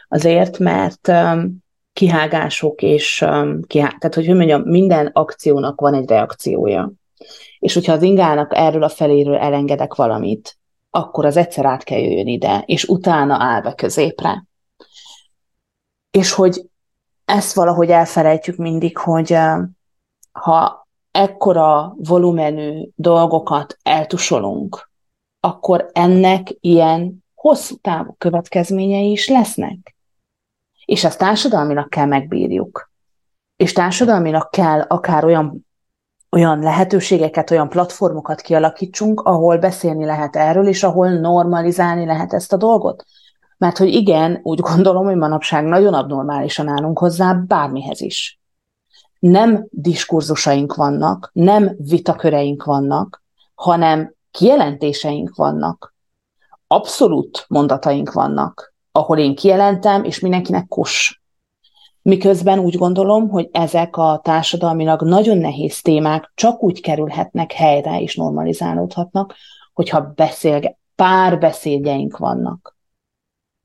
Azért, 0.08 0.58
mert 0.58 1.08
um, 1.08 1.64
kihágások 1.92 2.82
és 2.82 3.20
um, 3.20 3.60
kihá... 3.66 3.86
tehát, 3.86 4.14
hogy 4.14 4.26
hogy 4.26 4.36
mondjam, 4.36 4.62
minden 4.62 5.10
akciónak 5.12 5.80
van 5.80 5.94
egy 5.94 6.08
reakciója. 6.08 6.92
És 7.64 7.74
hogyha 7.74 7.92
az 7.92 8.02
ingának 8.02 8.56
erről 8.56 8.82
a 8.82 8.88
feléről 8.88 9.36
elengedek 9.36 9.94
valamit, 9.94 10.58
akkor 10.90 11.24
az 11.24 11.36
egyszer 11.36 11.64
át 11.64 11.84
kell 11.84 11.98
jöjjön 11.98 12.26
ide, 12.26 12.62
és 12.66 12.84
utána 12.84 13.36
áll 13.40 13.74
középre. 13.74 14.46
És 16.10 16.32
hogy 16.32 16.66
ezt 17.24 17.54
valahogy 17.54 17.90
elfelejtjük 17.90 18.56
mindig, 18.56 18.98
hogy 18.98 19.36
ha 20.32 20.88
ekkora 21.10 21.94
volumenű 21.96 22.88
dolgokat 22.94 23.78
eltusolunk, 23.82 24.90
akkor 25.40 25.90
ennek 25.92 26.48
ilyen 26.60 27.24
hosszú 27.34 27.76
távú 27.76 28.14
következményei 28.18 29.10
is 29.10 29.28
lesznek. 29.28 29.96
És 30.84 31.04
ezt 31.04 31.18
társadalminak 31.18 31.90
kell 31.90 32.06
megbírjuk. 32.06 32.90
És 33.56 33.72
társadalminak 33.72 34.50
kell 34.50 34.80
akár 34.80 35.24
olyan 35.24 35.63
olyan 36.34 36.58
lehetőségeket, 36.58 37.50
olyan 37.50 37.68
platformokat 37.68 38.40
kialakítsunk, 38.40 39.20
ahol 39.20 39.58
beszélni 39.58 40.04
lehet 40.04 40.36
erről, 40.36 40.68
és 40.68 40.82
ahol 40.82 41.08
normalizálni 41.08 42.06
lehet 42.06 42.32
ezt 42.32 42.52
a 42.52 42.56
dolgot. 42.56 43.04
Mert 43.58 43.78
hogy 43.78 43.88
igen, 43.88 44.40
úgy 44.42 44.60
gondolom, 44.60 45.04
hogy 45.04 45.16
manapság 45.16 45.64
nagyon 45.64 45.94
abnormálisan 45.94 46.68
állunk 46.68 46.98
hozzá 46.98 47.32
bármihez 47.32 48.00
is. 48.00 48.40
Nem 49.18 49.66
diskurzusaink 49.70 50.74
vannak, 50.74 51.30
nem 51.32 51.76
vitaköreink 51.78 52.64
vannak, 52.64 53.22
hanem 53.54 54.14
kijelentéseink 54.30 55.34
vannak. 55.34 55.94
Abszolút 56.66 57.44
mondataink 57.48 58.12
vannak, 58.12 58.74
ahol 58.92 59.18
én 59.18 59.34
kijelentem, 59.34 60.04
és 60.04 60.20
mindenkinek 60.20 60.68
kos. 60.68 61.22
Miközben 62.04 62.58
úgy 62.58 62.76
gondolom, 62.76 63.28
hogy 63.28 63.48
ezek 63.52 63.96
a 63.96 64.20
társadalmilag 64.22 65.02
nagyon 65.02 65.38
nehéz 65.38 65.80
témák 65.80 66.32
csak 66.34 66.62
úgy 66.62 66.80
kerülhetnek 66.80 67.52
helyre 67.52 68.00
és 68.00 68.16
normalizálódhatnak, 68.16 69.34
hogyha 69.72 70.12
beszélge, 70.14 70.78
pár 70.94 71.38
beszédjeink 71.38 72.16
vannak. 72.16 72.76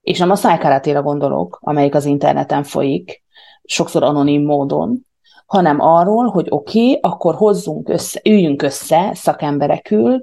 És 0.01 0.19
nem 0.19 0.31
a 0.31 0.35
szájkáratéra 0.35 1.01
gondolok, 1.01 1.59
amelyik 1.61 1.95
az 1.95 2.05
interneten 2.05 2.63
folyik, 2.63 3.23
sokszor 3.63 4.03
anonim 4.03 4.45
módon, 4.45 5.05
hanem 5.45 5.79
arról, 5.79 6.27
hogy 6.27 6.47
oké, 6.49 6.79
okay, 6.79 6.99
akkor 7.01 7.35
hozzunk 7.35 7.89
össze, 7.89 8.21
üljünk 8.23 8.61
össze 8.61 9.11
szakemberekül, 9.13 10.21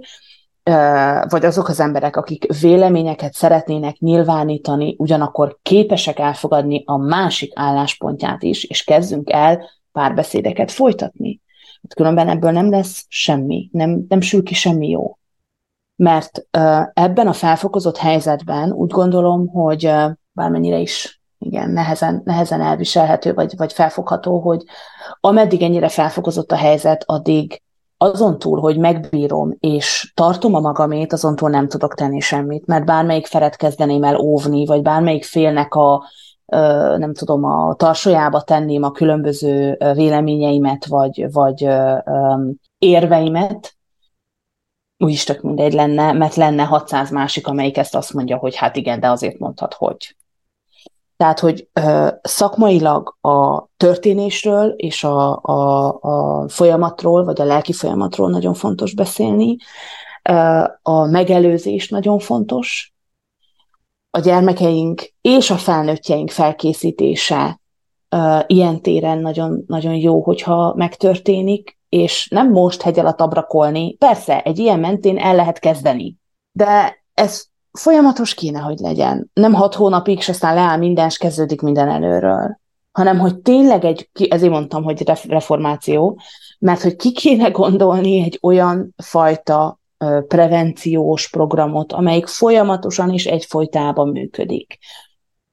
vagy 1.28 1.44
azok 1.44 1.68
az 1.68 1.80
emberek, 1.80 2.16
akik 2.16 2.60
véleményeket 2.60 3.32
szeretnének 3.32 3.98
nyilvánítani, 3.98 4.94
ugyanakkor 4.98 5.58
képesek 5.62 6.18
elfogadni 6.18 6.82
a 6.86 6.96
másik 6.96 7.52
álláspontját 7.54 8.42
is, 8.42 8.64
és 8.64 8.84
kezdünk 8.84 9.30
el 9.30 9.70
párbeszédeket 9.92 10.70
folytatni. 10.70 11.40
Hát 11.82 11.94
különben 11.94 12.28
ebből 12.28 12.50
nem 12.50 12.70
lesz 12.70 13.04
semmi, 13.08 13.68
nem, 13.72 14.04
nem 14.08 14.20
sül 14.20 14.42
ki 14.42 14.54
semmi 14.54 14.88
jó. 14.88 15.18
Mert 15.96 16.46
ebben 16.92 17.26
a 17.26 17.32
felfokozott 17.32 17.96
helyzetben 17.96 18.72
úgy 18.72 18.90
gondolom, 18.90 19.48
hogy 19.48 19.92
bármennyire 20.32 20.78
is 20.78 21.20
igen, 21.38 21.70
nehezen, 21.70 22.22
nehezen 22.24 22.60
elviselhető, 22.60 23.34
vagy, 23.34 23.56
vagy 23.56 23.72
felfogható, 23.72 24.40
hogy 24.40 24.64
ameddig 25.20 25.62
ennyire 25.62 25.88
felfokozott 25.88 26.52
a 26.52 26.56
helyzet, 26.56 27.04
addig 27.06 27.62
azon 27.98 28.38
túl, 28.38 28.60
hogy 28.60 28.78
megbírom 28.78 29.56
és 29.60 30.12
tartom 30.14 30.54
a 30.54 30.60
magamét, 30.60 31.12
azon 31.12 31.36
túl 31.36 31.50
nem 31.50 31.68
tudok 31.68 31.94
tenni 31.94 32.20
semmit, 32.20 32.66
mert 32.66 32.84
bármelyik 32.84 33.26
feret 33.26 33.56
kezdeném 33.56 34.04
el 34.04 34.16
óvni, 34.16 34.66
vagy 34.66 34.82
bármelyik 34.82 35.24
félnek 35.24 35.74
a, 35.74 36.04
nem 36.96 37.14
tudom, 37.14 37.44
a 37.44 37.74
tarsolyába 37.74 38.42
tenném 38.42 38.82
a 38.82 38.90
különböző 38.90 39.78
véleményeimet, 39.94 40.86
vagy, 40.86 41.32
vagy 41.32 41.68
érveimet, 42.78 43.76
úgyis 44.98 45.24
tök 45.24 45.42
mindegy 45.42 45.72
lenne, 45.72 46.12
mert 46.12 46.34
lenne 46.34 46.62
600 46.62 47.10
másik, 47.10 47.46
amelyik 47.46 47.76
ezt 47.76 47.94
azt 47.94 48.12
mondja, 48.12 48.36
hogy 48.36 48.56
hát 48.56 48.76
igen, 48.76 49.00
de 49.00 49.10
azért 49.10 49.38
mondhat, 49.38 49.74
hogy. 49.74 50.16
Tehát, 51.16 51.40
hogy 51.40 51.68
ö, 51.72 52.08
szakmailag 52.22 53.16
a 53.20 53.66
történésről 53.76 54.68
és 54.68 55.04
a, 55.04 55.40
a, 55.42 55.86
a 56.00 56.48
folyamatról, 56.48 57.24
vagy 57.24 57.40
a 57.40 57.44
lelki 57.44 57.72
folyamatról 57.72 58.30
nagyon 58.30 58.54
fontos 58.54 58.94
beszélni, 58.94 59.56
ö, 60.22 60.64
a 60.82 61.04
megelőzés 61.04 61.88
nagyon 61.88 62.18
fontos, 62.18 62.94
a 64.10 64.18
gyermekeink 64.18 65.12
és 65.20 65.50
a 65.50 65.56
felnőttjeink 65.56 66.30
felkészítése 66.30 67.60
ö, 68.08 68.38
ilyen 68.46 68.82
téren 68.82 69.18
nagyon, 69.18 69.64
nagyon 69.66 69.94
jó, 69.94 70.22
hogyha 70.22 70.74
megtörténik, 70.76 71.78
és 71.88 72.28
nem 72.28 72.50
most 72.50 72.82
hegy 72.82 72.98
alatt 72.98 73.20
abrakolni. 73.20 73.96
Persze, 73.96 74.42
egy 74.42 74.58
ilyen 74.58 74.80
mentén 74.80 75.18
el 75.18 75.34
lehet 75.34 75.58
kezdeni, 75.58 76.16
de 76.52 76.96
ez 77.14 77.46
folyamatos 77.76 78.34
kéne, 78.34 78.60
hogy 78.60 78.78
legyen. 78.78 79.30
Nem 79.32 79.52
hat 79.52 79.74
hónapig, 79.74 80.18
és 80.18 80.28
aztán 80.28 80.54
leáll 80.54 80.76
minden, 80.76 81.06
és 81.06 81.16
kezdődik 81.16 81.60
minden 81.60 81.88
előről. 81.88 82.58
Hanem, 82.92 83.18
hogy 83.18 83.38
tényleg 83.38 83.84
egy, 83.84 84.10
ezért 84.28 84.52
mondtam, 84.52 84.82
hogy 84.82 85.04
reformáció, 85.28 86.20
mert 86.58 86.82
hogy 86.82 86.96
ki 86.96 87.12
kéne 87.12 87.48
gondolni 87.48 88.22
egy 88.22 88.38
olyan 88.42 88.94
fajta 88.96 89.80
prevenciós 90.28 91.30
programot, 91.30 91.92
amelyik 91.92 92.26
folyamatosan 92.26 93.10
és 93.10 93.26
egyfolytában 93.26 94.08
működik. 94.08 94.78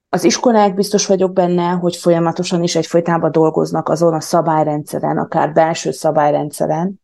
Az 0.09 0.23
iskolák 0.23 0.73
biztos 0.73 1.05
vagyok 1.05 1.33
benne, 1.33 1.69
hogy 1.69 1.95
folyamatosan 1.95 2.63
is 2.63 2.75
egyfolytában 2.75 3.31
dolgoznak 3.31 3.89
azon 3.89 4.13
a 4.13 4.21
szabályrendszeren, 4.21 5.17
akár 5.17 5.53
belső 5.53 5.91
szabályrendszeren, 5.91 7.01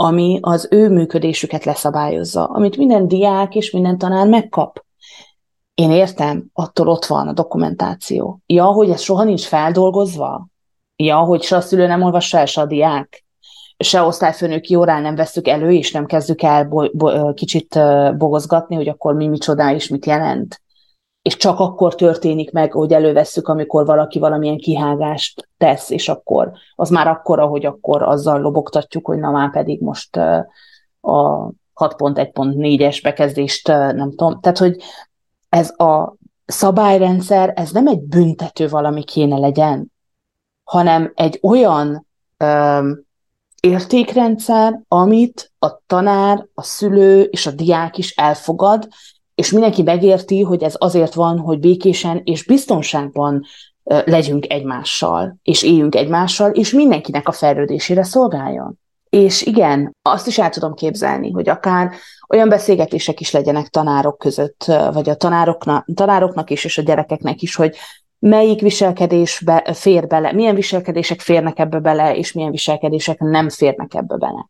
ami 0.00 0.38
az 0.42 0.68
ő 0.70 0.88
működésüket 0.88 1.64
leszabályozza, 1.64 2.44
amit 2.44 2.76
minden 2.76 3.08
diák 3.08 3.54
és 3.54 3.70
minden 3.70 3.98
tanár 3.98 4.26
megkap. 4.28 4.84
Én 5.74 5.90
értem, 5.90 6.44
attól 6.52 6.88
ott 6.88 7.04
van 7.04 7.28
a 7.28 7.32
dokumentáció. 7.32 8.40
Ja, 8.46 8.64
hogy 8.64 8.90
ez 8.90 9.00
soha 9.00 9.24
nincs 9.24 9.46
feldolgozva? 9.46 10.46
Ja, 10.96 11.16
hogy 11.16 11.42
se 11.42 11.56
a 11.56 11.60
szülő 11.60 11.86
nem 11.86 12.02
olvassa 12.02 12.38
el, 12.38 12.46
se 12.46 12.60
a 12.60 12.66
diák? 12.66 13.24
Se 13.78 14.02
osztályfőnöki 14.02 14.74
órán 14.74 15.02
nem 15.02 15.14
veszük 15.14 15.48
elő, 15.48 15.72
és 15.72 15.92
nem 15.92 16.06
kezdjük 16.06 16.42
el 16.42 16.64
bo- 16.64 16.96
bo- 16.96 17.34
kicsit 17.34 17.78
bogozgatni, 18.16 18.74
hogy 18.76 18.88
akkor 18.88 19.14
mi 19.14 19.28
micsoda 19.28 19.74
és 19.74 19.88
mit 19.88 20.06
jelent? 20.06 20.62
És 21.22 21.36
csak 21.36 21.58
akkor 21.58 21.94
történik 21.94 22.52
meg, 22.52 22.72
hogy 22.72 22.92
elővesszük, 22.92 23.48
amikor 23.48 23.86
valaki 23.86 24.18
valamilyen 24.18 24.58
kihágást 24.58 25.48
tesz, 25.58 25.90
és 25.90 26.08
akkor 26.08 26.52
az 26.74 26.88
már 26.88 27.08
akkor, 27.08 27.38
ahogy 27.38 27.66
akkor 27.66 28.02
azzal 28.02 28.40
lobogtatjuk, 28.40 29.06
hogy 29.06 29.18
na 29.18 29.30
már 29.30 29.50
pedig 29.50 29.80
most 29.80 30.16
a 30.16 31.52
6.1.4-es 31.74 33.00
bekezdést 33.02 33.68
nem 33.68 34.10
tudom. 34.10 34.40
Tehát, 34.40 34.58
hogy 34.58 34.82
ez 35.48 35.80
a 35.80 36.14
szabályrendszer, 36.46 37.52
ez 37.56 37.70
nem 37.70 37.86
egy 37.86 38.00
büntető 38.00 38.68
valami 38.68 39.04
kéne 39.04 39.38
legyen, 39.38 39.92
hanem 40.64 41.12
egy 41.14 41.38
olyan 41.42 42.06
ö, 42.36 42.90
értékrendszer, 43.60 44.80
amit 44.88 45.52
a 45.58 45.80
tanár, 45.86 46.46
a 46.54 46.62
szülő 46.62 47.22
és 47.22 47.46
a 47.46 47.50
diák 47.50 47.98
is 47.98 48.10
elfogad, 48.10 48.88
és 49.40 49.50
mindenki 49.50 49.82
megérti, 49.82 50.42
hogy 50.42 50.62
ez 50.62 50.74
azért 50.78 51.14
van, 51.14 51.38
hogy 51.38 51.58
békésen 51.58 52.20
és 52.24 52.44
biztonságban 52.44 53.44
legyünk 53.84 54.52
egymással, 54.52 55.36
és 55.42 55.62
éljünk 55.62 55.94
egymással, 55.94 56.50
és 56.50 56.72
mindenkinek 56.72 57.28
a 57.28 57.32
fejlődésére 57.32 58.02
szolgáljon. 58.02 58.78
És 59.08 59.42
igen, 59.42 59.96
azt 60.02 60.26
is 60.26 60.38
el 60.38 60.50
tudom 60.50 60.74
képzelni, 60.74 61.30
hogy 61.30 61.48
akár 61.48 61.90
olyan 62.28 62.48
beszélgetések 62.48 63.20
is 63.20 63.30
legyenek 63.30 63.68
tanárok 63.68 64.18
között, 64.18 64.64
vagy 64.92 65.08
a 65.08 65.14
tanároknak, 65.14 65.86
tanároknak 65.94 66.50
is, 66.50 66.64
és 66.64 66.78
a 66.78 66.82
gyerekeknek 66.82 67.42
is, 67.42 67.54
hogy 67.54 67.76
melyik 68.18 68.60
viselkedés 68.60 69.42
be, 69.44 69.72
fér 69.74 70.06
bele, 70.06 70.32
milyen 70.32 70.54
viselkedések 70.54 71.20
férnek 71.20 71.58
ebbe 71.58 71.78
bele, 71.78 72.16
és 72.16 72.32
milyen 72.32 72.50
viselkedések 72.50 73.18
nem 73.18 73.48
férnek 73.48 73.94
ebbe 73.94 74.16
bele. 74.16 74.48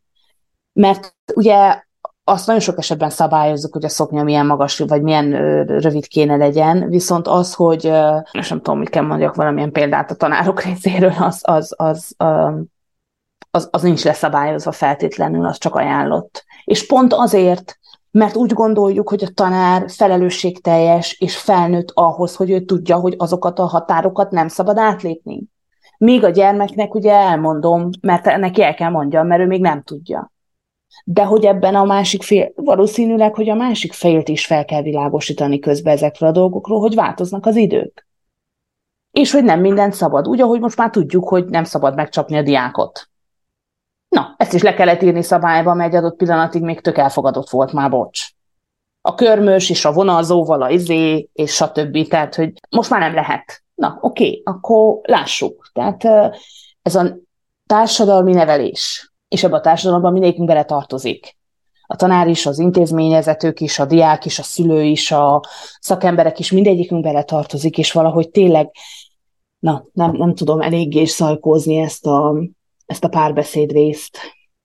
Mert 0.73 1.15
ugye 1.33 1.83
azt 2.31 2.45
nagyon 2.45 2.61
sok 2.61 2.77
esetben 2.77 3.09
szabályozzuk, 3.09 3.73
hogy 3.73 3.85
a 3.85 3.89
szoknya 3.89 4.23
milyen 4.23 4.45
magas, 4.45 4.79
vagy 4.79 5.01
milyen 5.01 5.31
rövid 5.65 6.07
kéne 6.07 6.35
legyen, 6.35 6.89
viszont 6.89 7.27
az, 7.27 7.53
hogy, 7.53 7.85
és 8.31 8.49
nem 8.49 8.61
tudom, 8.61 8.79
mit 8.79 8.89
kell 8.89 9.03
mondjak, 9.03 9.35
valamilyen 9.35 9.71
példát 9.71 10.11
a 10.11 10.15
tanárok 10.15 10.61
részéről, 10.65 11.13
az, 11.19 11.39
az, 11.41 11.73
az, 11.77 12.15
az, 13.51 13.67
az 13.71 13.81
nincs 13.81 14.03
leszabályozva 14.03 14.71
feltétlenül, 14.71 15.45
az 15.45 15.57
csak 15.57 15.75
ajánlott. 15.75 16.45
És 16.63 16.85
pont 16.85 17.13
azért, 17.13 17.79
mert 18.11 18.35
úgy 18.35 18.53
gondoljuk, 18.53 19.09
hogy 19.09 19.23
a 19.23 19.31
tanár 19.33 19.85
felelősségteljes 19.87 21.19
és 21.19 21.37
felnőtt 21.37 21.91
ahhoz, 21.93 22.35
hogy 22.35 22.51
ő 22.51 22.59
tudja, 22.59 22.95
hogy 22.95 23.15
azokat 23.17 23.59
a 23.59 23.65
határokat 23.65 24.31
nem 24.31 24.47
szabad 24.47 24.77
átlépni. 24.77 25.43
Míg 25.97 26.23
a 26.23 26.29
gyermeknek 26.29 26.95
ugye 26.95 27.13
elmondom, 27.13 27.89
mert 28.01 28.37
neki 28.37 28.63
el 28.63 28.73
kell 28.73 28.89
mondjam, 28.89 29.27
mert 29.27 29.41
ő 29.41 29.45
még 29.45 29.61
nem 29.61 29.81
tudja. 29.81 30.31
De 31.05 31.23
hogy 31.23 31.45
ebben 31.45 31.75
a 31.75 31.83
másik 31.83 32.23
fél, 32.23 32.51
valószínűleg, 32.55 33.35
hogy 33.35 33.49
a 33.49 33.55
másik 33.55 33.93
félt 33.93 34.27
is 34.27 34.45
fel 34.45 34.65
kell 34.65 34.81
világosítani 34.81 35.59
közben 35.59 35.93
ezekről 35.93 36.29
a 36.29 36.31
dolgokról, 36.31 36.79
hogy 36.79 36.95
változnak 36.95 37.45
az 37.45 37.55
idők. 37.55 38.07
És 39.11 39.31
hogy 39.31 39.43
nem 39.43 39.59
mindent 39.59 39.93
szabad. 39.93 40.27
Úgy, 40.27 40.41
ahogy 40.41 40.59
most 40.59 40.77
már 40.77 40.89
tudjuk, 40.89 41.27
hogy 41.27 41.45
nem 41.45 41.63
szabad 41.63 41.95
megcsapni 41.95 42.37
a 42.37 42.41
diákot. 42.41 43.09
Na, 44.07 44.35
ezt 44.37 44.53
is 44.53 44.61
le 44.61 44.73
kellett 44.73 45.01
írni 45.01 45.21
szabályba, 45.21 45.73
mert 45.73 45.93
egy 45.93 45.99
adott 45.99 46.17
pillanatig 46.17 46.61
még 46.61 46.81
tök 46.81 46.97
elfogadott 46.97 47.49
volt 47.49 47.73
már, 47.73 47.89
bocs. 47.89 48.29
A 49.01 49.15
körmös 49.15 49.69
és 49.69 49.85
a 49.85 49.91
vonalzóval, 49.91 50.61
a 50.61 50.69
izé, 50.69 51.29
és 51.33 51.53
stb. 51.53 52.07
Tehát, 52.07 52.35
hogy 52.35 52.53
most 52.69 52.89
már 52.89 52.99
nem 52.99 53.13
lehet. 53.13 53.63
Na, 53.75 53.97
oké, 54.01 54.23
okay, 54.23 54.41
akkor 54.45 54.99
lássuk. 55.03 55.69
Tehát 55.73 56.03
ez 56.81 56.95
a 56.95 57.17
társadalmi 57.65 58.33
nevelés, 58.33 59.10
és 59.31 59.43
ebben 59.43 59.59
a 59.59 59.61
társadalomban 59.61 60.11
mindenkünk 60.11 60.47
bele 60.47 60.63
tartozik. 60.63 61.37
A 61.87 61.95
tanár 61.95 62.27
is, 62.27 62.45
az 62.45 62.59
intézményezetők 62.59 63.59
is, 63.59 63.79
a 63.79 63.85
diák 63.85 64.25
is, 64.25 64.39
a 64.39 64.43
szülő 64.43 64.83
is, 64.83 65.11
a 65.11 65.41
szakemberek 65.79 66.39
is, 66.39 66.51
mindegyikünk 66.51 67.03
bele 67.03 67.23
tartozik, 67.23 67.77
és 67.77 67.91
valahogy 67.91 68.29
tényleg, 68.29 68.71
na, 69.59 69.85
nem, 69.93 70.11
nem 70.11 70.35
tudom 70.35 70.61
eléggé 70.61 71.05
szajkózni 71.05 71.77
ezt 71.77 72.05
a, 72.05 72.35
ezt 72.85 73.03
a 73.03 73.09
párbeszéd 73.09 73.71
részt. 73.71 74.17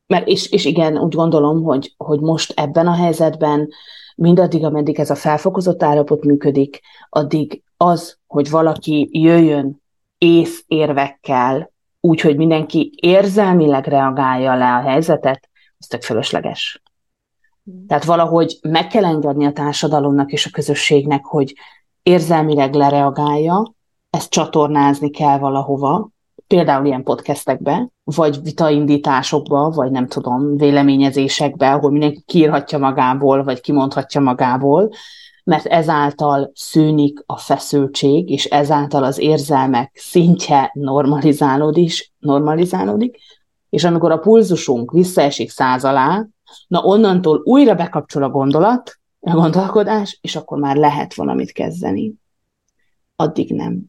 Mert 0.07 0.27
és, 0.27 0.51
és 0.51 0.65
igen, 0.65 0.99
úgy 0.99 1.15
gondolom, 1.15 1.63
hogy, 1.63 1.95
hogy 1.97 2.21
most 2.21 2.53
ebben 2.57 2.87
a 2.87 2.95
helyzetben 2.95 3.69
mindaddig, 4.17 4.65
ameddig 4.65 4.99
ez 4.99 5.11
a 5.11 5.15
felfokozott 5.15 5.83
állapot 5.83 6.25
működik, 6.25 6.81
addig 7.09 7.63
az, 7.77 8.19
hogy 8.27 8.51
valaki 8.51 9.09
jöjjön 9.13 9.83
ész 10.19 10.65
érvekkel, 10.67 11.75
úgy, 12.07 12.21
hogy 12.21 12.37
mindenki 12.37 12.93
érzelmileg 13.01 13.87
reagálja 13.87 14.55
le 14.55 14.75
a 14.75 14.81
helyzetet, 14.81 15.49
az 15.79 15.87
tök 15.87 16.03
fölösleges. 16.03 16.83
Tehát 17.87 18.05
valahogy 18.05 18.59
meg 18.63 18.87
kell 18.87 19.05
engedni 19.05 19.47
a 19.47 19.53
társadalomnak 19.53 20.33
és 20.33 20.47
a 20.47 20.51
közösségnek, 20.53 21.25
hogy 21.25 21.55
érzelmileg 22.03 22.75
lereagálja, 22.75 23.75
ezt 24.11 24.31
csatornázni 24.31 25.11
kell 25.11 25.39
valahova, 25.39 26.09
például 26.47 26.87
ilyen 26.87 27.03
podcastekbe, 27.03 27.89
vagy 28.05 28.43
vitaindításokba, 28.43 29.71
vagy 29.71 29.91
nem 29.91 30.07
tudom, 30.07 30.57
véleményezésekbe, 30.57 31.73
ahol 31.73 31.91
mindenki 31.91 32.23
kiírhatja 32.27 32.79
magából, 32.79 33.45
vagy 33.45 33.61
kimondhatja 33.61 34.21
magából, 34.21 34.91
mert 35.47 35.67
ezáltal 35.67 36.51
szűnik 36.55 37.23
a 37.27 37.37
feszültség, 37.37 38.31
és 38.31 38.45
ezáltal 38.45 39.05
az 39.05 39.19
érzelmek 39.19 39.91
szintje 39.95 40.71
normalizálódik, 40.75 41.93
normalizálódik, 42.19 43.19
és 43.71 43.85
amikor 43.85 44.11
a 44.11 44.19
pulzusunk 44.19 44.93
visszaesik 44.93 45.51
száz 45.51 45.85
alá, 45.85 46.27
na 46.69 46.81
onnantól 46.81 47.41
újra 47.45 47.75
bekapcsol 47.75 48.23
a 48.23 48.29
gondolat, 48.29 48.99
a 49.21 49.31
gondolkodás, 49.31 50.19
és 50.21 50.37
akkor 50.37 50.59
már 50.59 50.77
lehet 50.77 51.15
valamit 51.15 51.53
kezdeni. 51.53 52.15
Addig 53.17 53.51
nem. 53.51 53.83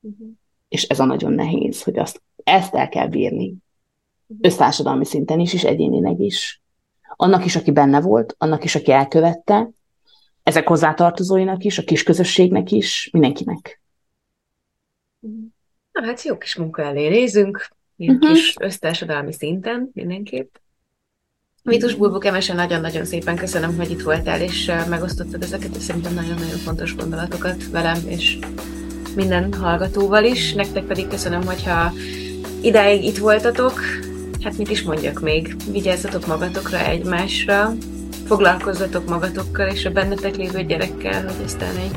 Uh-huh. 0.00 0.28
És 0.68 0.82
ez 0.82 1.00
a 1.00 1.04
nagyon 1.04 1.32
nehéz, 1.32 1.82
hogy 1.82 1.98
azt, 1.98 2.22
ezt 2.44 2.74
el 2.74 2.88
kell 2.88 3.08
bírni. 3.08 3.46
Uh-huh. 3.46 4.38
Össztársadalmi 4.40 5.04
szinten 5.04 5.40
is, 5.40 5.54
és 5.54 5.64
egyénileg 5.64 6.20
is. 6.20 6.62
Annak 7.16 7.44
is, 7.44 7.56
aki 7.56 7.70
benne 7.70 8.00
volt, 8.00 8.34
annak 8.38 8.64
is, 8.64 8.74
aki 8.74 8.92
elkövette, 8.92 9.70
ezek 10.46 10.68
hozzátartozóinak 10.68 11.64
is, 11.64 11.78
a 11.78 11.82
kis 11.82 12.02
közösségnek 12.02 12.70
is, 12.70 13.08
mindenkinek. 13.12 13.80
Na 15.92 16.04
hát 16.04 16.22
jó 16.22 16.38
kis 16.38 16.56
munka 16.56 16.82
elé 16.82 17.08
nézünk, 17.08 17.68
uh-huh. 17.96 18.18
kis 18.18 18.54
össztársadalmi 18.60 19.32
szinten 19.32 19.90
mindenképp. 19.92 20.54
Vitus 21.62 21.94
Bulbuk 21.94 22.24
Emesen 22.24 22.56
nagyon-nagyon 22.56 23.04
szépen 23.04 23.36
köszönöm, 23.36 23.76
hogy 23.76 23.90
itt 23.90 24.02
voltál, 24.02 24.40
és 24.40 24.72
megosztottad 24.88 25.42
ezeket, 25.42 25.76
és 25.76 25.82
szerintem 25.82 26.14
nagyon-nagyon 26.14 26.58
fontos 26.58 26.96
gondolatokat 26.96 27.70
velem, 27.70 27.98
és 28.08 28.38
minden 29.16 29.52
hallgatóval 29.52 30.24
is. 30.24 30.52
Nektek 30.52 30.84
pedig 30.84 31.08
köszönöm, 31.08 31.44
hogyha 31.44 31.92
idáig 32.62 33.04
itt 33.04 33.18
voltatok. 33.18 33.80
Hát 34.42 34.58
mit 34.58 34.70
is 34.70 34.82
mondjak 34.82 35.20
még? 35.20 35.56
Vigyázzatok 35.70 36.26
magatokra, 36.26 36.78
egymásra, 36.78 37.74
foglalkozzatok 38.26 39.08
magatokkal 39.08 39.68
és 39.68 39.84
a 39.84 39.90
bennetek 39.90 40.36
lévő 40.36 40.62
gyerekkel, 40.62 41.22
hogy 41.22 41.44
aztán 41.44 41.76
egy 41.76 41.90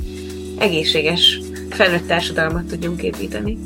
egészséges 0.57 1.39
felnőtt 1.69 2.07
társadalmat 2.07 2.65
tudjunk 2.65 3.03
építeni. 3.03 3.57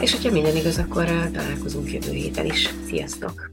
És 0.00 0.12
hogyha 0.12 0.30
minden 0.30 0.56
igaz, 0.56 0.78
akkor 0.78 1.04
találkozunk 1.32 1.92
jövő 1.92 2.12
héten 2.12 2.46
is. 2.46 2.74
Sziasztok! 2.88 3.50